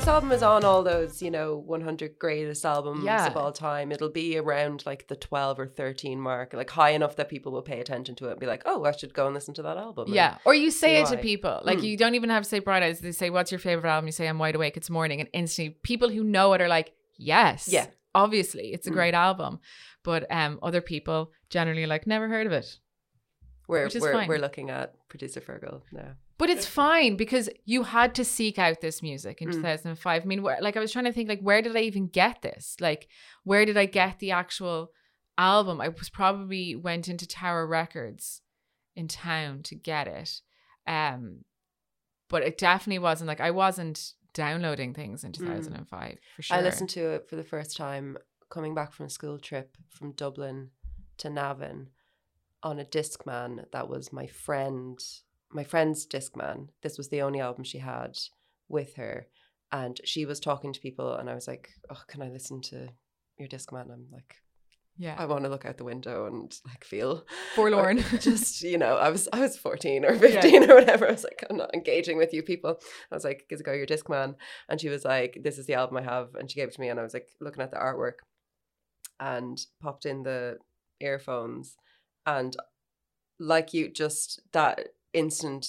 This 0.02 0.08
album 0.08 0.32
is 0.32 0.42
on 0.42 0.64
all 0.64 0.82
those, 0.82 1.22
you 1.22 1.30
know, 1.30 1.54
100 1.58 2.18
greatest 2.18 2.64
albums 2.66 3.04
Yeah. 3.04 3.24
of 3.28 3.36
all 3.36 3.52
time. 3.52 3.92
It'll 3.92 4.10
be 4.10 4.36
around 4.36 4.82
like 4.84 5.06
the 5.06 5.14
12 5.14 5.60
or 5.60 5.68
13 5.68 6.18
mark, 6.20 6.52
like 6.54 6.70
high 6.70 6.90
enough 6.90 7.14
that 7.16 7.28
people 7.28 7.52
will 7.52 7.62
pay 7.62 7.78
attention 7.78 8.16
to 8.16 8.26
it 8.26 8.32
and 8.32 8.40
be 8.40 8.46
like, 8.46 8.62
oh, 8.66 8.82
I 8.84 8.90
should 8.90 9.14
go 9.14 9.26
and 9.26 9.34
listen 9.34 9.54
to 9.54 9.62
that 9.62 9.76
album. 9.76 10.06
Yeah. 10.12 10.38
Or 10.44 10.54
you 10.56 10.72
say 10.72 10.96
it 11.00 11.06
to 11.06 11.16
people. 11.18 11.60
Like 11.62 11.78
Mm. 11.78 11.84
you 11.84 11.96
don't 11.96 12.16
even 12.16 12.30
have 12.30 12.42
to 12.42 12.48
say 12.48 12.58
bright 12.58 12.82
eyes. 12.82 12.98
They 12.98 13.12
say, 13.12 13.30
What's 13.30 13.52
your 13.52 13.60
favorite 13.60 13.88
album? 13.88 14.06
You 14.08 14.12
say, 14.12 14.26
I'm 14.26 14.40
wide 14.40 14.56
awake, 14.56 14.76
it's 14.76 14.90
morning. 14.90 15.20
And 15.20 15.28
instantly 15.32 15.78
people 15.84 16.08
who 16.08 16.24
know 16.24 16.52
it 16.54 16.60
are 16.60 16.66
like, 16.68 16.94
Yes. 17.16 17.68
Yeah. 17.68 17.86
Obviously, 18.12 18.72
it's 18.72 18.88
a 18.88 18.90
Mm. 18.90 18.94
great 18.94 19.14
album. 19.14 19.60
But 20.02 20.26
um 20.32 20.58
other 20.64 20.80
people 20.80 21.30
generally 21.48 21.84
are 21.84 21.92
like, 21.94 22.08
never 22.08 22.26
heard 22.26 22.48
of 22.48 22.52
it. 22.52 22.66
We're, 23.68 23.88
we're, 24.00 24.26
we're 24.26 24.38
looking 24.40 24.68
at 24.70 24.94
producer 25.08 25.40
Fergal 25.40 25.82
now. 25.92 26.16
But 26.42 26.50
it's 26.50 26.66
fine 26.66 27.16
because 27.16 27.48
you 27.64 27.84
had 27.84 28.16
to 28.16 28.24
seek 28.24 28.58
out 28.58 28.80
this 28.80 29.00
music 29.00 29.40
in 29.40 29.48
Mm. 29.48 29.52
2005. 29.52 30.22
I 30.22 30.24
mean, 30.24 30.42
where, 30.42 30.58
like 30.60 30.76
I 30.76 30.80
was 30.80 30.90
trying 30.90 31.04
to 31.04 31.12
think, 31.12 31.28
like, 31.28 31.40
where 31.40 31.62
did 31.62 31.76
I 31.76 31.82
even 31.82 32.08
get 32.08 32.42
this? 32.42 32.74
Like, 32.80 33.06
where 33.44 33.64
did 33.64 33.76
I 33.76 33.86
get 33.86 34.18
the 34.18 34.32
actual 34.32 34.90
album? 35.38 35.80
I 35.80 35.86
was 35.86 36.10
probably 36.10 36.74
went 36.74 37.06
into 37.06 37.28
Tower 37.28 37.64
Records 37.64 38.42
in 38.96 39.06
town 39.06 39.62
to 39.62 39.76
get 39.76 40.08
it. 40.08 40.40
Um, 40.84 41.44
but 42.28 42.42
it 42.42 42.58
definitely 42.58 42.98
wasn't 42.98 43.28
like 43.28 43.40
I 43.40 43.52
wasn't 43.52 44.14
downloading 44.34 44.94
things 44.94 45.22
in 45.22 45.30
2005 45.30 46.18
for 46.34 46.42
sure. 46.42 46.56
Mm. 46.56 46.60
I 46.60 46.62
listened 46.64 46.90
to 46.90 47.10
it 47.12 47.28
for 47.28 47.36
the 47.36 47.44
first 47.44 47.76
time 47.76 48.18
coming 48.50 48.74
back 48.74 48.92
from 48.92 49.06
a 49.06 49.10
school 49.10 49.38
trip 49.38 49.76
from 49.90 50.10
Dublin 50.10 50.70
to 51.18 51.30
Navan 51.30 51.90
on 52.64 52.80
a 52.80 52.84
Discman 52.84 53.70
that 53.70 53.88
was 53.88 54.12
my 54.12 54.26
friend, 54.26 54.98
my 55.52 55.64
friend's 55.64 56.06
Discman. 56.06 56.68
This 56.82 56.98
was 56.98 57.08
the 57.08 57.22
only 57.22 57.40
album 57.40 57.64
she 57.64 57.78
had 57.78 58.18
with 58.68 58.94
her. 58.96 59.26
And 59.70 60.00
she 60.04 60.26
was 60.26 60.40
talking 60.40 60.72
to 60.72 60.80
people, 60.80 61.14
and 61.14 61.30
I 61.30 61.34
was 61.34 61.48
like, 61.48 61.70
Oh, 61.90 62.02
can 62.06 62.22
I 62.22 62.28
listen 62.28 62.60
to 62.62 62.88
your 63.38 63.48
Discman? 63.48 63.90
I'm 63.90 64.06
like, 64.12 64.42
yeah, 64.98 65.14
I 65.18 65.24
want 65.24 65.44
to 65.44 65.50
look 65.50 65.64
out 65.64 65.78
the 65.78 65.84
window 65.84 66.26
and 66.26 66.54
like 66.66 66.84
feel 66.84 67.24
forlorn. 67.54 67.98
just 68.20 68.62
you 68.62 68.76
know, 68.78 68.96
I 68.96 69.08
was 69.08 69.28
I 69.32 69.40
was 69.40 69.56
fourteen 69.56 70.04
or 70.04 70.14
fifteen 70.14 70.70
or 70.70 70.74
whatever. 70.74 71.08
I 71.08 71.12
was 71.12 71.24
like, 71.24 71.44
I'm 71.48 71.56
not 71.56 71.74
engaging 71.74 72.18
with 72.18 72.34
you 72.34 72.42
people. 72.42 72.78
I 73.10 73.14
was 73.14 73.24
like, 73.24 73.46
"Is 73.50 73.60
it 73.60 73.64
go 73.64 73.72
your 73.72 73.86
Discman?" 73.86 74.34
And 74.68 74.80
she 74.80 74.90
was 74.90 75.04
like, 75.04 75.38
"This 75.42 75.58
is 75.58 75.66
the 75.66 75.74
album 75.74 75.96
I 75.96 76.02
have," 76.02 76.34
and 76.34 76.50
she 76.50 76.60
gave 76.60 76.68
it 76.68 76.74
to 76.74 76.80
me, 76.80 76.88
and 76.88 77.00
I 77.00 77.02
was 77.02 77.14
like 77.14 77.28
looking 77.40 77.62
at 77.62 77.70
the 77.70 77.78
artwork, 77.78 78.20
and 79.18 79.58
popped 79.82 80.04
in 80.04 80.24
the 80.24 80.58
earphones, 81.00 81.76
and 82.26 82.54
like 83.40 83.72
you, 83.72 83.90
just 83.90 84.40
that 84.52 84.88
instant 85.12 85.66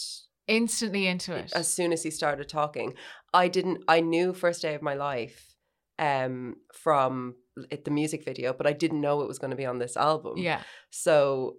Instantly 0.47 1.07
into 1.07 1.33
it. 1.33 1.53
as 1.55 1.71
soon 1.73 1.93
as 1.93 2.03
he 2.03 2.11
started 2.11 2.49
talking 2.49 2.93
i 3.33 3.47
didn't 3.47 3.83
i 3.87 4.01
knew 4.01 4.33
first 4.33 4.61
day 4.61 4.73
of 4.75 4.81
my 4.81 4.93
life 4.93 5.55
um 5.99 6.55
from 6.73 7.35
it, 7.71 7.85
the 7.85 7.91
music 7.91 8.25
video 8.25 8.51
but 8.51 8.67
i 8.67 8.73
didn't 8.73 8.99
know 8.99 9.21
it 9.21 9.27
was 9.27 9.39
going 9.39 9.51
to 9.51 9.57
be 9.57 9.65
on 9.65 9.79
this 9.79 9.95
album 9.95 10.33
yeah, 10.37 10.61
so 10.89 11.55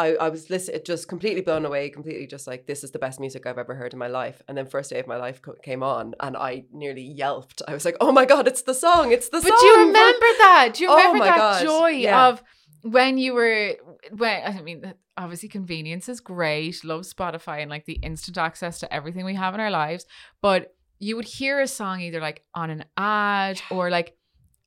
I, 0.00 0.14
I 0.14 0.28
was 0.28 0.48
listening, 0.48 0.80
just 0.84 1.08
completely 1.08 1.40
blown 1.42 1.64
away, 1.66 1.90
completely 1.90 2.28
just 2.28 2.46
like, 2.46 2.68
this 2.68 2.84
is 2.84 2.92
the 2.92 3.00
best 3.00 3.18
music 3.18 3.46
I've 3.46 3.58
ever 3.58 3.74
heard 3.74 3.92
in 3.92 3.98
my 3.98 4.06
life. 4.06 4.40
And 4.46 4.56
then 4.56 4.66
First 4.66 4.90
Day 4.90 5.00
of 5.00 5.08
My 5.08 5.16
Life 5.16 5.42
co- 5.42 5.56
came 5.60 5.82
on 5.82 6.14
and 6.20 6.36
I 6.36 6.66
nearly 6.72 7.02
yelped. 7.02 7.62
I 7.66 7.72
was 7.74 7.84
like, 7.84 7.96
oh 8.00 8.12
my 8.12 8.24
God, 8.24 8.46
it's 8.46 8.62
the 8.62 8.74
song. 8.74 9.10
It's 9.10 9.28
the 9.28 9.38
But 9.40 9.48
song. 9.48 9.56
But 9.56 9.60
do 9.60 9.66
you 9.66 9.78
remember 9.86 10.26
that? 10.38 10.70
Do 10.74 10.84
you 10.84 10.90
Oh 10.90 10.96
remember 10.98 11.18
my 11.18 11.26
that 11.26 11.36
God, 11.36 11.62
joy 11.64 11.88
yeah. 11.88 12.28
of 12.28 12.44
when 12.82 13.18
you 13.18 13.34
were 13.34 13.74
when 14.16 14.42
I 14.44 14.60
mean 14.62 14.94
obviously 15.16 15.48
convenience 15.48 16.08
is 16.08 16.20
great. 16.20 16.84
Love 16.84 17.02
Spotify 17.02 17.60
and 17.60 17.70
like 17.70 17.86
the 17.86 17.94
instant 17.94 18.38
access 18.38 18.78
to 18.80 18.92
everything 18.92 19.24
we 19.24 19.34
have 19.34 19.54
in 19.54 19.60
our 19.60 19.70
lives, 19.70 20.06
but 20.40 20.74
you 20.98 21.16
would 21.16 21.24
hear 21.26 21.60
a 21.60 21.66
song 21.66 22.00
either 22.00 22.20
like 22.20 22.44
on 22.54 22.70
an 22.70 22.84
ad 22.96 23.60
or 23.70 23.90
like 23.90 24.16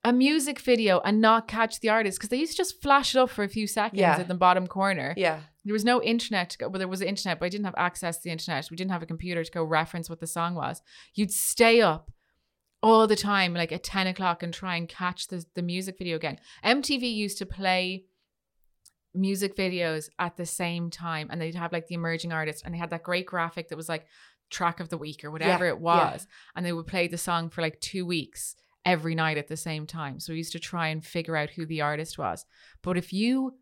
a 0.03 0.11
music 0.11 0.59
video 0.59 0.99
and 1.05 1.21
not 1.21 1.47
catch 1.47 1.79
the 1.79 1.89
artist 1.89 2.17
because 2.17 2.29
they 2.29 2.37
used 2.37 2.53
to 2.53 2.57
just 2.57 2.81
flash 2.81 3.13
it 3.15 3.19
up 3.19 3.29
for 3.29 3.43
a 3.43 3.49
few 3.49 3.67
seconds 3.67 3.99
Yeah. 3.99 4.19
in 4.19 4.27
the 4.27 4.33
bottom 4.33 4.65
corner. 4.65 5.13
Yeah. 5.15 5.41
There 5.63 5.73
was 5.73 5.85
no 5.85 6.01
internet 6.01 6.49
to 6.51 6.57
go. 6.57 6.69
Well, 6.69 6.79
there 6.79 6.87
was 6.87 7.01
internet, 7.01 7.37
but 7.39 7.45
I 7.45 7.49
didn't 7.49 7.65
have 7.65 7.75
access 7.77 8.17
to 8.17 8.23
the 8.23 8.31
internet. 8.31 8.67
We 8.71 8.77
didn't 8.77 8.89
have 8.91 9.03
a 9.03 9.05
computer 9.05 9.43
to 9.43 9.51
go 9.51 9.63
reference 9.63 10.09
what 10.09 10.19
the 10.19 10.25
song 10.25 10.55
was. 10.55 10.81
You'd 11.13 11.31
stay 11.31 11.81
up 11.81 12.09
all 12.83 13.05
the 13.07 13.15
time, 13.15 13.53
like 13.53 13.71
at 13.71 13.83
10 13.83 14.07
o'clock, 14.07 14.41
and 14.43 14.53
try 14.53 14.75
and 14.75 14.87
catch 14.89 15.27
the, 15.27 15.45
the 15.55 15.61
music 15.61 15.97
video 15.97 16.15
again. 16.15 16.39
MTV 16.65 17.13
used 17.13 17.37
to 17.37 17.45
play 17.45 18.05
music 19.13 19.55
videos 19.55 20.09
at 20.19 20.37
the 20.37 20.45
same 20.45 20.89
time, 20.89 21.27
and 21.29 21.41
they'd 21.41 21.55
have 21.55 21.71
like 21.73 21.87
the 21.87 21.95
emerging 21.95 22.31
artists, 22.31 22.61
and 22.63 22.73
they 22.73 22.77
had 22.79 22.89
that 22.91 23.03
great 23.03 23.25
graphic 23.25 23.69
that 23.69 23.75
was 23.77 23.89
like 23.89 24.05
track 24.49 24.79
of 24.79 24.89
the 24.89 24.97
week 24.97 25.23
or 25.23 25.31
whatever 25.31 25.65
Yeah, 25.65 25.71
it 25.71 25.75
yeah. 25.75 25.81
was. 25.81 26.27
And 26.55 26.65
they 26.65 26.73
would 26.73 26.87
play 26.87 27.07
the 27.07 27.17
song 27.17 27.49
for 27.49 27.61
like 27.61 27.79
two 27.79 28.05
weeks 28.05 28.55
every 28.85 29.15
night 29.15 29.37
at 29.37 29.47
the 29.47 29.57
same 29.57 29.85
time. 29.85 30.19
So 30.19 30.33
we 30.33 30.37
used 30.37 30.51
to 30.53 30.59
try 30.59 30.87
and 30.87 31.05
figure 31.05 31.35
out 31.37 31.51
who 31.51 31.65
the 31.65 31.81
artist 31.81 32.17
was. 32.17 32.45
But 32.81 32.97
if 32.97 33.13
you 33.13 33.53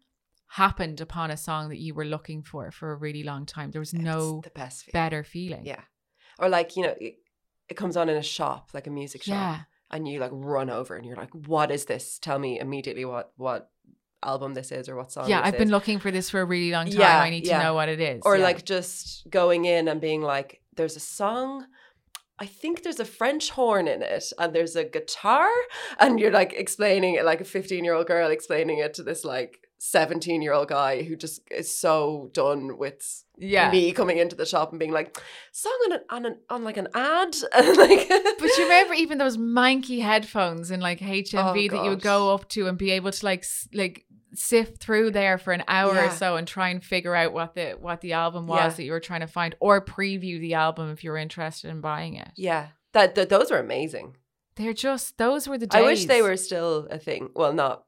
happened 0.53 0.99
upon 1.01 1.29
a 1.29 1.37
song 1.37 1.69
that 1.69 1.77
you 1.77 1.93
were 1.93 2.05
looking 2.05 2.41
for 2.41 2.71
for 2.71 2.91
a 2.91 2.95
really 2.95 3.21
long 3.23 3.45
time, 3.45 3.69
there 3.71 3.81
was 3.81 3.93
no 3.93 4.41
the 4.43 4.49
best 4.51 4.85
feeling. 4.85 4.91
better 4.93 5.23
feeling. 5.23 5.65
Yeah. 5.65 5.81
Or 6.39 6.49
like, 6.49 6.75
you 6.75 6.83
know, 6.83 6.95
it, 7.69 7.75
comes 7.75 7.95
on 7.97 8.09
in 8.09 8.17
a 8.17 8.23
shop, 8.23 8.69
like 8.73 8.87
a 8.87 8.89
music 8.91 9.23
shop. 9.23 9.33
Yeah. 9.33 9.59
And 9.91 10.07
you 10.07 10.19
like 10.19 10.31
run 10.33 10.69
over 10.69 10.95
and 10.95 11.05
you're 11.05 11.15
like, 11.15 11.33
what 11.33 11.71
is 11.71 11.85
this? 11.85 12.19
Tell 12.19 12.37
me 12.37 12.59
immediately 12.59 13.05
what, 13.05 13.31
what 13.37 13.71
album 14.23 14.53
this 14.53 14.71
is 14.71 14.87
or 14.89 14.95
what 14.95 15.11
song 15.11 15.29
Yeah, 15.29 15.41
I've 15.43 15.53
been 15.57 15.69
is. 15.69 15.71
looking 15.71 15.97
for 15.99 16.11
this 16.11 16.29
for 16.29 16.41
a 16.41 16.45
really 16.45 16.71
long 16.71 16.87
time. 16.87 16.99
Yeah, 16.99 17.19
I 17.19 17.29
need 17.29 17.45
to 17.45 17.57
know 17.57 17.73
what 17.73 17.89
it 17.89 17.99
is. 17.99 18.21
or 18.25 18.37
Yeah. 18.37 18.43
like 18.43 18.65
just 18.65 19.29
going 19.29 19.65
in 19.65 19.87
and 19.87 19.99
being 20.01 20.21
like 20.21 20.61
there's 20.75 20.95
a 20.95 20.99
song 20.99 21.65
i 22.39 22.45
think 22.45 22.83
there's 22.83 22.99
a 23.01 23.05
french 23.05 23.49
horn 23.49 23.85
in 23.87 24.01
it 24.01 24.31
and 24.37 24.53
there's 24.55 24.75
a 24.77 24.83
guitar 24.85 25.49
and 25.99 26.19
you're 26.19 26.31
like 26.31 26.53
explaining 26.53 27.15
it 27.15 27.25
like 27.25 27.41
a 27.41 27.45
15 27.45 27.83
year 27.83 27.93
old 27.93 28.07
girl 28.07 28.29
explaining 28.31 28.77
it 28.79 28.93
to 28.93 29.03
this 29.03 29.25
like 29.25 29.57
17 29.81 30.41
year 30.41 30.51
old 30.53 30.67
guy 30.67 31.03
who 31.03 31.15
just 31.15 31.41
is 31.49 31.73
so 31.75 32.29
done 32.33 32.77
with 32.77 33.23
yeah. 33.37 33.71
me 33.71 33.93
coming 33.93 34.17
into 34.17 34.35
the 34.35 34.45
shop 34.45 34.71
and 34.71 34.79
being 34.79 34.91
like 34.91 35.17
song 35.53 35.71
on 35.85 35.91
an, 35.93 35.99
on, 36.09 36.25
an, 36.25 36.37
on 36.49 36.63
like 36.65 36.75
an 36.75 36.89
ad 36.93 37.33
and 37.55 37.77
like 37.77 38.07
But 38.09 38.57
you 38.57 38.63
remember 38.63 38.93
even 38.93 39.17
those 39.17 39.37
manky 39.37 40.01
headphones 40.01 40.69
in 40.69 40.81
like 40.81 40.99
HMV 40.99 41.69
oh, 41.71 41.75
that 41.75 41.83
you 41.85 41.89
would 41.91 42.01
go 42.01 42.33
up 42.33 42.49
to 42.49 42.67
and 42.67 42.77
be 42.77 42.91
able 42.91 43.11
to 43.11 43.25
like 43.25 43.45
like 43.73 44.05
sift 44.33 44.81
through 44.83 45.11
there 45.11 45.37
for 45.37 45.53
an 45.53 45.63
hour 45.67 45.97
or 45.97 46.11
so 46.11 46.35
and 46.35 46.47
try 46.47 46.69
and 46.69 46.83
figure 46.83 47.15
out 47.15 47.33
what 47.33 47.55
the 47.55 47.71
what 47.79 48.01
the 48.01 48.13
album 48.13 48.47
was 48.47 48.59
Yeah. 48.59 48.69
that 48.69 48.83
you 48.83 48.91
were 48.91 48.99
trying 48.99 49.21
to 49.21 49.27
find 49.27 49.55
or 49.61 49.83
preview 49.83 50.39
the 50.39 50.53
album 50.55 50.91
if 50.91 51.03
you 51.03 51.09
were 51.11 51.17
interested 51.17 51.69
in 51.71 51.81
buying 51.81 52.15
it. 52.15 52.29
yeah 52.35 52.67
that, 52.93 53.15
that 53.15 53.29
those 53.29 53.49
were 53.49 53.57
amazing 53.59 54.17
They're 54.55 54.73
just 54.73 55.17
those 55.17 55.47
were 55.47 55.57
the 55.57 55.65
days. 55.67 55.81
i 55.81 55.85
wish 55.85 56.05
they 56.05 56.21
were 56.21 56.37
still 56.37 56.87
a 56.91 56.99
thing 56.99 57.29
well 57.33 57.53
not 57.53 57.85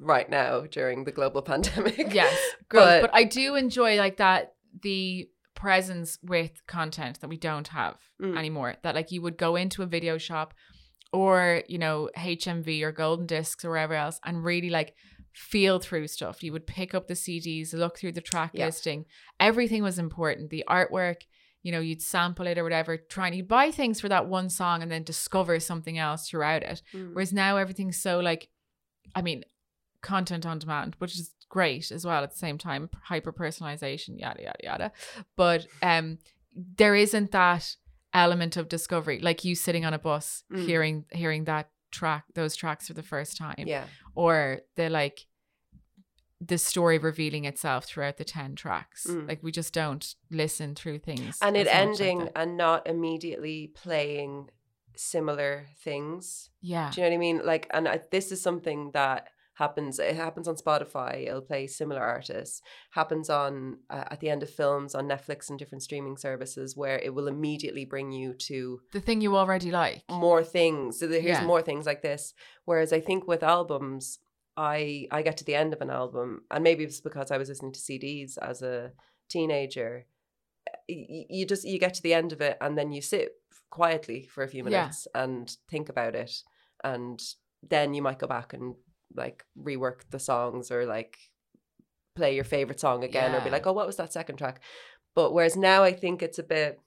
right 0.00 0.28
now 0.30 0.62
during 0.62 1.04
the 1.04 1.12
global 1.12 1.42
pandemic 1.50 2.12
yes. 2.14 2.36
But- 2.70 3.02
But, 3.02 3.10
I 3.14 3.24
do 3.24 3.54
enjoy 3.54 3.96
like 3.98 4.16
that 4.18 4.54
the 4.82 5.28
presence 5.54 6.18
with 6.22 6.66
content 6.66 7.20
that 7.20 7.28
we 7.28 7.36
don't 7.36 7.68
have 7.68 7.96
Mm. 8.20 8.36
anymore. 8.38 8.76
That 8.82 8.94
like 8.94 9.10
you 9.12 9.22
would 9.22 9.36
go 9.36 9.56
into 9.56 9.82
a 9.82 9.86
video 9.86 10.18
shop 10.18 10.54
or 11.12 11.62
you 11.68 11.78
know 11.78 12.10
HMV 12.16 12.82
or 12.82 12.92
Golden 12.92 13.26
Discs 13.26 13.64
or 13.64 13.70
wherever 13.70 13.94
else 13.94 14.18
and 14.24 14.44
really 14.44 14.70
like 14.70 14.94
feel 15.32 15.78
through 15.80 16.06
stuff. 16.08 16.42
You 16.44 16.52
would 16.52 16.66
pick 16.66 16.94
up 16.94 17.06
the 17.08 17.14
CDs, 17.14 17.72
look 17.74 17.98
through 17.98 18.12
the 18.12 18.20
track 18.20 18.50
Yeah. 18.54 18.66
listing. 18.66 19.04
Everything 19.40 19.82
was 19.82 19.98
important. 19.98 20.50
The 20.50 20.64
artwork. 20.68 21.22
You 21.62 21.72
know, 21.72 21.80
you'd 21.80 22.02
sample 22.02 22.46
it 22.46 22.58
or 22.58 22.62
whatever, 22.62 22.98
trying 22.98 23.32
you 23.32 23.42
buy 23.42 23.70
things 23.70 23.98
for 23.98 24.08
that 24.10 24.26
one 24.26 24.50
song 24.50 24.82
and 24.82 24.92
then 24.92 25.02
discover 25.02 25.58
something 25.58 25.96
else 25.98 26.28
throughout 26.28 26.62
it. 26.62 26.82
Mm. 26.92 27.14
Whereas 27.14 27.32
now 27.32 27.56
everything's 27.56 27.96
so 28.02 28.20
like, 28.20 28.48
I 29.14 29.22
mean, 29.22 29.44
content 30.04 30.44
on 30.46 30.58
demand, 30.58 30.94
which 30.98 31.14
is 31.18 31.32
great 31.48 31.90
as 31.90 32.04
well 32.06 32.22
at 32.22 32.30
the 32.30 32.36
same 32.46 32.58
time, 32.58 32.88
hyper 33.04 33.32
personalization, 33.32 34.18
yada 34.20 34.42
yada 34.42 34.58
yada. 34.62 34.92
But 35.36 35.66
um, 35.82 36.18
there 36.54 36.94
isn't 36.94 37.30
that 37.32 37.76
element 38.12 38.56
of 38.56 38.68
discovery, 38.68 39.18
like 39.20 39.44
you 39.44 39.54
sitting 39.54 39.84
on 39.84 39.94
a 39.94 39.98
bus, 39.98 40.44
Mm. 40.52 40.66
hearing 40.66 41.04
hearing 41.12 41.44
that 41.44 41.70
track, 41.90 42.24
those 42.34 42.54
tracks 42.56 42.86
for 42.88 42.94
the 42.94 43.02
first 43.14 43.36
time, 43.36 43.64
yeah 43.66 43.84
or 44.14 44.60
the 44.76 44.88
like 44.90 45.26
the 46.40 46.58
story 46.58 46.98
revealing 46.98 47.44
itself 47.46 47.84
throughout 47.86 48.16
the 48.18 48.24
10 48.24 48.54
tracks. 48.54 49.06
Mm. 49.08 49.26
Like 49.28 49.42
we 49.42 49.50
just 49.50 49.72
don't 49.72 50.14
listen 50.30 50.74
through 50.74 50.98
things. 50.98 51.38
and 51.40 51.56
it 51.56 51.66
much 51.66 51.74
like 51.74 51.76
ending 51.76 52.28
and 52.36 52.56
not 52.56 52.86
immediately 52.86 53.68
playing 53.74 54.50
similar 54.96 55.64
things. 55.78 56.50
Yeah. 56.60 56.90
Do 56.92 57.00
you 57.00 57.04
know 57.06 57.10
what 57.10 57.14
I 57.14 57.18
mean? 57.18 57.40
Like, 57.44 57.66
and 57.72 57.88
I, 57.88 58.00
this 58.10 58.30
is 58.30 58.42
something 58.42 58.90
that 58.92 59.28
happens. 59.54 59.98
It 59.98 60.16
happens 60.16 60.48
on 60.48 60.56
Spotify. 60.56 61.26
It'll 61.26 61.40
play 61.40 61.66
similar 61.66 62.02
artists. 62.02 62.60
Happens 62.90 63.30
on 63.30 63.78
uh, 63.90 64.04
at 64.10 64.20
the 64.20 64.28
end 64.30 64.42
of 64.42 64.50
films 64.50 64.94
on 64.94 65.08
Netflix 65.08 65.48
and 65.50 65.58
different 65.58 65.82
streaming 65.82 66.16
services 66.16 66.76
where 66.76 66.98
it 66.98 67.14
will 67.14 67.28
immediately 67.28 67.84
bring 67.84 68.12
you 68.12 68.34
to 68.34 68.80
The 68.92 69.00
thing 69.00 69.20
you 69.20 69.36
already 69.36 69.70
like. 69.70 70.02
more 70.10 70.42
things. 70.44 70.98
So 70.98 71.08
here's 71.08 71.24
Yeah. 71.24 71.46
more 71.46 71.62
things 71.62 71.86
like 71.86 72.02
this. 72.02 72.34
Whereas 72.64 72.92
I 72.92 73.00
think 73.00 73.26
with 73.26 73.42
albums, 73.42 74.18
I 74.56 75.08
I 75.10 75.22
get 75.22 75.36
to 75.38 75.44
the 75.44 75.54
end 75.56 75.72
of 75.72 75.80
an 75.80 75.90
album, 75.90 76.42
and 76.50 76.62
maybe 76.62 76.84
it's 76.84 77.00
because 77.00 77.30
I 77.30 77.38
was 77.38 77.48
listening 77.48 77.72
to 77.72 77.80
CDs 77.80 78.38
as 78.38 78.62
a 78.62 78.92
teenager. 79.28 80.06
You, 80.88 81.24
you 81.28 81.46
just 81.46 81.64
you 81.64 81.78
get 81.78 81.94
to 81.94 82.02
the 82.02 82.14
end 82.14 82.32
of 82.32 82.40
it, 82.40 82.56
and 82.60 82.76
then 82.78 82.92
you 82.92 83.02
sit 83.02 83.32
quietly 83.70 84.26
for 84.26 84.42
a 84.44 84.48
few 84.48 84.62
Yeah. 84.64 84.70
minutes 84.70 85.06
and 85.14 85.54
think 85.68 85.88
about 85.88 86.14
it, 86.14 86.32
and 86.82 87.20
then 87.62 87.94
you 87.94 88.02
might 88.02 88.18
go 88.18 88.26
back 88.26 88.52
and 88.52 88.74
like 89.14 89.44
rework 89.58 90.00
the 90.10 90.18
songs 90.18 90.70
or 90.70 90.84
like 90.86 91.16
play 92.16 92.34
your 92.34 92.44
favorite 92.44 92.80
song 92.80 93.02
again, 93.04 93.34
or 93.34 93.40
be 93.40 93.50
like, 93.50 93.66
oh, 93.66 93.72
what 93.72 93.86
was 93.86 93.96
that 93.96 94.12
second 94.12 94.36
track? 94.36 94.60
But 95.14 95.32
whereas 95.32 95.56
now 95.56 95.82
I 95.82 95.92
think 95.92 96.22
it's 96.22 96.38
a 96.38 96.42
bit 96.42 96.80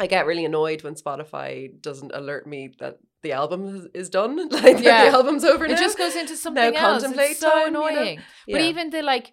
I 0.00 0.06
get 0.06 0.26
really 0.26 0.44
annoyed 0.44 0.82
when 0.84 0.94
Spotify 0.94 1.70
doesn't 1.80 2.12
alert 2.14 2.46
me 2.46 2.72
that 2.78 2.98
the 3.22 3.32
album 3.32 3.88
is- 3.94 4.08
done. 4.10 4.48
Like 4.52 4.78
Yeah. 4.78 5.06
the 5.10 5.16
album's 5.16 5.44
over 5.44 5.66
now. 5.66 5.74
It 5.74 5.78
just 5.78 5.98
goes 5.98 6.14
into 6.14 6.36
something 6.36 6.62
else. 6.76 7.02
contemplate 7.02 7.32
It's 7.32 7.40
so 7.40 7.50
time, 7.50 7.66
you 7.66 7.70
know? 7.72 7.86
annoying. 7.86 8.20
But 8.46 8.60
even 8.60 8.90
the 8.90 9.02
like 9.02 9.32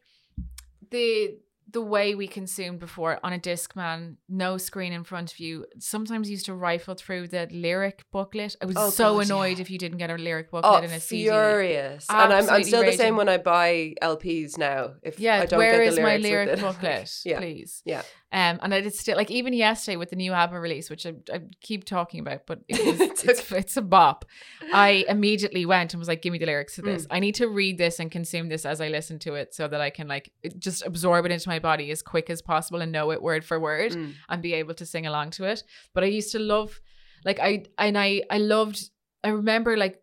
the 0.92 1.38
the 1.76 1.82
way 1.82 2.16
we 2.16 2.26
consumed 2.26 2.80
before 2.80 3.20
on 3.22 3.34
a 3.34 3.38
Discman, 3.38 4.16
no 4.30 4.58
screen 4.58 4.94
in 4.94 5.04
front 5.04 5.34
of 5.34 5.40
you, 5.42 5.66
sometimes 5.78 6.30
used 6.30 6.46
to 6.46 6.54
rifle 6.54 6.96
through 6.96 7.28
the 7.28 7.50
lyric 7.52 8.06
booklet. 8.14 8.56
I 8.62 8.66
was 8.66 8.78
Oh, 8.80 8.90
so 8.90 9.16
God, 9.16 9.26
annoyed 9.26 9.58
yeah. 9.58 9.62
if 9.64 9.70
you 9.70 9.78
didn't 9.78 9.98
get 9.98 10.10
a 10.10 10.16
lyric 10.16 10.48
oh, 10.54 10.62
booklet 10.62 10.82
oh, 10.84 10.86
in 10.86 10.92
a 10.92 11.02
CD. 11.02 11.24
furious. 11.26 12.06
And 12.10 12.32
I'm, 12.32 12.50
I'm 12.50 12.64
still 12.64 12.82
the 12.86 12.94
same 12.94 13.18
when 13.18 13.28
I 13.28 13.40
buy 13.40 13.94
LPs 14.02 14.58
now. 14.58 14.94
If 15.04 15.20
Yeah, 15.20 15.42
I 15.42 15.46
don't 15.48 15.60
where 15.60 15.80
get 15.80 15.88
is 15.90 15.96
the 15.98 16.02
my 16.04 16.16
lyrics 16.16 16.52
with 16.52 16.62
lyric 16.62 16.76
booklet, 16.82 17.22
Yeah. 17.26 17.40
please? 17.40 17.82
Yeah. 17.84 18.04
Um, 18.36 18.60
and 18.62 18.74
I 18.74 18.82
did 18.82 18.94
still 18.94 19.16
like 19.16 19.32
even 19.32 19.54
yesterday 19.54 19.96
with 19.96 20.10
the 20.10 20.18
new 20.18 20.34
album 20.34 20.58
release, 20.58 20.90
which 20.90 21.06
I, 21.06 21.14
I 21.34 21.40
keep 21.62 21.86
talking 21.86 22.20
about, 22.20 22.46
but 22.46 22.60
it 22.68 22.86
was, 22.86 23.00
It's 23.00 23.24
it's, 23.24 23.52
it's 23.52 23.78
a 23.78 23.82
bop. 23.82 24.26
I 24.74 25.06
immediately 25.08 25.66
went 25.66 25.94
and 25.94 26.00
was 26.00 26.10
like, 26.10 26.22
"Give 26.22 26.34
me 26.34 26.40
the 26.40 26.46
lyrics 26.46 26.76
to 26.76 26.82
Mm. 26.82 26.86
this. 26.86 27.08
I 27.10 27.20
need 27.20 27.36
to 27.36 27.48
read 27.48 27.78
this 27.78 28.00
and 28.00 28.12
consume 28.12 28.50
this 28.50 28.66
as 28.66 28.82
I 28.82 28.90
listen 28.90 29.20
to 29.20 29.36
it, 29.36 29.56
so 29.56 29.68
that 29.70 29.80
I 29.80 29.90
can 29.90 30.08
like 30.10 30.34
just 30.60 30.86
absorb 30.86 31.26
it 31.26 31.32
into 31.32 31.48
my 31.48 31.60
body 31.60 31.92
as 31.92 32.02
quick 32.02 32.30
as 32.30 32.42
possible 32.42 32.82
and 32.82 32.92
know 32.92 33.12
it 33.12 33.22
word 33.22 33.46
for 33.46 33.58
word 33.60 33.94
Mm. 33.94 34.14
and 34.30 34.42
be 34.42 34.54
able 34.56 34.74
to 34.76 34.86
sing 34.86 35.06
along 35.08 35.30
to 35.38 35.46
it." 35.46 35.64
But 35.94 36.04
I 36.04 36.08
used 36.08 36.32
to 36.34 36.40
love, 36.40 36.82
like 37.24 37.40
I 37.40 37.64
and 37.78 37.98
I 37.98 38.24
I 38.30 38.38
loved. 38.40 38.90
I 39.24 39.30
remember 39.30 39.78
like 39.78 40.02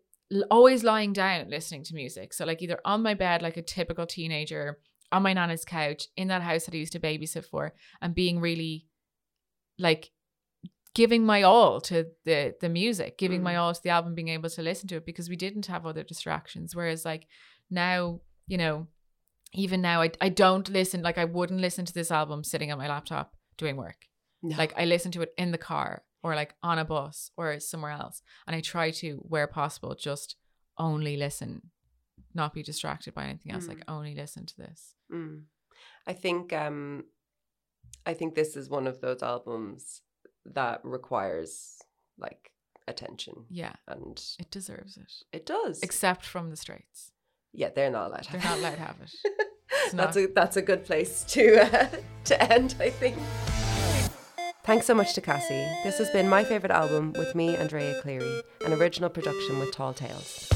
always 0.51 0.83
lying 0.83 1.13
down 1.13 1.51
listening 1.51 1.85
to 1.85 1.95
music. 1.95 2.33
So 2.33 2.47
like 2.47 2.63
either 2.63 2.79
on 2.87 3.03
my 3.03 3.13
bed 3.15 3.43
like 3.43 3.59
a 3.59 3.63
typical 3.63 4.07
teenager, 4.07 4.79
on 5.13 5.23
my 5.23 5.33
nana's 5.33 5.65
couch 5.65 6.09
in 6.17 6.29
that 6.29 6.43
house 6.43 6.65
that 6.65 6.75
I 6.75 6.79
used 6.79 6.93
to 6.95 7.01
babysit 7.01 7.45
for, 7.45 7.75
and 8.01 8.15
being 8.15 8.41
really 8.41 8.87
like 9.79 10.11
giving 10.95 11.25
my 11.25 11.43
all 11.43 11.81
to 11.81 12.07
the 12.25 12.55
the 12.61 12.69
music, 12.69 13.19
giving 13.19 13.43
my 13.43 13.55
Mm. 13.55 13.61
all 13.61 13.75
to 13.75 13.83
the 13.83 13.91
album, 13.91 14.15
being 14.15 14.29
able 14.29 14.51
to 14.51 14.63
listen 14.63 14.89
to 14.89 14.97
it 14.97 15.07
because 15.07 15.29
we 15.29 15.37
didn't 15.37 15.67
have 15.67 15.87
other 15.87 16.03
distractions. 16.03 16.75
Whereas 16.77 17.05
like 17.05 17.27
now, 17.71 18.21
you 18.47 18.59
know, 18.59 18.89
even 19.55 19.81
now 19.81 20.03
I 20.03 20.11
I 20.21 20.29
don't 20.29 20.69
listen 20.69 21.03
like 21.03 21.19
I 21.19 21.25
wouldn't 21.25 21.61
listen 21.61 21.85
to 21.87 21.95
this 21.95 22.11
album 22.11 22.45
sitting 22.45 22.71
on 22.73 22.79
my 22.79 22.89
laptop 22.89 23.35
doing 23.57 23.77
work. 23.77 24.07
No. 24.43 24.57
Like 24.57 24.75
I 24.77 24.85
listen 24.85 25.13
to 25.13 25.23
it 25.23 25.33
in 25.39 25.53
the 25.53 25.59
car 25.59 26.05
or 26.23 26.35
like 26.35 26.55
on 26.63 26.79
a 26.79 26.85
bus 26.85 27.31
or 27.37 27.59
somewhere 27.61 27.93
else. 27.93 28.23
And 28.47 28.55
I 28.57 28.61
try 28.61 28.91
to, 28.93 29.17
where 29.29 29.47
possible, 29.47 29.95
just 29.95 30.37
only 30.79 31.17
listen, 31.17 31.71
not 32.35 32.55
be 32.55 32.63
distracted 32.63 33.15
by 33.15 33.25
anything 33.25 33.53
else. 33.53 33.67
Like 33.69 33.83
only 33.89 34.15
listen 34.15 34.47
to 34.47 34.57
this. 34.57 34.95
Mm. 35.13 35.43
I 36.07 36.13
think 36.13 36.53
um 36.53 37.05
I 38.07 38.15
think 38.15 38.35
this 38.35 38.57
is 38.57 38.69
one 38.69 38.87
of 38.87 39.01
those 39.01 39.23
albums 39.23 40.03
that 40.45 40.81
requires 40.85 41.79
like 42.19 42.51
attention 42.89 43.45
Yeah, 43.49 43.75
and 43.87 44.21
it 44.39 44.51
deserves 44.51 44.97
it. 44.97 45.13
it 45.33 45.47
does. 45.47 45.81
Except 45.83 46.25
from 46.25 46.51
the 46.51 46.57
Straights. 46.57 47.13
yeah, 47.53 47.71
they're 47.75 47.91
not 47.91 48.09
allowed 48.09 48.23
to 48.25 48.33
They're 48.33 48.41
have 48.41 48.61
not 48.61 48.69
allowed 48.71 48.75
to 48.77 48.81
have 48.83 48.97
it. 49.03 49.15
That's 49.95 50.17
a 50.17 50.27
that's 50.27 50.57
a 50.57 50.63
good 50.63 50.85
place 50.85 51.25
to 51.29 51.63
uh, 51.63 51.89
to 52.25 52.53
end, 52.53 52.75
I 52.79 52.91
think. 52.91 53.17
Thanks 54.65 54.87
so 54.87 54.95
much 54.95 55.15
to 55.15 55.21
Cassie. 55.21 55.67
This 55.83 55.99
has 55.99 56.09
been 56.11 56.29
my 56.29 56.45
favorite 56.45 56.71
album 56.71 57.13
with 57.15 57.35
me, 57.35 57.49
and 57.49 57.63
Andrea 57.63 58.01
Cleary, 58.01 58.43
an 58.65 58.73
original 58.75 59.09
production 59.11 59.59
with 59.59 59.73
Tall 59.73 59.93
Tales. 59.95 60.52